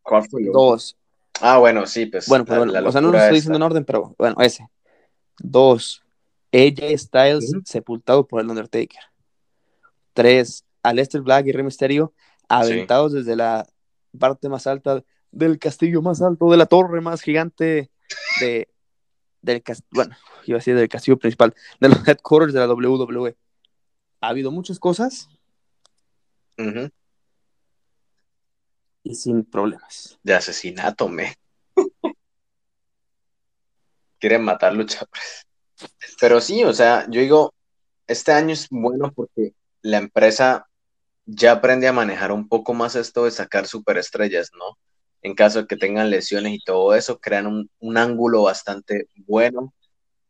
¿Cuál 0.03 0.29
fue 0.29 0.43
Dos. 0.53 0.97
Ah, 1.41 1.59
bueno, 1.59 1.87
sí, 1.87 2.07
pues. 2.07 2.29
Bueno, 2.29 2.45
pues 2.45 2.59
o 2.59 2.93
sea, 2.93 3.01
no 3.01 3.11
lo 3.11 3.18
estoy 3.18 3.37
diciendo 3.37 3.57
en 3.57 3.62
orden, 3.62 3.85
pero 3.85 4.14
bueno, 4.18 4.37
ese. 4.41 4.68
Dos. 5.39 6.03
AJ 6.55 6.96
Styles 6.96 7.52
sepultado 7.64 8.26
por 8.26 8.40
el 8.40 8.48
Undertaker. 8.48 9.00
Tres, 10.12 10.64
Aleister 10.82 11.20
Black 11.20 11.46
y 11.46 11.52
Rey 11.52 11.64
Mysterio 11.64 12.14
aventados 12.48 13.12
desde 13.12 13.36
la 13.36 13.66
parte 14.18 14.48
más 14.48 14.66
alta 14.66 15.02
del 15.32 15.59
castillo 15.59 16.02
más 16.02 16.22
alto, 16.22 16.50
de 16.50 16.57
la 16.57 16.66
torre 16.66 17.00
más 17.00 17.20
gigante 17.22 17.90
de, 18.40 18.68
del 19.42 19.62
castillo, 19.62 19.88
bueno, 19.90 20.16
iba 20.46 20.57
a 20.57 20.61
decir 20.61 20.76
del 20.76 20.88
castillo 20.88 21.18
principal, 21.18 21.55
de 21.80 21.88
los 21.88 22.07
headquarters 22.07 22.52
de 22.52 22.61
la 22.61 22.72
WWE. 22.72 23.36
Ha 24.20 24.28
habido 24.28 24.52
muchas 24.52 24.78
cosas 24.78 25.28
y 29.02 29.14
sin 29.14 29.44
problemas. 29.44 30.18
De 30.22 30.34
asesinato, 30.34 31.09
me. 31.09 31.34
Quieren 34.18 34.44
matar 34.44 34.74
luchadores. 34.74 35.46
Pero 36.20 36.41
sí, 36.41 36.64
o 36.64 36.72
sea, 36.72 37.07
yo 37.11 37.20
digo, 37.20 37.55
este 38.07 38.33
año 38.33 38.53
es 38.53 38.68
bueno 38.70 39.12
porque 39.12 39.55
la 39.83 39.99
empresa 39.99 40.66
ya 41.27 41.53
aprende 41.53 41.89
a 41.89 41.93
manejar 41.93 42.33
un 42.33 42.49
poco 42.49 42.75
más 42.75 42.97
esto 42.97 43.25
de 43.25 43.31
sacar 43.31 43.66
superestrellas, 43.66 44.51
¿no? 44.59 44.79
En 45.22 45.35
caso 45.35 45.62
de 45.62 45.66
que 45.66 45.77
tengan 45.77 46.11
lesiones 46.11 46.53
y 46.53 46.59
todo 46.62 46.95
eso, 46.95 47.18
crean 47.18 47.47
un, 47.81 47.97
ángulo 47.97 48.43
bastante 48.43 49.09
bueno. 49.27 49.72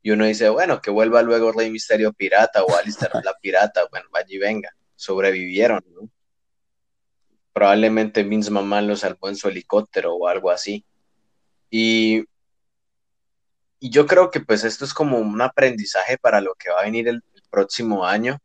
Y 0.03 0.13
uno 0.13 0.25
dice, 0.25 0.49
bueno, 0.51 0.81
que 0.81 0.91
vuelva 0.91 1.23
luego 1.23 1.53
Rey 1.53 1.71
Misterio 1.71 2.13
Pirata 2.13 2.63
o 2.63 2.77
Alistair 2.77 3.11
la 3.25 3.35
Pirata, 3.41 3.87
bueno, 3.91 4.07
vaya 4.13 4.27
y 4.29 4.39
venga, 4.39 4.71
sobrevivieron, 4.95 5.83
¿no? 5.95 6.09
Probablemente 7.53 8.23
Vince 8.25 8.51
McMahon 8.51 8.89
los 8.89 9.01
salvó 9.01 9.29
en 9.29 9.37
su 9.37 9.49
helicóptero 9.49 10.15
o 10.15 10.29
algo 10.29 10.51
así. 10.51 10.85
Y 11.71 12.25
y 13.85 13.91
yo 13.91 14.07
creo 14.07 14.31
que 14.31 14.41
pues 14.41 14.65
esto 14.65 14.87
es 14.87 14.95
como 14.95 15.19
un 15.19 15.43
aprendizaje 15.43 16.17
para 16.17 16.41
lo 16.41 16.55
que 16.55 16.71
va 16.71 16.81
a 16.81 16.85
venir 16.85 17.07
el, 17.07 17.23
próximo 17.51 18.07
año. 18.07 18.39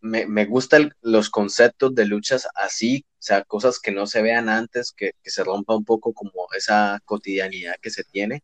Me, 0.00 0.24
me 0.24 0.46
gustan 0.46 0.94
los 1.02 1.28
conceptos 1.28 1.94
de 1.94 2.06
luchas 2.06 2.48
así, 2.54 3.04
o 3.12 3.22
sea, 3.22 3.44
cosas 3.44 3.78
que 3.78 3.90
no 3.90 4.06
se 4.06 4.22
vean 4.22 4.48
antes, 4.48 4.94
que, 4.96 5.12
se 5.22 5.44
rompa 5.44 5.76
un 5.76 5.84
poco 5.84 6.14
como 6.14 6.32
esa 6.56 6.98
cotidianidad 7.04 7.74
que 7.82 7.90
se 7.90 8.04
tiene. 8.04 8.42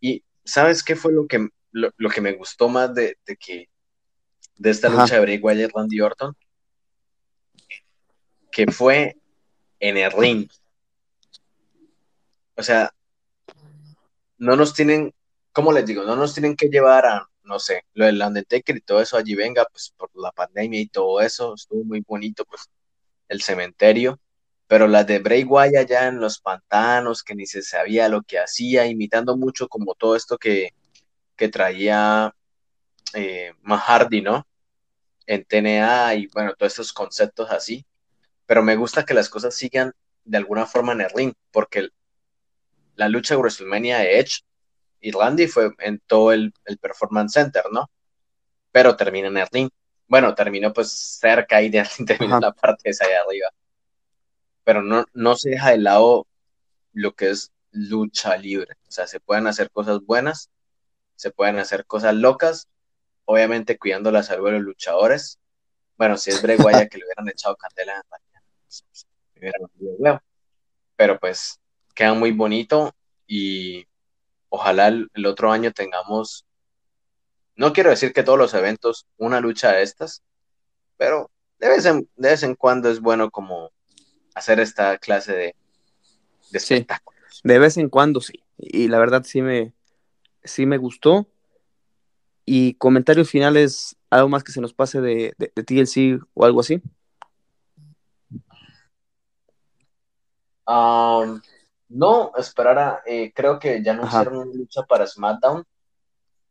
Y 0.00 0.24
¿sabes 0.44 0.82
qué 0.82 0.96
fue 0.96 1.12
lo 1.12 1.28
que, 1.28 1.46
lo, 1.70 2.10
que 2.10 2.20
me 2.20 2.32
gustó 2.32 2.68
más 2.68 2.92
de, 2.92 3.16
que 3.38 3.68
de 4.56 4.70
esta 4.70 4.88
lucha 4.88 5.14
de 5.14 5.20
Bray 5.20 5.38
Wyatt 5.38 5.70
Randy 5.72 6.00
Orton? 6.00 6.36
Que 8.50 8.66
fue 8.72 9.16
en 9.78 9.96
el 9.98 10.10
ring. 10.10 10.50
O 12.56 12.62
sea, 12.64 12.92
no 14.40 14.56
nos 14.56 14.74
tienen, 14.74 15.14
¿cómo 15.52 15.72
les 15.72 15.86
digo? 15.86 16.02
No 16.04 16.16
nos 16.16 16.34
tienen 16.34 16.56
que 16.56 16.68
llevar 16.68 17.06
a, 17.06 17.28
no 17.44 17.58
sé, 17.60 17.84
lo 17.94 18.06
del 18.06 18.20
Undertaker 18.20 18.76
y 18.76 18.80
todo 18.80 19.00
eso 19.00 19.16
allí 19.16 19.34
venga, 19.34 19.64
pues 19.70 19.94
por 19.96 20.10
la 20.14 20.32
pandemia 20.32 20.80
y 20.80 20.88
todo 20.88 21.20
eso, 21.20 21.54
estuvo 21.54 21.84
muy 21.84 22.00
bonito, 22.00 22.44
pues 22.46 22.68
el 23.28 23.42
cementerio, 23.42 24.18
pero 24.66 24.88
las 24.88 25.06
de 25.06 25.18
Bray 25.20 25.44
Wyatt 25.44 25.88
ya 25.88 26.08
en 26.08 26.20
los 26.20 26.40
pantanos, 26.40 27.22
que 27.22 27.34
ni 27.34 27.46
se 27.46 27.62
sabía 27.62 28.08
lo 28.08 28.22
que 28.22 28.38
hacía, 28.38 28.86
imitando 28.86 29.36
mucho 29.36 29.68
como 29.68 29.94
todo 29.94 30.16
esto 30.16 30.38
que, 30.38 30.70
que 31.36 31.48
traía 31.48 32.34
eh, 33.14 33.52
Mahardy, 33.62 34.22
¿no? 34.22 34.46
En 35.26 35.44
TNA 35.44 36.14
y 36.14 36.26
bueno, 36.28 36.54
todos 36.56 36.72
estos 36.72 36.92
conceptos 36.92 37.50
así, 37.50 37.84
pero 38.46 38.62
me 38.62 38.76
gusta 38.76 39.04
que 39.04 39.14
las 39.14 39.28
cosas 39.28 39.54
sigan 39.54 39.92
de 40.24 40.38
alguna 40.38 40.66
forma 40.66 40.92
en 40.92 41.02
el 41.02 41.10
ring, 41.10 41.34
porque 41.52 41.90
la 43.00 43.08
lucha 43.08 43.32
de 43.32 43.40
WrestleMania 43.40 43.98
de 44.00 44.18
Edge 44.18 44.42
y 45.00 45.10
Randy 45.10 45.46
fue 45.46 45.70
en 45.78 46.00
todo 46.00 46.32
el, 46.32 46.52
Performance 46.82 47.32
Center, 47.32 47.64
¿no? 47.72 47.90
Pero 48.72 48.94
termina 48.94 49.28
en 49.28 49.38
el 49.38 49.48
ring. 49.50 49.70
Bueno, 50.06 50.34
terminó 50.34 50.70
pues 50.74 50.92
cerca 50.92 51.62
y 51.62 51.70
de 51.70 51.82
terminó 52.06 52.34
en 52.34 52.42
la 52.42 52.52
parte 52.52 52.90
esa 52.90 53.06
de 53.06 53.16
arriba. 53.16 53.48
Pero 54.64 54.82
no, 54.82 55.06
no 55.14 55.34
se 55.34 55.48
deja 55.48 55.70
de 55.70 55.78
lado 55.78 56.26
lo 56.92 57.14
que 57.14 57.30
es 57.30 57.52
lucha 57.70 58.36
libre. 58.36 58.76
O 58.86 58.90
sea, 58.90 59.06
se 59.06 59.18
pueden 59.18 59.46
hacer 59.46 59.70
cosas 59.70 60.00
buenas, 60.04 60.50
se 61.16 61.30
pueden 61.30 61.58
hacer 61.58 61.86
cosas 61.86 62.14
locas, 62.14 62.68
obviamente 63.24 63.78
cuidando 63.78 64.10
la 64.12 64.22
salud 64.22 64.48
de 64.48 64.52
los 64.52 64.62
luchadores. 64.62 65.38
Bueno, 65.96 66.18
si 66.18 66.28
es 66.28 66.42
Breguaya 66.42 66.86
que 66.86 66.98
le 66.98 67.06
hubieran 67.06 67.30
echado 67.30 67.56
candela, 67.56 68.04
pero 70.96 71.18
pues 71.18 71.58
queda 72.00 72.14
muy 72.14 72.32
bonito 72.32 72.94
y 73.26 73.86
ojalá 74.48 74.88
el, 74.88 75.26
otro 75.26 75.52
año 75.52 75.70
tengamos, 75.70 76.46
no 77.56 77.74
quiero 77.74 77.90
decir 77.90 78.14
que 78.14 78.22
todos 78.22 78.38
los 78.38 78.54
eventos, 78.54 79.06
una 79.18 79.38
lucha 79.38 79.72
de 79.72 79.82
estas, 79.82 80.22
pero 80.96 81.30
de 81.58 81.68
vez 81.68 81.84
en, 81.84 82.08
de 82.16 82.30
vez 82.30 82.42
en 82.42 82.54
cuando 82.54 82.88
es 82.88 83.00
bueno 83.00 83.30
como 83.30 83.70
hacer 84.34 84.60
esta 84.60 84.96
clase 84.96 85.32
de, 85.34 85.54
de 86.50 86.58
espectáculos. 86.58 87.42
de 87.44 87.58
vez 87.58 87.76
en 87.76 87.90
cuando 87.90 88.22
sí, 88.22 88.42
y 88.56 88.88
la 88.88 88.98
verdad 88.98 89.22
sí 89.24 89.42
me, 89.42 89.74
sí 90.42 90.64
me 90.64 90.78
gustó. 90.78 91.26
Y 92.46 92.74
comentarios 92.74 93.28
finales, 93.28 93.94
algo 94.08 94.30
más 94.30 94.42
que 94.42 94.52
se 94.52 94.62
nos 94.62 94.72
pase 94.72 95.02
de, 95.02 95.34
de, 95.36 95.52
de 95.54 95.62
TLC 95.62 96.18
o 96.32 96.46
algo 96.46 96.60
así. 96.60 96.82
Um, 100.66 101.40
no, 101.90 102.32
esperara, 102.36 103.02
eh, 103.04 103.32
creo 103.34 103.58
que 103.58 103.82
ya 103.82 103.92
anunciaron 103.92 104.36
una 104.38 104.54
lucha 104.54 104.82
para 104.82 105.06
SmackDown 105.06 105.64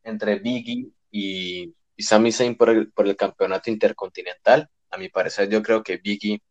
entre 0.04 0.40
Biggie 0.40 0.90
y, 1.12 1.74
y 1.96 2.04
Sami 2.04 2.32
Zayn 2.32 2.56
por 2.56 2.70
el, 2.70 2.92
por 2.92 3.08
el 3.08 3.16
campeonato 3.16 3.70
intercontinental. 3.72 4.70
A 4.92 4.98
mi 4.98 5.10
parecer, 5.10 5.50
yo 5.50 5.62
creo 5.64 5.82
que 5.84 5.98
Biggie 5.98 6.42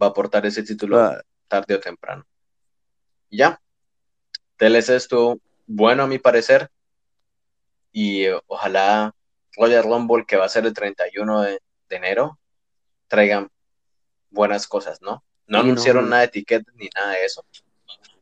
va 0.00 0.06
a 0.06 0.10
aportar 0.10 0.44
ese 0.46 0.62
título 0.62 0.98
Ah. 1.00 1.20
tarde 1.48 1.74
o 1.74 1.80
temprano. 1.80 2.24
Y 3.28 3.38
ya, 3.38 3.60
TLC 4.56 4.90
estuvo 4.96 5.38
bueno 5.66 6.04
a 6.04 6.06
mi 6.06 6.18
parecer 6.18 6.70
y 7.92 8.24
eh, 8.24 8.40
ojalá 8.46 9.14
Royal 9.56 9.82
Rumble, 9.84 10.24
que 10.26 10.36
va 10.36 10.44
a 10.46 10.48
ser 10.48 10.64
el 10.66 10.72
31 10.74 11.42
de, 11.42 11.60
de 11.88 11.96
enero, 11.96 12.38
traigan 13.08 13.50
buenas 14.30 14.66
cosas, 14.68 15.02
¿no? 15.02 15.24
No 15.46 15.58
Sí, 15.58 15.64
no. 15.66 15.72
anunciaron 15.72 16.08
nada 16.08 16.20
de 16.22 16.26
etiquetas 16.28 16.72
ni 16.76 16.88
nada 16.94 17.10
de 17.12 17.24
eso. 17.24 17.44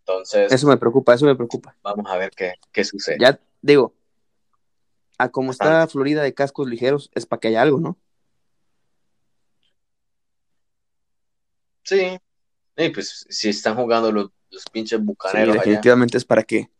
Entonces, 0.09 0.51
Eso 0.51 0.67
me 0.67 0.77
preocupa, 0.79 1.13
eso 1.15 1.27
me 1.27 1.35
preocupa. 1.37 1.77
vamos 1.83 2.11
a 2.11 2.17
ver 2.17 2.31
qué, 2.35 2.55
qué 2.73 2.83
sucede. 2.83 3.19
Ya 3.21 3.39
digo, 3.61 3.95
a 5.19 5.29
como 5.29 5.51
está. 5.53 5.87
Florida 5.87 6.23
de 6.23 6.33
cascos 6.33 6.67
ligeros, 6.69 7.11
es 7.15 7.27
para 7.27 7.41
que 7.41 7.49
haya 7.49 7.61
algo, 7.63 7.79
¿no? 7.79 7.99
Sí, 11.83 12.19
y 12.77 12.89
pues 12.91 13.27
si 13.29 13.49
están 13.49 13.75
jugando 13.77 14.13
los, 14.13 14.31
los 14.51 14.65
pinches 14.73 14.99
Sí, 14.99 15.05
bucaneros 15.05 15.49
allá. 15.55 15.61
definitivamente 15.61 16.17
es 16.19 16.25
para 16.25 16.43
que, 16.43 16.71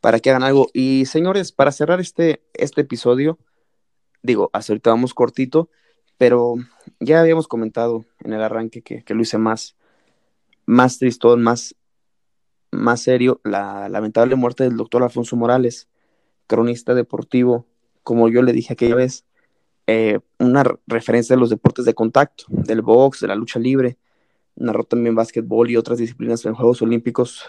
para 0.00 0.20
que 0.20 0.30
hagan 0.30 0.42
algo. 0.42 0.68
Y 0.72 1.06
señores, 1.06 1.52
para 1.52 1.72
cerrar 1.72 2.00
este, 2.00 2.42
este 2.54 2.80
episodio, 2.82 3.38
digo, 4.22 4.50
hasta 4.52 4.72
ahorita 4.72 4.90
vamos 4.90 5.14
cortito, 5.14 5.70
pero 6.16 6.56
ya 7.00 7.20
habíamos 7.20 7.46
comentado 7.46 8.04
en 8.20 8.32
el 8.32 8.42
arranque 8.42 8.82
que, 8.82 9.04
que 9.04 9.14
lo 9.14 9.22
hice 9.22 9.38
más, 9.38 9.76
más 10.66 10.98
tristón, 10.98 11.42
más, 11.42 11.76
más 12.70 13.02
serio, 13.02 13.40
la 13.44 13.88
lamentable 13.88 14.34
muerte 14.34 14.64
del 14.64 14.76
doctor 14.76 15.02
Alfonso 15.02 15.36
Morales, 15.36 15.88
cronista 16.46 16.94
deportivo, 16.94 17.66
como 18.02 18.28
yo 18.28 18.42
le 18.42 18.52
dije 18.52 18.72
aquella 18.72 18.94
vez, 18.94 19.24
eh, 19.86 20.20
una 20.38 20.64
re- 20.64 20.76
referencia 20.86 21.34
de 21.34 21.40
los 21.40 21.50
deportes 21.50 21.84
de 21.84 21.94
contacto, 21.94 22.44
del 22.48 22.82
box, 22.82 23.20
de 23.20 23.28
la 23.28 23.34
lucha 23.34 23.58
libre, 23.58 23.96
narró 24.56 24.84
también 24.84 25.14
básquetbol 25.14 25.70
y 25.70 25.76
otras 25.76 25.98
disciplinas 25.98 26.44
en 26.44 26.54
Juegos 26.54 26.82
Olímpicos 26.82 27.44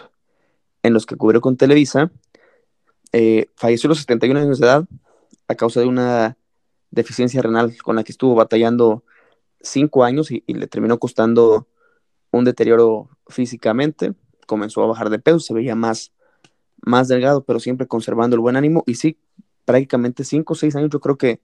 en 0.82 0.94
los 0.94 1.06
que 1.06 1.16
cubrió 1.16 1.40
con 1.40 1.56
Televisa. 1.56 2.10
Eh, 3.12 3.46
falleció 3.56 3.88
a 3.88 3.90
los 3.90 3.98
71 3.98 4.38
años 4.40 4.58
de 4.60 4.66
edad 4.66 4.84
a 5.48 5.54
causa 5.54 5.80
de 5.80 5.86
una 5.86 6.36
deficiencia 6.90 7.42
renal 7.42 7.76
con 7.82 7.96
la 7.96 8.04
que 8.04 8.12
estuvo 8.12 8.34
batallando 8.34 9.04
cinco 9.60 10.04
años 10.04 10.30
y 10.30 10.42
le 10.46 10.66
terminó 10.66 10.98
costando 10.98 11.66
un 12.30 12.44
deterioro 12.44 13.10
físicamente. 13.28 14.14
Comenzó 14.50 14.82
a 14.82 14.88
bajar 14.88 15.10
de 15.10 15.20
peso, 15.20 15.38
se 15.38 15.54
veía 15.54 15.76
más, 15.76 16.12
más 16.82 17.06
delgado, 17.06 17.44
pero 17.44 17.60
siempre 17.60 17.86
conservando 17.86 18.34
el 18.34 18.40
buen 18.40 18.56
ánimo. 18.56 18.82
Y 18.84 18.96
sí, 18.96 19.16
prácticamente 19.64 20.24
cinco 20.24 20.54
o 20.54 20.56
seis 20.56 20.74
años 20.74 20.90
yo 20.90 20.98
creo 20.98 21.16
que, 21.16 21.38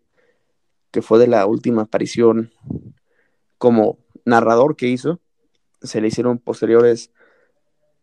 que 0.91 1.03
fue 1.03 1.21
de 1.21 1.29
la 1.29 1.47
última 1.47 1.83
aparición 1.83 2.51
como 3.59 3.99
narrador 4.25 4.75
que 4.75 4.89
hizo. 4.89 5.21
Se 5.83 6.01
le 6.01 6.09
hicieron 6.09 6.39
posteriores 6.39 7.13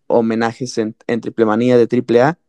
homenajes 0.07 0.77
en, 0.77 0.95
en 1.07 1.19
Triple 1.19 1.45
Manía 1.45 1.77
de 1.77 1.87
Triple 1.87 2.21
A. 2.21 2.39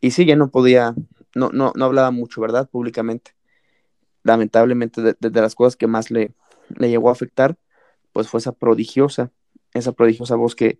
Y 0.00 0.12
sí, 0.12 0.26
ya 0.26 0.36
no 0.36 0.48
podía, 0.50 0.94
no, 1.34 1.50
no, 1.52 1.72
no 1.74 1.84
hablaba 1.86 2.12
mucho, 2.12 2.40
¿verdad? 2.40 2.68
Públicamente. 2.70 3.32
Lamentablemente, 4.22 5.02
de, 5.02 5.16
de- 5.18 5.30
de 5.30 5.40
las 5.40 5.56
cosas 5.56 5.76
que 5.76 5.88
más 5.88 6.10
le, 6.12 6.32
le 6.76 6.88
llegó 6.88 7.08
a 7.08 7.12
afectar, 7.12 7.56
pues 8.12 8.28
fue 8.28 8.38
esa 8.40 8.52
prodigiosa, 8.52 9.32
esa 9.74 9.92
prodigiosa 9.92 10.36
voz 10.36 10.54
que 10.54 10.78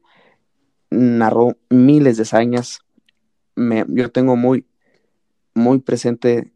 narró 0.90 1.56
miles 1.68 2.16
de 2.16 2.22
hazañas. 2.22 2.80
Me, 3.54 3.84
yo 3.88 4.10
tengo 4.10 4.36
muy, 4.36 4.66
muy 5.54 5.78
presente 5.78 6.52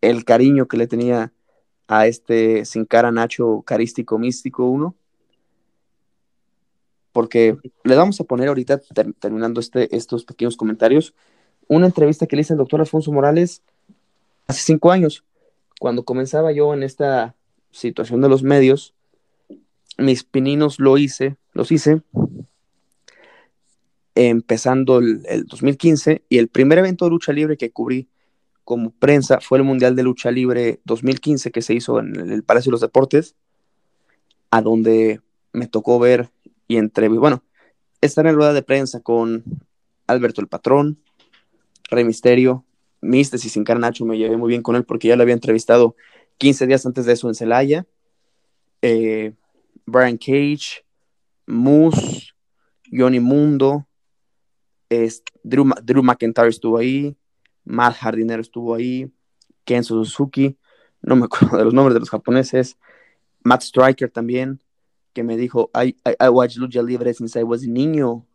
el 0.00 0.24
cariño 0.24 0.66
que 0.66 0.76
le 0.76 0.86
tenía 0.86 1.32
a 1.88 2.06
este 2.06 2.64
sin 2.64 2.84
cara 2.84 3.10
Nacho 3.10 3.62
carístico 3.62 4.18
místico 4.18 4.64
uno 4.64 4.94
porque 7.12 7.56
le 7.82 7.96
vamos 7.96 8.20
a 8.20 8.24
poner 8.24 8.48
ahorita, 8.48 8.78
ter- 8.78 9.12
terminando 9.14 9.60
este, 9.60 9.94
estos 9.96 10.24
pequeños 10.24 10.56
comentarios, 10.56 11.12
una 11.66 11.86
entrevista 11.86 12.26
que 12.26 12.36
le 12.36 12.42
hice 12.42 12.52
al 12.52 12.58
doctor 12.58 12.80
Alfonso 12.80 13.10
Morales 13.12 13.62
hace 14.46 14.62
cinco 14.62 14.90
años, 14.90 15.24
cuando 15.80 16.04
comenzaba 16.04 16.52
yo 16.52 16.72
en 16.72 16.82
esta 16.82 17.34
situación 17.72 18.20
de 18.20 18.28
los 18.28 18.42
medios, 18.42 18.94
mis 19.98 20.24
pininos 20.24 20.78
lo 20.78 20.98
hice, 20.98 21.36
los 21.52 21.72
hice 21.72 22.02
empezando 24.28 24.98
el, 24.98 25.22
el 25.26 25.46
2015 25.46 26.24
y 26.28 26.38
el 26.38 26.48
primer 26.48 26.78
evento 26.78 27.04
de 27.04 27.10
lucha 27.10 27.32
libre 27.32 27.56
que 27.56 27.70
cubrí 27.70 28.08
como 28.70 28.92
prensa 28.92 29.40
fue 29.40 29.58
el 29.58 29.64
Mundial 29.64 29.96
de 29.96 30.04
Lucha 30.04 30.30
Libre 30.30 30.80
2015 30.84 31.50
que 31.50 31.60
se 31.60 31.74
hizo 31.74 31.98
en 31.98 32.14
el, 32.30 32.44
Palacio 32.44 32.70
de 32.70 32.74
los 32.74 32.80
Deportes, 32.80 33.34
a 34.52 34.62
donde 34.62 35.20
me 35.52 35.66
tocó 35.66 35.98
ver 35.98 36.30
y 36.68 36.76
entre, 36.76 37.08
bueno, 37.08 37.42
estar 38.00 38.28
en 38.28 38.36
rueda 38.36 38.52
de 38.52 38.62
prensa 38.62 39.00
con 39.00 39.42
Alberto 40.06 40.40
el 40.40 40.46
Patrón, 40.46 41.00
Rey 41.90 42.04
Misterio, 42.04 42.64
Mistes 43.00 43.44
y 43.44 43.48
Sin 43.48 43.64
Cara 43.64 43.80
Nacho, 43.80 44.04
me 44.04 44.16
llevé 44.16 44.36
muy 44.36 44.50
bien 44.50 44.62
con 44.62 44.76
él 44.76 44.84
porque 44.84 45.08
ya 45.08 45.16
lo 45.16 45.22
había 45.22 45.34
entrevistado 45.34 45.96
15 46.38 46.68
días 46.68 46.86
antes 46.86 47.06
de 47.06 47.14
eso 47.14 47.26
en 47.26 47.34
Celaya, 47.34 47.86
eh, 48.82 49.32
Brian 49.84 50.16
Cage, 50.16 50.84
Moose, 51.44 52.28
Johnny 52.92 53.18
Mundo, 53.18 53.88
es, 54.90 55.22
Drew, 55.42 55.70
Drew 55.82 56.02
McIntyre 56.02 56.48
estuvo 56.48 56.76
ahí, 56.76 57.16
Matt 57.64 57.96
Hardinero 57.96 58.42
estuvo 58.42 58.74
ahí, 58.74 59.10
Kenzo 59.64 60.04
Suzuki, 60.04 60.58
no 61.00 61.16
me 61.16 61.24
acuerdo 61.24 61.56
de 61.56 61.64
los 61.64 61.72
nombres 61.72 61.94
de 61.94 62.00
los 62.00 62.10
japoneses, 62.10 62.76
Matt 63.42 63.62
Striker 63.62 64.10
también, 64.10 64.62
que 65.12 65.22
me 65.22 65.36
dijo, 65.36 65.70
I, 65.74 65.96
I, 66.04 66.16
I 66.20 66.28
watched 66.28 66.58
lucha 66.58 66.82
libre 66.82 67.14
since 67.14 67.38
I 67.38 67.42
was 67.42 67.62
a 67.64 67.66
niño. 67.66 68.26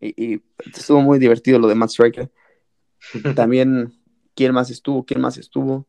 Y, 0.00 0.34
y 0.34 0.42
estuvo 0.74 1.00
muy 1.00 1.18
divertido 1.18 1.58
lo 1.58 1.68
de 1.68 1.74
Matt 1.74 1.90
Striker. 1.90 2.30
También, 3.36 3.92
¿quién 4.34 4.52
más 4.52 4.70
estuvo? 4.70 5.04
¿Quién 5.04 5.20
más 5.20 5.36
estuvo? 5.36 5.86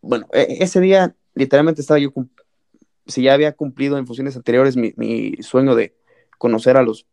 Bueno, 0.00 0.26
e- 0.32 0.58
ese 0.60 0.80
día 0.80 1.14
literalmente 1.34 1.80
estaba 1.80 1.98
yo, 1.98 2.12
si 3.06 3.22
ya 3.22 3.34
había 3.34 3.52
cumplido 3.52 3.96
en 3.96 4.06
funciones 4.06 4.36
anteriores 4.36 4.76
mi, 4.76 4.92
mi 4.96 5.36
sueño 5.42 5.74
de 5.74 5.96
conocer 6.38 6.76
a 6.76 6.82
los 6.82 7.06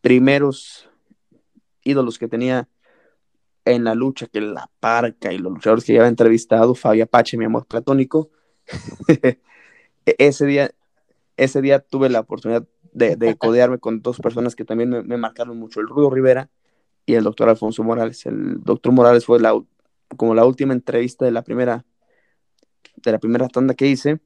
primeros 0.00 0.88
ídolos 1.86 2.18
que 2.18 2.28
tenía 2.28 2.68
en 3.64 3.84
la 3.84 3.94
lucha, 3.94 4.26
que 4.26 4.40
la 4.40 4.70
parca 4.80 5.32
y 5.32 5.38
los 5.38 5.52
luchadores 5.52 5.84
que 5.84 5.92
ya 5.94 6.00
había 6.00 6.08
entrevistado, 6.08 6.74
Fabio 6.74 7.04
Apache, 7.04 7.36
mi 7.36 7.44
amor 7.44 7.66
platónico. 7.66 8.30
E- 10.06 10.16
ese 10.18 10.46
día, 10.46 10.70
ese 11.36 11.62
día 11.62 11.80
tuve 11.80 12.08
la 12.10 12.20
oportunidad 12.20 12.66
de, 12.92 13.16
de 13.16 13.36
codearme 13.38 13.78
con 13.78 14.02
dos 14.02 14.18
personas 14.20 14.56
que 14.56 14.64
también 14.64 14.90
me, 14.90 15.02
me 15.02 15.16
marcaron 15.16 15.58
mucho, 15.58 15.80
el 15.80 15.88
Rudo 15.88 16.10
Rivera 16.10 16.50
y 17.06 17.14
el 17.14 17.24
doctor 17.24 17.48
Alfonso 17.48 17.82
Morales. 17.84 18.26
El 18.26 18.62
doctor 18.64 18.92
Morales 18.92 19.26
fue 19.26 19.40
la, 19.40 19.60
como 20.16 20.34
la 20.34 20.44
última 20.44 20.74
entrevista 20.74 21.24
de 21.24 21.32
la 21.32 21.42
primera, 21.42 21.84
de 22.96 23.12
la 23.12 23.18
primera 23.18 23.48
tanda 23.48 23.74
que 23.74 23.86
hice. 23.86 24.20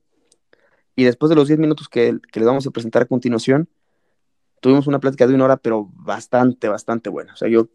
Y 0.96 1.04
después 1.04 1.30
de 1.30 1.36
los 1.36 1.48
10 1.48 1.58
minutos 1.58 1.88
que, 1.88 2.18
que 2.32 2.40
les 2.40 2.46
vamos 2.46 2.66
a 2.66 2.70
presentar 2.70 3.02
a 3.02 3.06
continuación, 3.06 3.68
tuvimos 4.61 4.86
una 4.86 5.00
plática 5.00 5.26
de 5.26 5.34
una 5.34 5.46
hora, 5.46 5.56
pero 5.56 5.90
bastante, 5.92 6.68
bastante 6.68 7.11
buena. 7.11 7.32
O 7.34 7.36
sea, 7.36 7.48
yo, 7.48 7.68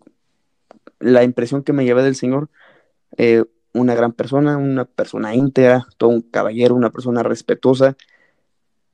la 1.00 1.24
impresión 1.24 1.64
que 1.64 1.74
me 1.74 1.86
llevé 1.86 2.04
del 2.04 2.16
señor, 2.16 2.50
eh, 3.18 3.44
una 3.74 3.96
gran 3.96 4.14
persona, 4.14 4.58
una 4.58 4.86
persona 4.86 5.36
íntegra, 5.36 5.86
todo 5.98 6.12
un 6.12 6.22
caballero, 6.22 6.76
una 6.76 6.92
persona 6.92 7.24
respetuosa. 7.24 7.98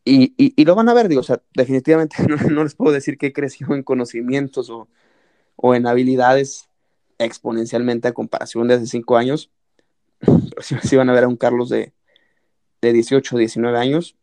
Y, 0.03 0.33
y, 0.37 0.65
lo 0.65 0.73
van 0.73 0.89
a 0.89 0.95
ver, 0.95 1.07
digo, 1.09 1.21
o 1.21 1.23
sea, 1.23 1.41
definitivamente 1.53 2.15
no, 2.49 2.63
les 2.63 2.73
puedo 2.73 2.91
decir 2.91 3.17
que 3.17 3.33
creció 3.33 3.75
en 3.75 3.83
conocimientos 3.83 4.69
o, 4.71 4.87
o 5.55 5.75
en 5.75 5.85
habilidades 5.85 6.69
exponencialmente 7.19 8.07
a 8.07 8.13
comparación 8.13 8.67
de 8.67 8.75
hace 8.75 8.87
cinco 8.87 9.17
años. 9.17 9.51
Pero 10.19 10.61
sí, 10.61 10.75
sí 10.83 10.95
van 10.95 11.09
a 11.09 11.13
ver 11.13 11.25
a 11.25 11.27
un 11.27 11.37
Carlos 11.37 11.69
de, 11.69 11.93
de 12.81 12.93
18, 12.93 13.37
19 13.37 13.77
años, 13.77 14.15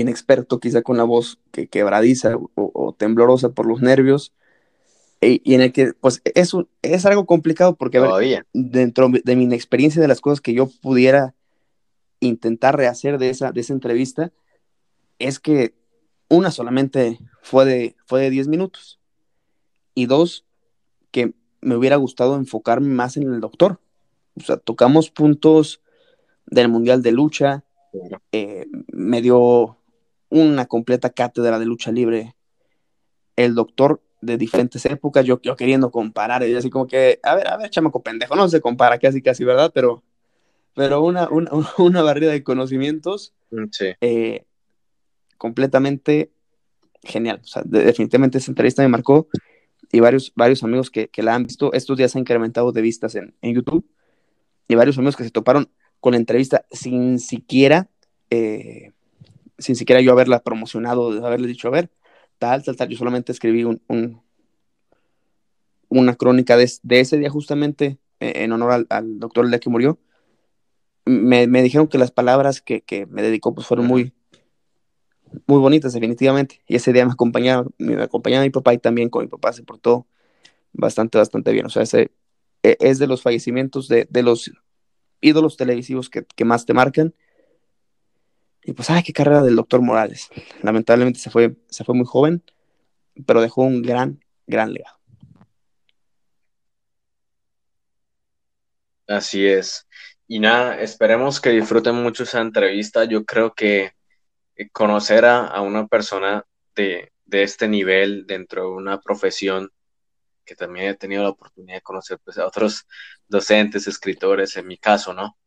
inexperto, 0.00 0.60
quizá 0.60 0.82
con 0.82 0.96
la 0.96 1.04
voz 1.04 1.38
que 1.52 1.68
quebradiza 1.68 2.36
o, 2.36 2.50
o 2.54 2.92
temblorosa 2.92 3.50
por 3.50 3.66
los 3.66 3.80
nervios, 3.80 4.32
y, 5.20 5.40
y 5.44 5.54
en 5.54 5.62
el 5.62 5.72
que, 5.72 5.92
pues, 5.94 6.22
es, 6.24 6.54
un- 6.54 6.68
es 6.82 7.04
algo 7.06 7.26
complicado 7.26 7.74
porque, 7.74 7.98
a 7.98 8.02
ver, 8.02 8.10
Todavía. 8.10 8.46
dentro 8.52 9.08
de 9.10 9.36
mi 9.36 9.44
inexperiencia 9.44 10.00
de 10.00 10.08
las 10.08 10.20
cosas 10.20 10.40
que 10.40 10.52
yo 10.54 10.68
pudiera 10.80 11.34
intentar 12.20 12.76
rehacer 12.76 13.18
de 13.18 13.30
esa, 13.30 13.52
de 13.52 13.60
esa 13.60 13.72
entrevista, 13.72 14.32
es 15.18 15.38
que 15.40 15.74
una 16.28 16.50
solamente 16.50 17.18
fue 17.42 17.64
de, 17.64 17.96
fue 18.06 18.20
de 18.20 18.30
10 18.30 18.48
minutos 18.48 19.00
y 19.94 20.06
dos, 20.06 20.44
que 21.10 21.32
me 21.60 21.74
hubiera 21.74 21.96
gustado 21.96 22.36
enfocarme 22.36 22.88
más 22.88 23.16
en 23.16 23.24
el 23.32 23.40
doctor, 23.40 23.80
O 24.36 24.40
sea, 24.44 24.56
tocamos 24.56 25.10
puntos 25.10 25.80
del 26.46 26.68
Mundial 26.68 27.02
de 27.02 27.10
Lucha, 27.12 27.64
eh, 28.30 28.66
me 28.92 29.20
dio 29.22 29.76
una 30.30 30.66
completa 30.66 31.10
cátedra 31.10 31.58
de 31.58 31.66
lucha 31.66 31.92
libre. 31.92 32.34
El 33.36 33.54
doctor 33.54 34.02
de 34.20 34.36
diferentes 34.36 34.84
épocas, 34.86 35.24
yo, 35.24 35.40
yo 35.42 35.54
queriendo 35.56 35.90
comparar, 35.90 36.42
y 36.46 36.54
así 36.54 36.70
como 36.70 36.86
que, 36.86 37.20
a 37.22 37.34
ver, 37.36 37.48
a 37.48 37.56
ver, 37.56 37.70
chamaco 37.70 38.02
pendejo, 38.02 38.34
no 38.34 38.48
se 38.48 38.60
compara 38.60 38.98
casi, 38.98 39.22
casi, 39.22 39.44
¿verdad? 39.44 39.70
Pero, 39.72 40.02
pero 40.74 41.02
una, 41.02 41.28
una, 41.28 41.50
una 41.78 42.02
barrera 42.02 42.32
de 42.32 42.42
conocimientos 42.42 43.32
Mm, 43.50 43.64
sí. 43.70 43.86
eh, 44.02 44.44
completamente 45.38 46.30
genial. 47.02 47.40
O 47.42 47.46
sea, 47.46 47.62
de- 47.64 47.84
definitivamente 47.84 48.38
esa 48.38 48.50
entrevista 48.50 48.82
me 48.82 48.88
marcó 48.88 49.28
y 49.90 50.00
varios, 50.00 50.32
varios 50.34 50.62
amigos 50.64 50.90
que, 50.90 51.08
que 51.08 51.22
la 51.22 51.34
han 51.34 51.44
visto, 51.44 51.72
estos 51.72 51.96
días 51.96 52.12
se 52.12 52.18
han 52.18 52.22
incrementado 52.22 52.72
de 52.72 52.82
vistas 52.82 53.14
en, 53.14 53.34
en 53.40 53.54
YouTube 53.54 53.86
y 54.66 54.74
varios 54.74 54.98
amigos 54.98 55.16
que 55.16 55.24
se 55.24 55.30
toparon 55.30 55.70
con 56.00 56.12
la 56.12 56.18
entrevista 56.18 56.66
sin 56.70 57.18
siquiera, 57.18 57.88
eh, 58.30 58.92
sin 59.58 59.76
siquiera 59.76 60.00
yo 60.02 60.12
haberla 60.12 60.40
promocionado, 60.42 61.12
de 61.14 61.26
haberle 61.26 61.48
dicho, 61.48 61.68
a 61.68 61.70
ver, 61.72 61.90
tal, 62.38 62.62
tal, 62.64 62.76
tal. 62.76 62.88
Yo 62.88 62.98
solamente 62.98 63.32
escribí 63.32 63.64
un, 63.64 63.82
un- 63.88 64.22
una 65.88 66.16
crónica 66.16 66.56
de, 66.56 66.64
ese 67.00 67.18
día 67.18 67.30
justamente 67.30 67.98
eh, 68.20 68.32
en 68.44 68.52
honor 68.52 68.86
al, 68.88 69.18
doctor 69.18 69.46
el 69.46 69.60
que 69.60 69.70
murió. 69.70 69.98
Me, 71.06 71.46
me 71.48 71.62
dijeron 71.62 71.88
que 71.88 71.98
las 71.98 72.12
palabras 72.12 72.60
que, 72.62 72.82
que 72.82 73.06
me 73.06 73.22
dedicó 73.22 73.52
pues 73.54 73.66
fueron 73.66 73.86
muy, 73.86 74.12
muy 75.46 75.58
bonitas, 75.58 75.92
definitivamente. 75.92 76.60
Y 76.66 76.76
ese 76.76 76.92
día 76.92 77.04
me 77.06 77.12
acompañaba, 77.12 77.66
me 77.78 78.02
acompañaba 78.02 78.44
mi 78.44 78.50
papá 78.50 78.74
y 78.74 78.78
también 78.78 79.08
con 79.10 79.22
mi 79.24 79.28
papá 79.28 79.52
se 79.52 79.62
portó 79.62 80.06
bastante, 80.72 81.18
bastante 81.18 81.52
bien. 81.52 81.66
O 81.66 81.70
sea, 81.70 81.82
ese 81.82 82.12
e- 82.62 82.78
es 82.80 82.98
de 82.98 83.06
los 83.06 83.22
fallecimientos 83.22 83.88
de, 83.88 84.06
de 84.10 84.22
los 84.22 84.52
ídolos 85.22 85.56
televisivos 85.58 86.10
que, 86.10 86.24
que 86.24 86.44
más 86.44 86.66
te 86.66 86.74
marcan. 86.74 87.14
Y 88.68 88.74
pues, 88.74 88.90
ay, 88.90 89.02
qué 89.02 89.14
carrera 89.14 89.42
del 89.42 89.56
doctor 89.56 89.80
Morales. 89.80 90.28
Lamentablemente 90.62 91.18
se 91.18 91.30
fue, 91.30 91.56
se 91.70 91.84
fue 91.84 91.94
muy 91.94 92.04
joven, 92.04 92.44
pero 93.26 93.40
dejó 93.40 93.62
un 93.62 93.80
gran, 93.80 94.22
gran 94.46 94.74
legado. 94.74 94.98
Así 99.06 99.46
es. 99.46 99.88
Y 100.26 100.38
nada, 100.38 100.78
esperemos 100.82 101.40
que 101.40 101.48
disfruten 101.48 101.94
mucho 101.94 102.24
esa 102.24 102.42
entrevista. 102.42 103.04
Yo 103.04 103.24
creo 103.24 103.54
que 103.54 103.94
eh, 104.54 104.68
conocer 104.68 105.24
a, 105.24 105.46
a 105.46 105.62
una 105.62 105.86
persona 105.86 106.44
de, 106.74 107.10
de 107.24 107.44
este 107.44 107.68
nivel 107.68 108.26
dentro 108.26 108.64
de 108.64 108.68
una 108.68 109.00
profesión, 109.00 109.72
que 110.44 110.56
también 110.56 110.88
he 110.88 110.94
tenido 110.94 111.22
la 111.22 111.30
oportunidad 111.30 111.78
de 111.78 111.82
conocer 111.82 112.18
pues, 112.22 112.36
a 112.36 112.46
otros 112.46 112.86
docentes, 113.26 113.86
escritores, 113.86 114.58
en 114.58 114.66
mi 114.66 114.76
caso, 114.76 115.14
¿no? 115.14 115.38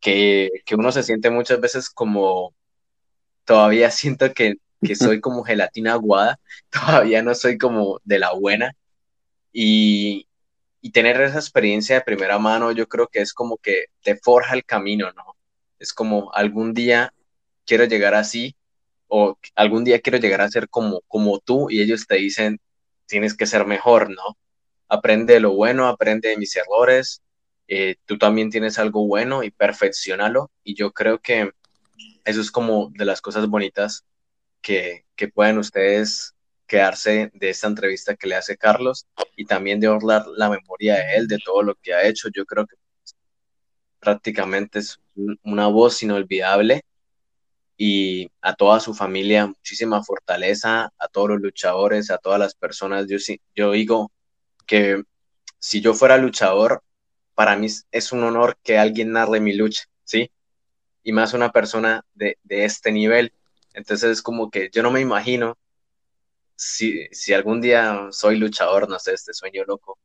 Que, 0.00 0.50
que 0.64 0.74
uno 0.74 0.92
se 0.92 1.02
siente 1.02 1.30
muchas 1.30 1.60
veces 1.60 1.90
como, 1.90 2.54
todavía 3.44 3.90
siento 3.90 4.32
que, 4.34 4.56
que 4.82 4.96
soy 4.96 5.20
como 5.20 5.44
gelatina 5.44 5.94
aguada, 5.94 6.38
todavía 6.70 7.22
no 7.22 7.34
soy 7.34 7.58
como 7.58 8.00
de 8.04 8.18
la 8.18 8.32
buena. 8.32 8.74
Y, 9.52 10.28
y 10.86 10.90
tener 10.90 11.20
esa 11.20 11.38
experiencia 11.38 11.96
de 11.96 12.02
primera 12.02 12.38
mano, 12.38 12.72
yo 12.72 12.88
creo 12.88 13.08
que 13.08 13.20
es 13.20 13.32
como 13.32 13.56
que 13.58 13.86
te 14.02 14.16
forja 14.16 14.54
el 14.54 14.64
camino, 14.64 15.12
¿no? 15.12 15.36
Es 15.78 15.92
como 15.92 16.32
algún 16.32 16.74
día 16.74 17.12
quiero 17.64 17.84
llegar 17.84 18.14
así 18.14 18.54
o 19.08 19.38
algún 19.54 19.84
día 19.84 20.00
quiero 20.00 20.18
llegar 20.18 20.40
a 20.42 20.48
ser 20.48 20.68
como, 20.68 21.00
como 21.08 21.40
tú 21.40 21.70
y 21.70 21.80
ellos 21.80 22.06
te 22.06 22.16
dicen, 22.16 22.60
tienes 23.06 23.36
que 23.36 23.46
ser 23.46 23.66
mejor, 23.66 24.10
¿no? 24.10 24.38
Aprende 24.88 25.34
de 25.34 25.40
lo 25.40 25.54
bueno, 25.54 25.88
aprende 25.88 26.28
de 26.28 26.36
mis 26.36 26.54
errores, 26.56 27.22
eh, 27.68 27.96
tú 28.06 28.18
también 28.18 28.50
tienes 28.50 28.78
algo 28.78 29.06
bueno 29.06 29.42
y 29.42 29.50
perfeccionalo 29.50 30.50
y 30.64 30.74
yo 30.76 30.92
creo 30.92 31.20
que 31.20 31.52
eso 32.24 32.40
es 32.40 32.50
como 32.50 32.90
de 32.94 33.04
las 33.06 33.20
cosas 33.22 33.48
bonitas 33.48 34.04
que, 34.62 35.06
que 35.16 35.28
pueden 35.28 35.58
ustedes 35.58 36.34
quedarse 36.66 37.30
de 37.34 37.50
esta 37.50 37.68
entrevista 37.68 38.16
que 38.16 38.28
le 38.28 38.36
hace 38.36 38.56
Carlos 38.58 39.06
y 39.36 39.46
también 39.46 39.80
de 39.80 39.88
honrar 39.88 40.26
la 40.36 40.50
memoria 40.50 40.96
de 40.96 41.16
él, 41.16 41.28
de 41.28 41.38
todo 41.44 41.62
lo 41.62 41.74
que 41.76 41.94
ha 41.94 42.06
hecho. 42.08 42.28
Yo 42.34 42.46
creo 42.46 42.66
que 42.66 42.76
prácticamente 44.00 44.78
es 44.80 44.98
un- 45.16 45.38
una 45.44 45.66
voz 45.68 46.02
inolvidable 46.02 46.82
y 47.76 48.30
a 48.42 48.54
toda 48.56 48.80
su 48.80 48.94
familia 48.94 49.46
muchísima 49.48 50.02
fortaleza, 50.04 50.92
a 50.98 51.08
todos 51.08 51.30
los 51.30 51.40
luchadores, 51.42 52.10
a 52.10 52.18
todas 52.18 52.40
las 52.40 52.54
personas. 52.54 53.06
Yo, 53.08 53.18
yo 53.54 53.72
digo 53.72 54.12
que 54.66 55.02
si 55.60 55.80
yo 55.82 55.94
fuera 55.94 56.18
luchador, 56.18 56.82
para 57.36 57.56
mí 57.56 57.68
es- 57.68 58.12
un 58.12 58.24
honor 58.24 58.58
que 58.64 58.78
alguien 58.78 59.12
narre 59.12 59.40
mi 59.40 59.54
lucha, 59.54 59.84
¿sí? 60.04 60.32
Y 61.04 61.12
más 61.12 61.34
una 61.34 61.52
persona 61.52 62.04
de, 62.14 62.38
este 62.66 62.92
nivel. 62.92 63.34
Entonces 63.74 64.10
es 64.12 64.22
como 64.22 64.50
que 64.50 64.70
yo 64.72 64.82
no 64.84 64.90
me 64.92 65.00
imagino 65.02 65.58
si, 66.56 67.08
algún 67.34 67.60
día 67.60 68.08
soy 68.10 68.36
luchador, 68.38 68.88
no 68.88 68.98
sé, 68.98 69.14
este 69.14 69.34
sueño 69.34 69.64
loco, 69.66 69.98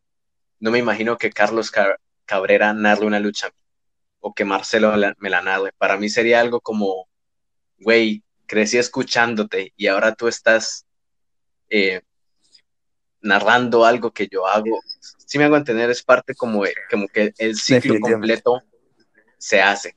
no 0.60 0.72
me 0.72 0.80
imagino 0.80 1.18
que 1.18 1.32
Carlos 1.32 1.72
Ca- 1.72 1.98
Cabrera 2.26 2.74
narre 2.74 3.06
una 3.06 3.20
lucha 3.20 3.50
o 4.22 4.34
que 4.34 4.46
Marcelo 4.46 4.94
me 5.20 5.30
la 5.30 5.42
narre. 5.42 5.74
Para 5.78 5.98
mí 5.98 6.10
sería 6.10 6.42
algo 6.42 6.62
como, 6.62 7.10
güey, 7.80 8.24
crecí 8.48 8.78
escuchándote 8.80 9.74
y 9.78 9.88
ahora 9.88 10.16
tú 10.16 10.28
estás 10.30 10.86
eh, 11.70 12.02
narrando 13.22 13.86
algo 13.86 14.11
que 14.11 14.28
yo 14.28 14.47
hago. 14.47 14.80
Si 14.99 15.38
me 15.38 15.45
hago 15.45 15.57
entender, 15.57 15.89
es 15.89 16.03
parte 16.03 16.36
como, 16.36 16.63
como 16.89 17.07
que 17.07 17.34
el 17.38 17.55
ciclo 17.55 17.99
completo 17.99 18.61
se 19.38 19.61
hace. 19.61 19.95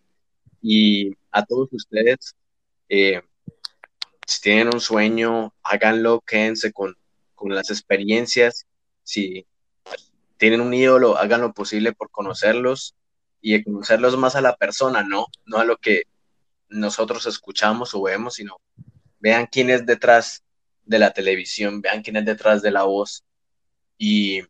Y 0.62 1.12
a 1.30 1.44
todos 1.44 1.68
ustedes, 1.72 2.34
eh, 2.88 3.20
si 4.26 4.40
tienen 4.40 4.70
un 4.72 4.80
sueño, 4.80 5.54
háganlo, 5.62 6.20
quédense 6.20 6.72
con, 6.72 6.96
con 7.34 7.54
las 7.54 7.70
experiencias. 7.70 8.66
Si 9.02 9.46
tienen 10.36 10.60
un 10.60 10.72
ídolo, 10.72 11.16
hagan 11.16 11.40
lo 11.40 11.52
posible 11.52 11.92
por 11.92 12.10
conocerlos 12.10 12.94
y 13.40 13.52
de 13.52 13.64
conocerlos 13.64 14.16
más 14.16 14.36
a 14.36 14.40
la 14.40 14.56
persona, 14.56 15.02
¿no? 15.02 15.26
No 15.44 15.58
a 15.58 15.64
lo 15.64 15.76
que 15.76 16.04
nosotros 16.68 17.26
escuchamos 17.26 17.94
o 17.94 18.02
vemos, 18.02 18.34
sino 18.34 18.56
vean 19.18 19.46
quién 19.50 19.70
es 19.70 19.84
detrás 19.86 20.43
de 20.84 20.98
la 20.98 21.12
televisión, 21.12 21.80
vean 21.80 22.02
quién 22.02 22.16
es 22.16 22.24
detrás 22.24 22.62
de 22.62 22.70
la 22.70 22.84
voz. 22.84 23.24
Y, 23.98 24.42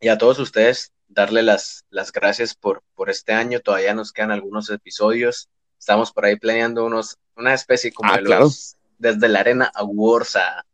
y 0.00 0.08
a 0.08 0.18
todos 0.18 0.38
ustedes, 0.38 0.92
darle 1.08 1.42
las, 1.42 1.84
las 1.90 2.10
gracias 2.12 2.54
por, 2.54 2.82
por 2.94 3.10
este 3.10 3.32
año. 3.32 3.60
Todavía 3.60 3.94
nos 3.94 4.12
quedan 4.12 4.30
algunos 4.30 4.70
episodios. 4.70 5.48
Estamos 5.78 6.12
por 6.12 6.24
ahí 6.24 6.36
planeando 6.36 6.84
unos, 6.84 7.16
una 7.36 7.54
especie 7.54 7.92
como 7.92 8.12
Ah, 8.12 8.16
de 8.16 8.22
claro. 8.24 8.44
los, 8.44 8.76
desde 8.98 9.28
la 9.28 9.40
arena 9.40 9.70
awards 9.74 10.36
a, 10.36 10.64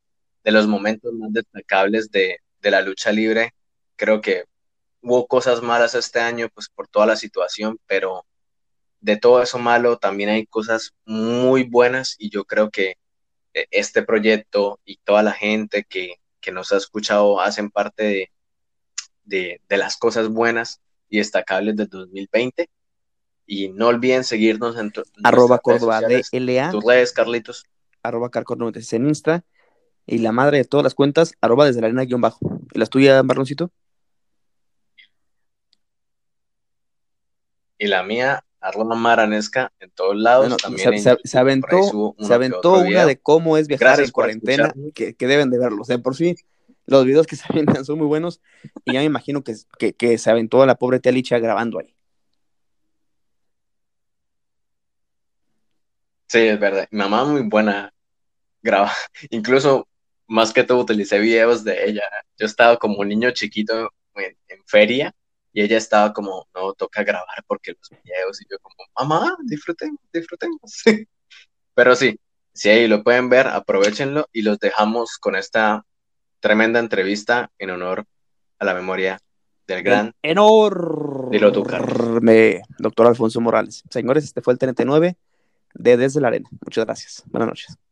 de 0.44 0.52
los 0.52 0.66
momentos 0.66 1.12
más 1.12 1.32
destacables 1.32 2.10
de, 2.10 2.38
de 2.60 2.70
la 2.70 2.80
lucha 2.82 3.10
libre. 3.12 3.52
Creo 3.96 4.20
que 4.20 4.44
hubo 5.00 5.26
cosas 5.26 5.62
malas 5.62 5.94
este 5.94 6.20
año, 6.20 6.48
pues 6.54 6.68
por 6.68 6.88
toda 6.88 7.06
la 7.06 7.16
situación, 7.16 7.78
pero 7.86 8.24
de 9.00 9.16
todo 9.16 9.42
eso 9.42 9.58
malo 9.58 9.96
también 9.98 10.30
hay 10.30 10.46
cosas 10.46 10.92
muy 11.04 11.62
buenas 11.64 12.16
y 12.18 12.30
yo 12.30 12.44
creo 12.44 12.70
que 12.70 12.96
este 13.70 14.02
proyecto 14.02 14.80
y 14.84 14.98
toda 14.98 15.22
la 15.22 15.32
gente 15.32 15.84
que, 15.84 16.14
que 16.40 16.52
nos 16.52 16.72
ha 16.72 16.76
escuchado 16.76 17.40
hacen 17.40 17.70
parte 17.70 18.04
de, 18.04 18.30
de, 19.24 19.60
de 19.68 19.76
las 19.76 19.96
cosas 19.96 20.28
buenas 20.28 20.80
y 21.08 21.18
destacables 21.18 21.76
del 21.76 21.88
2020. 21.88 22.70
Y 23.46 23.68
no 23.70 23.88
olviden 23.88 24.24
seguirnos 24.24 24.76
en, 24.76 24.90
tu, 24.90 25.02
Arroba 25.24 25.58
Córdoba. 25.58 26.00
DLA, 26.00 26.70
tus 26.70 26.84
redes, 26.84 27.12
Carlitos. 27.12 27.64
arroba 28.02 28.30
Carcor96 28.30 28.92
en 28.94 29.08
Insta, 29.08 29.44
y 30.06 30.18
la 30.18 30.32
madre 30.32 30.58
de 30.58 30.64
todas 30.64 30.84
las 30.84 30.94
cuentas, 30.94 31.32
arroba 31.40 31.66
desde 31.66 31.80
la 31.80 31.86
arena 31.86 32.04
guion 32.04 32.20
bajo. 32.20 32.38
¿Y 32.74 32.78
las 32.78 32.90
tuyas, 32.90 33.24
Marloncito? 33.24 33.70
Y 37.78 37.86
la 37.86 38.02
mía, 38.02 38.44
arroba 38.60 38.94
maranesca 38.96 39.72
en 39.80 39.90
todos 39.90 40.16
lados. 40.16 40.48
Bueno, 40.48 40.56
también 40.56 41.00
se, 41.00 41.10
en 41.10 41.18
se- 41.24 41.38
aventó, 41.38 42.14
se 42.18 42.34
una 42.34 43.06
de 43.06 43.18
cómo 43.20 43.56
es 43.56 43.68
viajar 43.68 43.86
Gracias 43.86 44.08
en 44.08 44.12
cuarentena, 44.12 44.72
que, 44.94 45.14
que 45.14 45.26
deben 45.26 45.50
de 45.50 45.58
verlos. 45.58 45.88
De 45.88 45.98
por 45.98 46.16
sí, 46.16 46.36
los 46.86 47.04
videos 47.04 47.26
que 47.26 47.36
se 47.36 47.44
avientan 47.48 47.84
son 47.84 47.98
muy 47.98 48.06
buenos, 48.06 48.40
y 48.84 48.92
ya 48.92 49.00
me 49.00 49.06
imagino 49.06 49.42
que, 49.42 49.54
que, 49.78 49.94
que 49.94 50.18
se 50.18 50.30
aventó 50.30 50.62
a 50.62 50.66
la 50.66 50.76
pobre 50.76 51.00
tía 51.00 51.12
Licha 51.12 51.38
grabando 51.38 51.78
ahí. 51.78 51.94
Sí, 56.26 56.38
es 56.40 56.60
verdad. 56.60 56.86
Mi 56.90 56.98
mamá 56.98 57.24
muy 57.24 57.42
buena 57.42 57.92
graba. 58.62 58.92
Incluso 59.30 59.88
más 60.28 60.52
que 60.52 60.64
todo 60.64 60.80
utilicé 60.80 61.18
videos 61.20 61.64
de 61.64 61.86
ella. 61.90 62.02
Yo 62.38 62.46
estaba 62.46 62.78
como 62.78 62.98
un 63.00 63.08
niño 63.08 63.30
chiquito 63.32 63.90
en, 64.16 64.36
en 64.48 64.64
feria 64.66 65.14
y 65.52 65.62
ella 65.62 65.78
estaba 65.78 66.12
como, 66.12 66.46
no, 66.54 66.72
toca 66.74 67.02
grabar 67.02 67.44
porque 67.46 67.72
los 67.72 68.02
videos 68.02 68.40
y 68.40 68.44
yo 68.50 68.58
como, 68.60 68.76
mamá, 68.98 69.36
disfrutemos, 69.44 70.00
disfrutemos. 70.12 70.82
Pero 71.74 71.96
sí, 71.96 72.18
si 72.52 72.68
ahí 72.68 72.88
lo 72.88 73.02
pueden 73.02 73.28
ver, 73.28 73.46
aprovechenlo 73.46 74.28
y 74.32 74.42
los 74.42 74.58
dejamos 74.58 75.16
con 75.18 75.36
esta 75.36 75.84
tremenda 76.40 76.80
entrevista 76.80 77.50
en 77.58 77.70
honor 77.70 78.04
a 78.58 78.64
la 78.64 78.74
memoria 78.74 79.20
del 79.66 79.82
gran 79.82 80.14
enorme 80.22 81.38
doctor 82.78 83.06
Alfonso 83.06 83.40
Morales. 83.40 83.84
Señores, 83.90 84.24
este 84.24 84.40
fue 84.40 84.54
el 84.54 84.58
39 84.58 85.16
de 85.74 85.96
Desde 85.96 86.20
la 86.20 86.28
Arena. 86.28 86.48
Muchas 86.64 86.84
gracias. 86.84 87.22
Buenas 87.26 87.48
noches. 87.48 87.87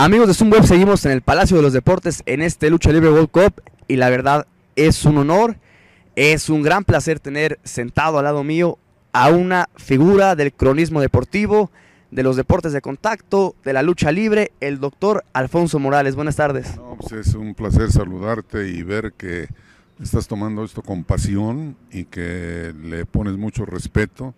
Amigos 0.00 0.28
de 0.28 0.34
Zoom 0.34 0.52
Web, 0.52 0.64
seguimos 0.64 1.04
en 1.06 1.10
el 1.10 1.22
Palacio 1.22 1.56
de 1.56 1.62
los 1.64 1.72
Deportes 1.72 2.22
en 2.24 2.40
este 2.40 2.70
Lucha 2.70 2.92
Libre 2.92 3.10
World 3.10 3.30
Cup 3.32 3.60
y 3.88 3.96
la 3.96 4.08
verdad 4.10 4.46
es 4.76 5.04
un 5.04 5.18
honor, 5.18 5.56
es 6.14 6.48
un 6.48 6.62
gran 6.62 6.84
placer 6.84 7.18
tener 7.18 7.58
sentado 7.64 8.16
al 8.16 8.24
lado 8.24 8.44
mío 8.44 8.78
a 9.12 9.30
una 9.30 9.68
figura 9.74 10.36
del 10.36 10.52
cronismo 10.52 11.00
deportivo, 11.00 11.72
de 12.12 12.22
los 12.22 12.36
deportes 12.36 12.72
de 12.72 12.80
contacto, 12.80 13.56
de 13.64 13.72
la 13.72 13.82
lucha 13.82 14.12
libre, 14.12 14.52
el 14.60 14.78
doctor 14.78 15.24
Alfonso 15.32 15.80
Morales. 15.80 16.14
Buenas 16.14 16.36
tardes. 16.36 16.78
Pues 17.00 17.26
es 17.26 17.34
un 17.34 17.56
placer 17.56 17.90
saludarte 17.90 18.68
y 18.68 18.84
ver 18.84 19.14
que 19.14 19.48
estás 20.00 20.28
tomando 20.28 20.62
esto 20.62 20.80
con 20.80 21.02
pasión 21.02 21.76
y 21.90 22.04
que 22.04 22.72
le 22.84 23.04
pones 23.04 23.36
mucho 23.36 23.66
respeto. 23.66 24.32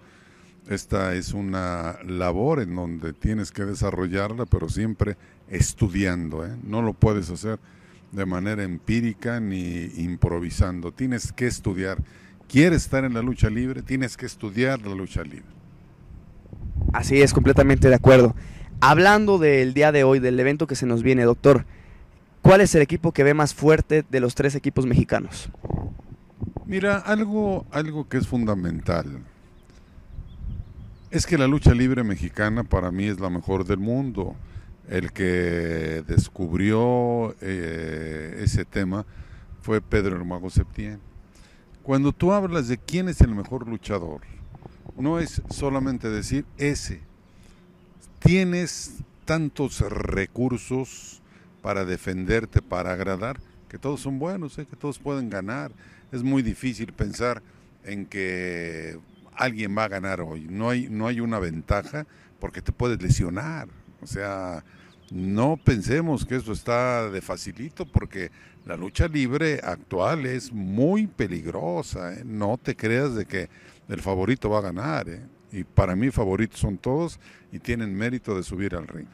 Esta 0.70 1.14
es 1.14 1.34
una 1.34 1.98
labor 2.06 2.60
en 2.60 2.76
donde 2.76 3.12
tienes 3.12 3.50
que 3.50 3.64
desarrollarla, 3.64 4.46
pero 4.46 4.68
siempre 4.68 5.16
estudiando. 5.50 6.46
¿eh? 6.46 6.56
No 6.62 6.82
lo 6.82 6.94
puedes 6.94 7.30
hacer 7.30 7.58
de 8.12 8.26
manera 8.26 8.62
empírica 8.62 9.40
ni 9.40 9.84
improvisando. 9.96 10.92
Tienes 10.92 11.32
que 11.32 11.46
estudiar. 11.46 11.98
¿Quieres 12.48 12.82
estar 12.82 13.04
en 13.04 13.14
la 13.14 13.22
lucha 13.22 13.48
libre? 13.48 13.82
Tienes 13.82 14.16
que 14.16 14.26
estudiar 14.26 14.80
la 14.80 14.94
lucha 14.94 15.22
libre. 15.22 15.44
Así 16.92 17.20
es, 17.22 17.32
completamente 17.32 17.88
de 17.88 17.94
acuerdo. 17.94 18.34
Hablando 18.80 19.38
del 19.38 19.74
día 19.74 19.92
de 19.92 20.04
hoy, 20.04 20.18
del 20.18 20.40
evento 20.40 20.66
que 20.66 20.74
se 20.74 20.86
nos 20.86 21.02
viene, 21.02 21.22
doctor, 21.22 21.66
¿cuál 22.42 22.60
es 22.60 22.74
el 22.74 22.82
equipo 22.82 23.12
que 23.12 23.22
ve 23.22 23.34
más 23.34 23.54
fuerte 23.54 24.04
de 24.08 24.20
los 24.20 24.34
tres 24.34 24.54
equipos 24.54 24.86
mexicanos? 24.86 25.50
Mira, 26.66 26.96
algo, 26.98 27.66
algo 27.70 28.08
que 28.08 28.16
es 28.16 28.26
fundamental 28.26 29.20
es 31.10 31.26
que 31.26 31.36
la 31.36 31.46
lucha 31.46 31.74
libre 31.74 32.04
mexicana 32.04 32.62
para 32.64 32.90
mí 32.90 33.06
es 33.06 33.18
la 33.18 33.30
mejor 33.30 33.64
del 33.64 33.78
mundo. 33.78 34.36
El 34.88 35.12
que 35.12 36.02
descubrió 36.06 37.34
eh, 37.40 38.40
ese 38.42 38.64
tema 38.64 39.06
fue 39.62 39.80
Pedro 39.80 40.16
Hermago 40.16 40.50
Septién. 40.50 41.00
Cuando 41.82 42.12
tú 42.12 42.32
hablas 42.32 42.68
de 42.68 42.78
quién 42.78 43.08
es 43.08 43.20
el 43.20 43.34
mejor 43.34 43.68
luchador, 43.68 44.20
no 44.96 45.18
es 45.18 45.42
solamente 45.50 46.08
decir 46.08 46.44
ese. 46.58 47.00
Tienes 48.18 48.98
tantos 49.24 49.80
recursos 49.80 51.22
para 51.62 51.84
defenderte, 51.84 52.62
para 52.62 52.92
agradar, 52.92 53.40
que 53.68 53.78
todos 53.78 54.00
son 54.00 54.18
buenos, 54.18 54.58
¿eh? 54.58 54.66
que 54.66 54.76
todos 54.76 54.98
pueden 54.98 55.30
ganar. 55.30 55.72
Es 56.12 56.22
muy 56.22 56.42
difícil 56.42 56.92
pensar 56.92 57.42
en 57.84 58.06
que 58.06 58.98
alguien 59.34 59.76
va 59.76 59.84
a 59.84 59.88
ganar 59.88 60.20
hoy. 60.20 60.46
No 60.50 60.70
hay, 60.70 60.88
no 60.90 61.06
hay 61.06 61.20
una 61.20 61.38
ventaja 61.38 62.06
porque 62.40 62.60
te 62.60 62.72
puedes 62.72 63.00
lesionar. 63.00 63.68
O 64.02 64.06
sea, 64.06 64.64
no 65.10 65.56
pensemos 65.56 66.24
que 66.24 66.36
eso 66.36 66.52
está 66.52 67.10
de 67.10 67.20
facilito 67.20 67.84
porque 67.84 68.30
la 68.66 68.76
lucha 68.76 69.08
libre 69.08 69.60
actual 69.62 70.26
es 70.26 70.52
muy 70.52 71.06
peligrosa. 71.06 72.14
¿eh? 72.14 72.22
No 72.24 72.58
te 72.58 72.76
creas 72.76 73.14
de 73.14 73.26
que 73.26 73.48
el 73.88 74.00
favorito 74.00 74.50
va 74.50 74.58
a 74.58 74.62
ganar. 74.62 75.08
¿eh? 75.08 75.20
Y 75.52 75.64
para 75.64 75.96
mí 75.96 76.10
favoritos 76.10 76.60
son 76.60 76.78
todos 76.78 77.18
y 77.52 77.58
tienen 77.58 77.94
mérito 77.94 78.36
de 78.36 78.42
subir 78.42 78.74
al 78.76 78.86
ring. 78.86 79.08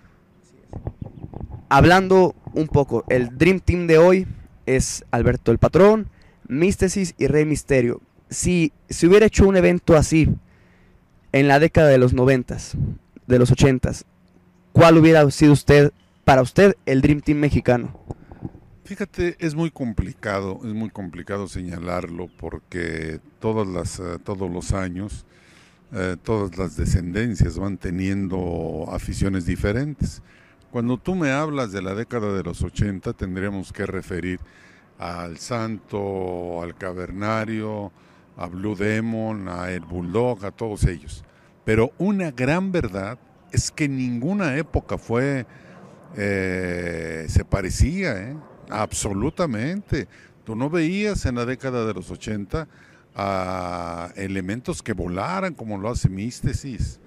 Hablando 1.68 2.34
un 2.52 2.68
poco, 2.68 3.04
el 3.08 3.36
Dream 3.36 3.60
Team 3.60 3.86
de 3.86 3.98
hoy 3.98 4.26
es 4.66 5.04
Alberto 5.10 5.50
el 5.50 5.58
Patrón, 5.58 6.08
Místesis 6.48 7.14
y 7.18 7.26
Rey 7.26 7.44
Misterio. 7.44 8.00
Si 8.28 8.72
se 8.88 9.06
hubiera 9.06 9.26
hecho 9.26 9.48
un 9.48 9.56
evento 9.56 9.96
así 9.96 10.28
en 11.32 11.48
la 11.48 11.58
década 11.58 11.88
de 11.88 11.98
los 11.98 12.12
noventas, 12.12 12.76
de 13.26 13.38
los 13.38 13.50
ochentas, 13.50 14.04
¿cuál 14.76 14.98
hubiera 14.98 15.28
sido 15.30 15.54
usted, 15.54 15.90
para 16.24 16.42
usted, 16.42 16.76
el 16.84 17.00
Dream 17.00 17.22
Team 17.22 17.38
mexicano? 17.38 17.98
Fíjate, 18.84 19.34
es 19.40 19.54
muy 19.54 19.70
complicado, 19.70 20.60
es 20.64 20.74
muy 20.74 20.90
complicado 20.90 21.48
señalarlo 21.48 22.28
porque 22.38 23.20
todas 23.40 23.66
las, 23.66 23.98
eh, 23.98 24.18
todos 24.22 24.50
los 24.50 24.72
años, 24.72 25.24
eh, 25.92 26.16
todas 26.22 26.58
las 26.58 26.76
descendencias 26.76 27.58
van 27.58 27.78
teniendo 27.78 28.84
aficiones 28.92 29.46
diferentes. 29.46 30.22
Cuando 30.70 30.98
tú 30.98 31.14
me 31.14 31.30
hablas 31.30 31.72
de 31.72 31.80
la 31.80 31.94
década 31.94 32.34
de 32.34 32.42
los 32.42 32.62
80, 32.62 33.14
tendríamos 33.14 33.72
que 33.72 33.86
referir 33.86 34.40
al 34.98 35.38
Santo, 35.38 36.62
al 36.62 36.76
Cavernario, 36.76 37.92
a 38.36 38.46
Blue 38.46 38.76
Demon, 38.76 39.48
a 39.48 39.70
El 39.70 39.80
Bulldog, 39.80 40.44
a 40.44 40.50
todos 40.50 40.84
ellos. 40.84 41.24
Pero 41.64 41.92
una 41.96 42.30
gran 42.30 42.72
verdad 42.72 43.18
es 43.56 43.70
que 43.70 43.88
ninguna 43.88 44.56
época 44.56 44.98
fue, 44.98 45.46
eh, 46.14 47.24
se 47.26 47.44
parecía, 47.44 48.30
¿eh? 48.30 48.36
Absolutamente. 48.68 50.08
Tú 50.44 50.54
no 50.54 50.68
veías 50.68 51.24
en 51.24 51.36
la 51.36 51.46
década 51.46 51.86
de 51.86 51.94
los 51.94 52.10
80 52.10 52.68
a 53.14 54.10
elementos 54.14 54.82
que 54.82 54.92
volaran 54.92 55.54
como 55.54 55.78
lo 55.78 55.88
hace 55.88 56.10
Místesis, 56.10 57.00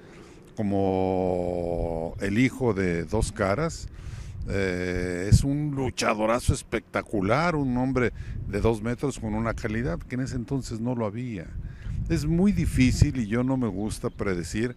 como 0.56 2.16
el 2.20 2.40
hijo 2.40 2.74
de 2.74 3.04
dos 3.06 3.32
caras. 3.32 3.88
Eh, 4.48 5.30
es 5.32 5.44
un 5.44 5.76
luchadorazo 5.76 6.54
espectacular, 6.54 7.56
un 7.56 7.78
hombre 7.78 8.12
de 8.48 8.60
dos 8.60 8.82
metros 8.82 9.20
con 9.20 9.36
una 9.36 9.54
calidad 9.54 10.00
que 10.00 10.16
en 10.16 10.22
ese 10.22 10.36
entonces 10.36 10.80
no 10.80 10.96
lo 10.96 11.06
había. 11.06 11.46
Es 12.10 12.26
muy 12.26 12.52
difícil 12.52 13.18
y 13.18 13.28
yo 13.28 13.44
no 13.44 13.56
me 13.56 13.68
gusta 13.68 14.10
predecir 14.10 14.76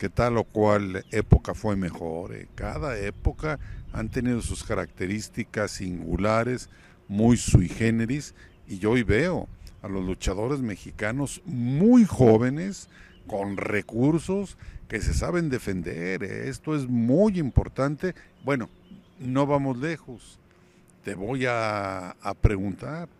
que 0.00 0.08
tal 0.08 0.38
o 0.38 0.44
cual 0.44 1.04
época 1.10 1.52
fue 1.52 1.76
mejor. 1.76 2.34
Eh. 2.34 2.48
Cada 2.54 2.98
época 2.98 3.60
han 3.92 4.08
tenido 4.08 4.40
sus 4.40 4.64
características 4.64 5.72
singulares, 5.72 6.70
muy 7.06 7.36
sui 7.36 7.68
generis, 7.68 8.34
y 8.66 8.78
yo 8.78 8.92
hoy 8.92 9.02
veo 9.02 9.46
a 9.82 9.88
los 9.88 10.02
luchadores 10.02 10.60
mexicanos 10.60 11.42
muy 11.44 12.06
jóvenes, 12.06 12.88
con 13.26 13.58
recursos, 13.58 14.56
que 14.88 15.02
se 15.02 15.12
saben 15.12 15.50
defender. 15.50 16.24
Esto 16.24 16.74
es 16.74 16.88
muy 16.88 17.38
importante. 17.38 18.14
Bueno, 18.42 18.70
no 19.18 19.46
vamos 19.46 19.76
lejos. 19.76 20.38
Te 21.04 21.14
voy 21.14 21.44
a, 21.46 22.16
preguntar, 22.40 23.10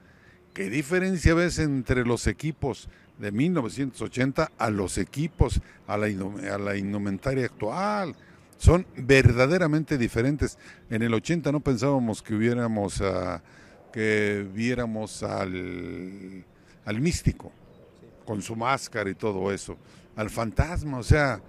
¿qué 0.55 0.71
diferencia 0.71 1.35
ves 1.35 1.59
entre 1.59 2.07
los 2.07 2.27
equipos 2.27 2.89
de 3.21 3.33
1980 3.33 4.53
a 4.57 4.71
los 4.71 4.99
equipos, 4.99 5.61
a 5.87 5.97
la, 5.97 6.77
indumentaria 6.77 7.45
actual? 7.45 8.15
son 8.57 8.87
verdaderamente 8.95 9.97
diferentes. 9.97 10.59
En 10.91 11.03
el 11.03 11.15
80 11.15 11.51
no 11.51 11.61
pensábamos 11.61 12.23
que 12.23 12.35
hubiéramos, 12.35 13.01
ah, 13.01 13.43
que 13.91 14.47
viéramos 14.53 15.23
al, 15.23 16.45
al 16.85 17.01
místico, 17.01 17.53
con 18.27 18.43
su 18.43 18.55
máscara 18.55 19.09
y 19.09 19.15
todo 19.15 19.51
eso, 19.51 19.79
al 20.15 20.29
fantasma, 20.29 20.99
o 20.99 21.03
sea, 21.03 21.41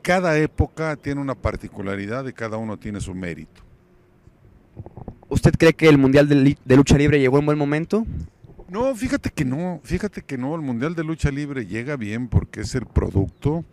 cada 0.00 0.38
época 0.38 0.96
tiene 0.96 1.20
una 1.20 1.34
particularidad 1.34 2.26
y 2.26 2.32
cada 2.32 2.56
uno 2.56 2.78
tiene 2.78 3.00
su 3.00 3.14
mérito. 3.14 3.62
¿Usted 5.28 5.52
cree 5.58 5.74
que 5.74 5.88
el 5.88 5.98
Mundial 5.98 6.28
de 6.28 6.76
Lucha 6.76 6.98
Libre 6.98 7.20
llegó 7.20 7.38
en 7.38 7.46
buen 7.46 7.58
momento? 7.58 8.06
No, 8.72 8.94
fíjate 8.94 9.28
que 9.28 9.44
no, 9.44 9.82
fíjate 9.84 10.22
que 10.22 10.38
no, 10.38 10.54
el 10.54 10.62
Mundial 10.62 10.94
de 10.94 11.04
Lucha 11.04 11.30
Libre 11.30 11.66
llega 11.66 11.98
bien 11.98 12.28
porque 12.28 12.62
es 12.62 12.74
el 12.74 12.86
producto 12.86 13.66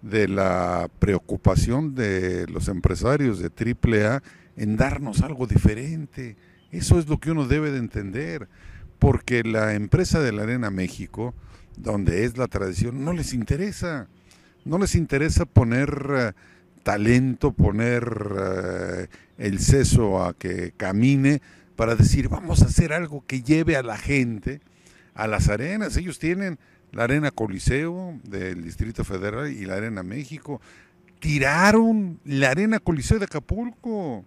de 0.00 0.26
la 0.26 0.88
preocupación 0.98 1.94
de 1.94 2.46
los 2.46 2.68
empresarios 2.68 3.40
de 3.40 3.50
AAA 3.50 4.22
en 4.56 4.78
darnos 4.78 5.20
algo 5.20 5.46
diferente. 5.46 6.36
Eso 6.72 6.98
es 6.98 7.06
lo 7.08 7.18
que 7.18 7.30
uno 7.30 7.46
debe 7.46 7.70
de 7.70 7.76
entender, 7.76 8.48
porque 8.98 9.44
la 9.44 9.74
empresa 9.74 10.18
de 10.20 10.32
la 10.32 10.44
Arena 10.44 10.70
México, 10.70 11.34
donde 11.76 12.24
es 12.24 12.38
la 12.38 12.46
tradición, 12.46 13.04
no 13.04 13.12
les 13.12 13.34
interesa. 13.34 14.08
No 14.64 14.78
les 14.78 14.94
interesa 14.94 15.44
poner 15.44 16.06
eh, 16.10 16.32
talento, 16.84 17.52
poner 17.52 18.02
eh, 18.40 19.08
el 19.36 19.58
seso 19.58 20.24
a 20.24 20.32
que 20.32 20.72
camine 20.74 21.42
para 21.78 21.94
decir, 21.94 22.28
vamos 22.28 22.60
a 22.62 22.64
hacer 22.64 22.92
algo 22.92 23.24
que 23.24 23.40
lleve 23.40 23.76
a 23.76 23.84
la 23.84 23.96
gente 23.96 24.60
a 25.14 25.28
las 25.28 25.48
arenas. 25.48 25.96
Ellos 25.96 26.18
tienen 26.18 26.58
la 26.90 27.04
Arena 27.04 27.30
Coliseo 27.30 28.18
del 28.24 28.64
Distrito 28.64 29.04
Federal 29.04 29.52
y 29.52 29.64
la 29.64 29.76
Arena 29.76 30.02
México. 30.02 30.60
Tiraron 31.20 32.18
la 32.24 32.50
Arena 32.50 32.80
Coliseo 32.80 33.20
de 33.20 33.26
Acapulco, 33.26 34.24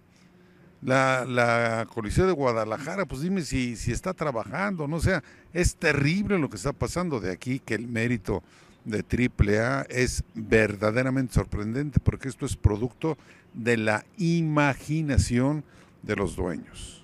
la, 0.80 1.86
Coliseo 1.92 2.26
de 2.26 2.32
Guadalajara, 2.32 3.04
pues 3.04 3.20
dime 3.20 3.42
si, 3.42 3.76
si 3.76 3.92
está 3.92 4.14
trabajando, 4.14 4.88
¿no? 4.88 4.98
Sea, 4.98 5.22
es 5.52 5.76
terrible 5.76 6.38
lo 6.38 6.48
que 6.48 6.56
está 6.56 6.72
pasando 6.72 7.20
de 7.20 7.32
aquí, 7.32 7.58
que 7.58 7.74
el 7.74 7.86
mérito 7.86 8.42
de 8.86 9.04
AAA 9.04 9.82
es 9.90 10.24
verdaderamente 10.34 11.34
sorprendente, 11.34 12.00
porque 12.00 12.30
esto 12.30 12.46
es 12.46 12.56
producto 12.56 13.18
de 13.52 13.76
la 13.76 14.06
imaginación 14.16 15.64
de 16.02 16.16
los 16.16 16.34
dueños. 16.34 17.01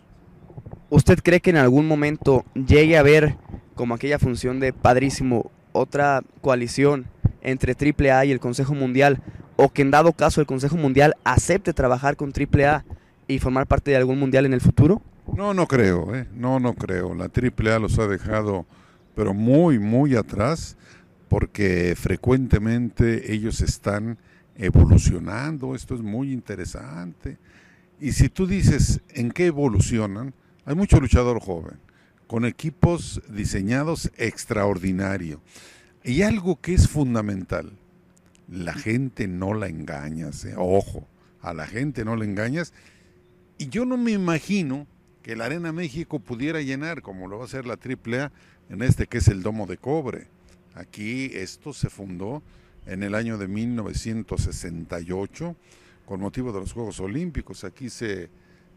¿Usted 0.91 1.19
cree 1.23 1.41
que 1.41 1.51
en 1.51 1.57
algún 1.57 1.87
momento 1.87 2.45
llegue 2.55 2.97
a 2.97 3.01
haber, 3.01 3.37
como 3.75 3.95
aquella 3.95 4.19
función 4.19 4.61
de 4.61 4.73
padrísimo, 4.73 5.51
otra 5.73 6.23
coalición 6.41 7.07
entre 7.43 7.75
AAA 7.75 8.27
y 8.27 8.33
el 8.33 8.41
Consejo 8.41 8.75
Mundial? 8.75 9.23
¿O 9.57 9.71
que 9.71 9.83
en 9.83 9.91
dado 9.91 10.13
caso 10.13 10.41
el 10.41 10.47
Consejo 10.47 10.77
Mundial 10.77 11.17
acepte 11.25 11.73
trabajar 11.73 12.17
con 12.17 12.33
AAA 12.33 12.85
y 13.27 13.39
formar 13.39 13.67
parte 13.67 13.91
de 13.91 13.97
algún 13.97 14.19
mundial 14.19 14.47
en 14.47 14.55
el 14.55 14.61
futuro? 14.61 15.03
No, 15.35 15.53
no 15.53 15.67
creo, 15.67 16.15
¿eh? 16.15 16.27
no, 16.35 16.59
no 16.59 16.75
creo. 16.75 17.15
La 17.15 17.25
AAA 17.25 17.79
los 17.79 17.99
ha 17.99 18.07
dejado, 18.07 18.67
pero 19.15 19.35
muy, 19.35 19.79
muy 19.79 20.17
atrás, 20.17 20.77
porque 21.29 21.95
frecuentemente 21.97 23.33
ellos 23.33 23.61
están 23.61 24.19
evolucionando. 24.57 25.75
Esto 25.75 25.95
es 25.95 26.01
muy 26.01 26.33
interesante. 26.33 27.37
Y 28.01 28.13
si 28.13 28.29
tú 28.29 28.47
dices 28.47 29.01
en 29.11 29.31
qué 29.31 29.47
evolucionan, 29.47 30.33
hay 30.69 30.75
mucho 30.75 31.01
luchador 31.01 31.41
joven, 31.41 31.79
con 32.27 32.45
equipos 32.45 33.23
diseñados 33.31 34.13
extraordinario. 34.19 35.41
Y 36.05 36.21
algo 36.21 36.61
que 36.61 36.75
es 36.75 36.89
fundamental, 36.89 37.73
la 38.51 38.75
gente 38.75 39.29
no 39.29 39.55
la 39.55 39.69
engañas, 39.69 40.45
¿eh? 40.45 40.53
ojo, 40.59 41.09
a 41.41 41.55
la 41.55 41.67
gente 41.67 42.05
no 42.05 42.17
la 42.17 42.27
engañas. 42.27 42.75
Y 43.57 43.71
yo 43.71 43.87
no 43.87 43.97
me 43.97 44.11
imagino 44.11 44.87
que 45.23 45.37
la 45.37 45.47
Arena 45.47 45.73
México 45.73 46.19
pudiera 46.19 46.61
llenar, 46.61 47.01
como 47.01 47.29
lo 47.29 47.39
va 47.39 47.45
a 47.45 47.47
hacer 47.47 47.65
la 47.65 47.79
AAA, 47.83 48.31
en 48.69 48.83
este 48.83 49.07
que 49.07 49.17
es 49.19 49.29
el 49.29 49.43
Domo 49.43 49.67
de 49.67 49.79
Cobre. 49.79 50.27
Aquí 50.75 51.31
esto 51.33 51.73
se 51.73 51.89
fundó 51.89 52.43
en 52.85 53.03
el 53.03 53.15
año 53.15 53.39
de 53.39 53.49
1968 53.49 55.57
con 56.05 56.21
motivo 56.21 56.53
de 56.53 56.61
los 56.61 56.75
Juegos 56.75 57.01
Olímpicos. 57.01 57.65
Aquí 57.65 57.89
se, 57.89 58.29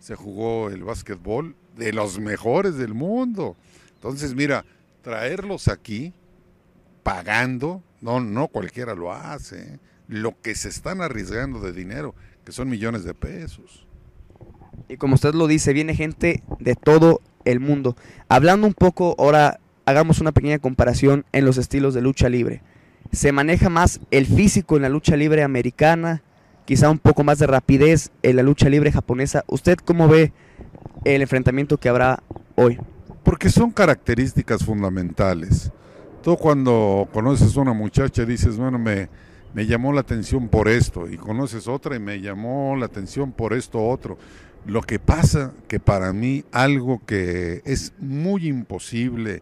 se 0.02 0.16
jugó 0.16 0.70
el 0.70 0.84
básquetbol 0.84 1.56
de 1.78 1.94
los 1.94 2.20
mejores 2.20 2.76
del 2.76 2.96
mundo. 2.96 3.56
Entonces, 3.94 4.34
mira, 4.34 4.66
traerlos 5.04 5.68
aquí 5.68 6.12
pagando, 7.04 7.84
no, 8.02 8.20
no 8.20 8.48
cualquiera 8.48 8.96
lo 8.96 9.14
hace. 9.14 9.62
¿eh? 9.62 9.80
Lo 10.08 10.42
que 10.42 10.56
se 10.56 10.70
están 10.70 11.02
arriesgando 11.02 11.60
de 11.60 11.72
dinero, 11.72 12.16
que 12.44 12.52
son 12.52 12.68
millones 12.68 13.04
de 13.04 13.14
pesos. 13.14 13.86
Y 14.90 14.98
como 14.98 15.14
usted 15.14 15.36
lo 15.36 15.46
dice, 15.46 15.72
viene 15.72 15.96
gente 15.96 16.42
de 16.60 16.76
todo 16.76 17.22
el 17.46 17.60
mundo. 17.60 17.96
Hablando 18.28 18.66
un 18.66 18.74
poco, 18.74 19.16
ahora 19.20 19.60
hagamos 19.86 20.20
una 20.20 20.32
pequeña 20.32 20.58
comparación 20.58 21.26
en 21.32 21.46
los 21.46 21.60
estilos 21.60 21.94
de 21.94 22.02
lucha 22.02 22.28
libre. 22.28 22.64
Se 23.12 23.32
maneja 23.32 23.70
más 23.70 24.00
el 24.10 24.26
físico 24.26 24.78
en 24.78 24.82
la 24.82 24.90
lucha 24.90 25.16
libre 25.16 25.44
americana, 25.44 26.24
quizá 26.66 26.90
un 26.90 27.00
poco 27.00 27.24
más 27.24 27.40
de 27.40 27.48
rapidez 27.48 28.12
en 28.24 28.36
la 28.36 28.44
lucha 28.44 28.70
libre 28.70 28.92
japonesa. 28.92 29.44
¿Usted 29.48 29.78
cómo 29.78 30.08
ve 30.08 30.32
el 31.04 31.22
enfrentamiento 31.22 31.78
que 31.78 31.90
habrá 31.90 32.24
hoy? 32.56 32.80
Porque 33.24 33.50
son 33.50 33.72
características 33.72 34.64
fundamentales. 34.64 35.72
Tú 36.24 36.38
cuando 36.38 37.08
conoces 37.12 37.56
a 37.58 37.62
una 37.62 37.74
muchacha 37.74 38.26
dices, 38.26 38.58
bueno, 38.58 38.78
me, 38.78 39.10
me 39.54 39.66
llamó 39.66 39.94
la 39.94 40.02
atención 40.02 40.48
por 40.48 40.68
esto, 40.68 41.10
y 41.10 41.18
conoces 41.18 41.68
otra 41.68 41.96
y 41.96 42.00
me 42.00 42.22
llamó 42.22 42.76
la 42.78 42.86
atención 42.86 43.32
por 43.32 43.54
esto 43.54 43.84
otro. 43.84 44.18
Lo 44.66 44.82
que 44.82 45.00
pasa 45.00 45.54
que 45.68 45.80
para 45.80 46.14
mí 46.14 46.46
algo 46.52 47.02
que 47.06 47.62
es 47.66 47.94
muy 48.00 48.48
imposible, 48.48 49.42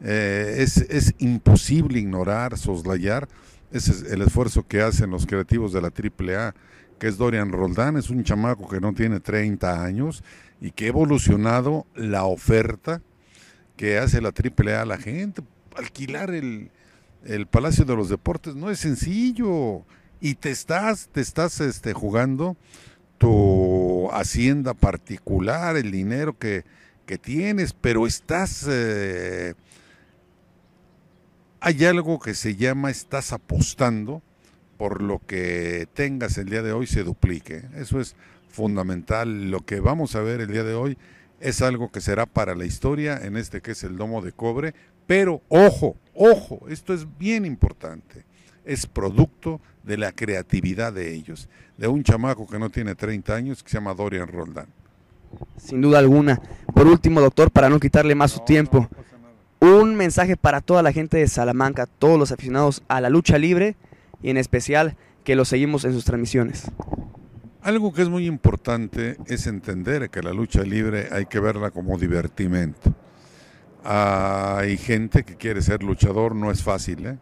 eh, 0.00 0.56
es, 0.58 0.78
es, 0.78 1.14
imposible 1.18 1.98
ignorar, 1.98 2.56
soslayar, 2.56 3.28
ese 3.72 3.92
es 3.92 4.02
el 4.02 4.22
esfuerzo 4.22 4.66
que 4.66 4.80
hacen 4.80 5.10
los 5.10 5.26
creativos 5.26 5.72
de 5.72 5.80
la 5.80 5.88
AAA, 5.88 6.54
que 6.98 7.08
es 7.08 7.18
Dorian 7.18 7.52
Roldán, 7.52 7.96
es 7.96 8.10
un 8.10 8.24
chamaco 8.24 8.68
que 8.68 8.80
no 8.80 8.94
tiene 8.94 9.20
30 9.20 9.82
años 9.84 10.22
y 10.60 10.70
que 10.70 10.86
ha 10.86 10.88
evolucionado 10.88 11.86
la 11.94 12.24
oferta 12.24 13.02
que 13.76 13.98
hace 13.98 14.20
la 14.20 14.30
AAA 14.30 14.82
a 14.82 14.86
la 14.86 14.98
gente. 14.98 15.42
Alquilar 15.76 16.30
el, 16.30 16.70
el 17.24 17.46
Palacio 17.46 17.84
de 17.84 17.96
los 17.96 18.08
Deportes 18.08 18.54
no 18.54 18.70
es 18.70 18.78
sencillo 18.78 19.84
y 20.20 20.36
te 20.36 20.50
estás, 20.50 21.08
te 21.12 21.20
estás 21.20 21.60
este, 21.60 21.92
jugando 21.92 22.56
tu 23.18 24.10
hacienda 24.12 24.74
particular, 24.74 25.76
el 25.76 25.90
dinero 25.90 26.38
que, 26.38 26.64
que 27.04 27.18
tienes, 27.18 27.72
pero 27.72 28.06
estás... 28.06 28.66
Eh, 28.68 29.54
hay 31.60 31.84
algo 31.84 32.18
que 32.18 32.34
se 32.34 32.56
llama 32.56 32.90
estás 32.90 33.32
apostando 33.32 34.22
por 34.76 35.02
lo 35.02 35.20
que 35.26 35.88
tengas 35.94 36.38
el 36.38 36.50
día 36.50 36.62
de 36.62 36.72
hoy 36.72 36.86
se 36.86 37.02
duplique. 37.02 37.64
Eso 37.76 38.00
es 38.00 38.14
fundamental. 38.48 39.50
Lo 39.50 39.60
que 39.64 39.80
vamos 39.80 40.14
a 40.16 40.20
ver 40.20 40.40
el 40.40 40.52
día 40.52 40.64
de 40.64 40.74
hoy 40.74 40.98
es 41.40 41.62
algo 41.62 41.90
que 41.90 42.00
será 42.00 42.26
para 42.26 42.54
la 42.54 42.64
historia, 42.64 43.18
en 43.22 43.36
este 43.36 43.60
que 43.60 43.72
es 43.72 43.84
el 43.84 43.96
domo 43.96 44.22
de 44.22 44.32
cobre, 44.32 44.74
pero 45.06 45.42
ojo, 45.48 45.96
ojo, 46.14 46.66
esto 46.68 46.92
es 46.94 47.06
bien 47.18 47.44
importante. 47.44 48.24
Es 48.64 48.86
producto 48.86 49.60
de 49.84 49.96
la 49.96 50.12
creatividad 50.12 50.92
de 50.92 51.14
ellos, 51.14 51.48
de 51.76 51.86
un 51.86 52.02
chamaco 52.02 52.46
que 52.46 52.58
no 52.58 52.70
tiene 52.70 52.94
30 52.94 53.34
años 53.34 53.62
que 53.62 53.70
se 53.70 53.76
llama 53.76 53.94
Dorian 53.94 54.28
Roldán. 54.28 54.66
Sin 55.56 55.80
duda 55.80 55.98
alguna. 55.98 56.40
Por 56.74 56.86
último, 56.86 57.20
doctor, 57.20 57.50
para 57.50 57.68
no 57.68 57.78
quitarle 57.78 58.14
más 58.14 58.32
su 58.32 58.40
tiempo, 58.40 58.88
un 59.60 59.94
mensaje 59.94 60.36
para 60.36 60.60
toda 60.60 60.82
la 60.82 60.92
gente 60.92 61.16
de 61.16 61.28
Salamanca, 61.28 61.86
todos 61.86 62.18
los 62.18 62.32
aficionados 62.32 62.82
a 62.88 63.00
la 63.00 63.10
lucha 63.10 63.38
libre 63.38 63.76
y 64.22 64.30
en 64.30 64.36
especial 64.36 64.96
que 65.24 65.36
lo 65.36 65.44
seguimos 65.44 65.84
en 65.84 65.92
sus 65.92 66.04
transmisiones. 66.04 66.70
Algo 67.62 67.92
que 67.92 68.02
es 68.02 68.08
muy 68.08 68.26
importante 68.26 69.16
es 69.26 69.46
entender 69.46 70.08
que 70.10 70.22
la 70.22 70.32
lucha 70.32 70.62
libre 70.62 71.08
hay 71.10 71.26
que 71.26 71.40
verla 71.40 71.70
como 71.70 71.98
divertimento. 71.98 72.94
Hay 73.82 74.76
gente 74.76 75.24
que 75.24 75.36
quiere 75.36 75.62
ser 75.62 75.82
luchador, 75.82 76.34
no 76.34 76.50
es 76.50 76.62
fácil, 76.62 77.06
¿eh? 77.06 77.18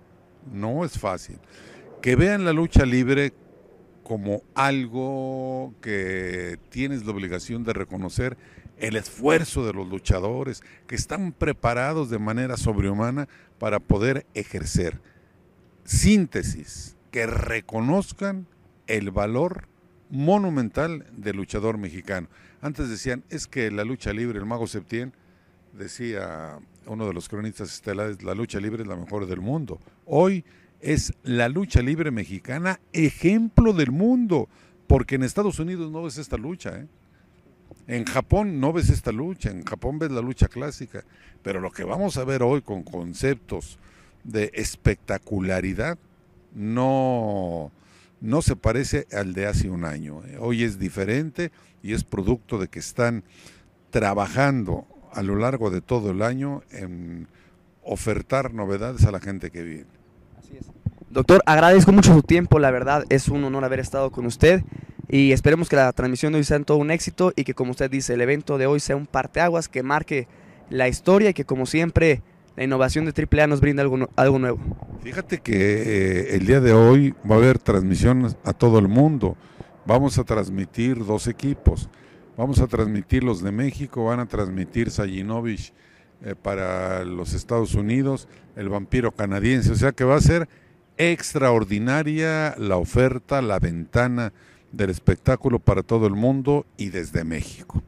No 0.52 0.84
es 0.84 0.98
fácil. 0.98 1.38
Que 2.02 2.16
vean 2.16 2.44
la 2.44 2.52
lucha 2.52 2.84
libre 2.84 3.32
como 4.02 4.42
algo 4.54 5.74
que 5.80 6.58
tienes 6.68 7.06
la 7.06 7.12
obligación 7.12 7.64
de 7.64 7.72
reconocer 7.72 8.36
el 8.78 8.96
esfuerzo 8.96 9.66
de 9.66 9.72
los 9.72 9.88
luchadores 9.88 10.62
que 10.86 10.94
están 10.94 11.32
preparados 11.32 12.10
de 12.10 12.18
manera 12.18 12.56
sobrehumana 12.56 13.28
para 13.58 13.80
poder 13.80 14.26
ejercer. 14.34 15.00
Síntesis, 15.84 16.96
que 17.10 17.26
reconozcan 17.26 18.46
el 18.86 19.10
valor 19.10 19.68
monumental 20.10 21.06
del 21.12 21.36
luchador 21.36 21.78
mexicano. 21.78 22.28
Antes 22.60 22.88
decían, 22.88 23.24
es 23.30 23.46
que 23.46 23.70
la 23.70 23.84
lucha 23.84 24.12
libre, 24.12 24.38
el 24.38 24.46
mago 24.46 24.66
Septién, 24.66 25.12
decía 25.72 26.58
uno 26.86 27.06
de 27.06 27.14
los 27.14 27.28
cronistas 27.28 27.72
estelares, 27.72 28.22
la 28.22 28.34
lucha 28.34 28.60
libre 28.60 28.82
es 28.82 28.88
la 28.88 28.96
mejor 28.96 29.26
del 29.26 29.40
mundo. 29.40 29.80
Hoy 30.06 30.44
es 30.80 31.14
la 31.22 31.48
lucha 31.48 31.80
libre 31.80 32.10
mexicana 32.10 32.80
ejemplo 32.92 33.72
del 33.72 33.90
mundo, 33.90 34.48
porque 34.86 35.14
en 35.14 35.22
Estados 35.22 35.58
Unidos 35.58 35.90
no 35.90 36.02
ves 36.02 36.18
esta 36.18 36.36
lucha. 36.36 36.78
¿eh? 36.78 36.86
En 37.86 38.04
Japón 38.04 38.60
no 38.60 38.72
ves 38.72 38.88
esta 38.88 39.12
lucha, 39.12 39.50
en 39.50 39.64
Japón 39.64 39.98
ves 39.98 40.10
la 40.10 40.22
lucha 40.22 40.48
clásica, 40.48 41.04
pero 41.42 41.60
lo 41.60 41.70
que 41.70 41.84
vamos 41.84 42.16
a 42.16 42.24
ver 42.24 42.42
hoy 42.42 42.62
con 42.62 42.82
conceptos 42.82 43.78
de 44.24 44.50
espectacularidad 44.54 45.98
no, 46.54 47.70
no 48.20 48.40
se 48.40 48.56
parece 48.56 49.06
al 49.12 49.34
de 49.34 49.46
hace 49.46 49.68
un 49.68 49.84
año. 49.84 50.22
¿eh? 50.24 50.38
Hoy 50.40 50.62
es 50.62 50.78
diferente 50.78 51.52
y 51.82 51.92
es 51.92 52.04
producto 52.04 52.58
de 52.58 52.68
que 52.68 52.78
están 52.78 53.22
trabajando 53.90 54.86
a 55.12 55.22
lo 55.22 55.36
largo 55.36 55.70
de 55.70 55.80
todo 55.80 56.10
el 56.10 56.22
año 56.22 56.62
en 56.70 57.28
ofertar 57.82 58.54
novedades 58.54 59.04
a 59.04 59.10
la 59.10 59.20
gente 59.20 59.50
que 59.50 59.62
viene. 59.62 59.86
Doctor, 61.10 61.42
agradezco 61.46 61.92
mucho 61.92 62.12
su 62.12 62.22
tiempo, 62.22 62.58
la 62.58 62.70
verdad 62.70 63.04
es 63.08 63.28
un 63.28 63.44
honor 63.44 63.64
haber 63.64 63.78
estado 63.78 64.10
con 64.10 64.26
usted 64.26 64.64
y 65.08 65.32
esperemos 65.32 65.68
que 65.68 65.76
la 65.76 65.92
transmisión 65.92 66.32
de 66.32 66.38
hoy 66.38 66.44
sea 66.44 66.60
todo 66.60 66.78
un 66.78 66.90
éxito 66.90 67.32
y 67.36 67.44
que 67.44 67.54
como 67.54 67.72
usted 67.72 67.90
dice, 67.90 68.14
el 68.14 68.20
evento 68.20 68.58
de 68.58 68.66
hoy 68.66 68.80
sea 68.80 68.96
un 68.96 69.06
parteaguas 69.06 69.68
que 69.68 69.82
marque 69.82 70.28
la 70.70 70.88
historia 70.88 71.30
y 71.30 71.34
que 71.34 71.44
como 71.44 71.66
siempre 71.66 72.22
la 72.56 72.64
innovación 72.64 73.04
de 73.04 73.12
AAA 73.12 73.46
nos 73.48 73.60
brinda 73.60 73.82
algo, 73.82 74.38
nuevo. 74.38 74.58
Fíjate 75.02 75.38
que 75.38 75.54
eh, 75.54 76.36
el 76.36 76.46
día 76.46 76.60
de 76.60 76.72
hoy 76.72 77.14
va 77.28 77.34
a 77.34 77.38
haber 77.38 77.58
transmisión 77.58 78.34
a 78.44 78.52
todo 78.52 78.78
el 78.78 78.88
mundo. 78.88 79.36
Vamos 79.86 80.18
a 80.18 80.24
transmitir 80.24 81.04
dos 81.04 81.26
equipos. 81.26 81.88
Vamos 82.36 82.60
a 82.60 82.66
transmitir 82.66 83.22
los 83.22 83.42
de 83.42 83.52
México, 83.52 84.04
van 84.04 84.20
a 84.20 84.26
transmitir 84.26 84.90
Sajinovich 84.90 85.72
eh, 86.24 86.34
para 86.40 87.04
los 87.04 87.32
Estados 87.32 87.74
Unidos, 87.74 88.28
el 88.56 88.68
vampiro 88.68 89.12
canadiense. 89.12 89.72
O 89.72 89.76
sea 89.76 89.92
que 89.92 90.04
va 90.04 90.16
a 90.16 90.20
ser 90.20 90.48
extraordinaria 90.96 92.54
la 92.56 92.76
oferta, 92.76 93.42
la 93.42 93.58
ventana 93.58 94.32
del 94.76 94.90
espectáculo 94.90 95.58
para 95.58 95.82
todo 95.82 96.06
el 96.06 96.14
mundo 96.14 96.66
y 96.76 96.90
desde 96.90 97.24
México. 97.24 97.82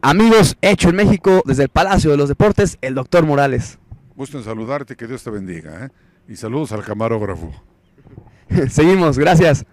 Amigos, 0.00 0.56
hecho 0.62 0.90
en 0.90 0.96
México, 0.96 1.42
desde 1.44 1.64
el 1.64 1.68
Palacio 1.68 2.10
de 2.10 2.16
los 2.16 2.28
Deportes, 2.28 2.78
el 2.80 2.94
doctor 2.94 3.26
Morales. 3.26 3.78
Gusto 4.14 4.38
en 4.38 4.44
saludarte, 4.44 4.94
que 4.94 5.06
Dios 5.06 5.24
te 5.24 5.30
bendiga. 5.30 5.86
¿eh? 5.86 5.88
Y 6.28 6.36
saludos 6.36 6.72
al 6.72 6.84
camarógrafo. 6.84 7.50
Seguimos, 8.70 9.18
gracias. 9.18 9.64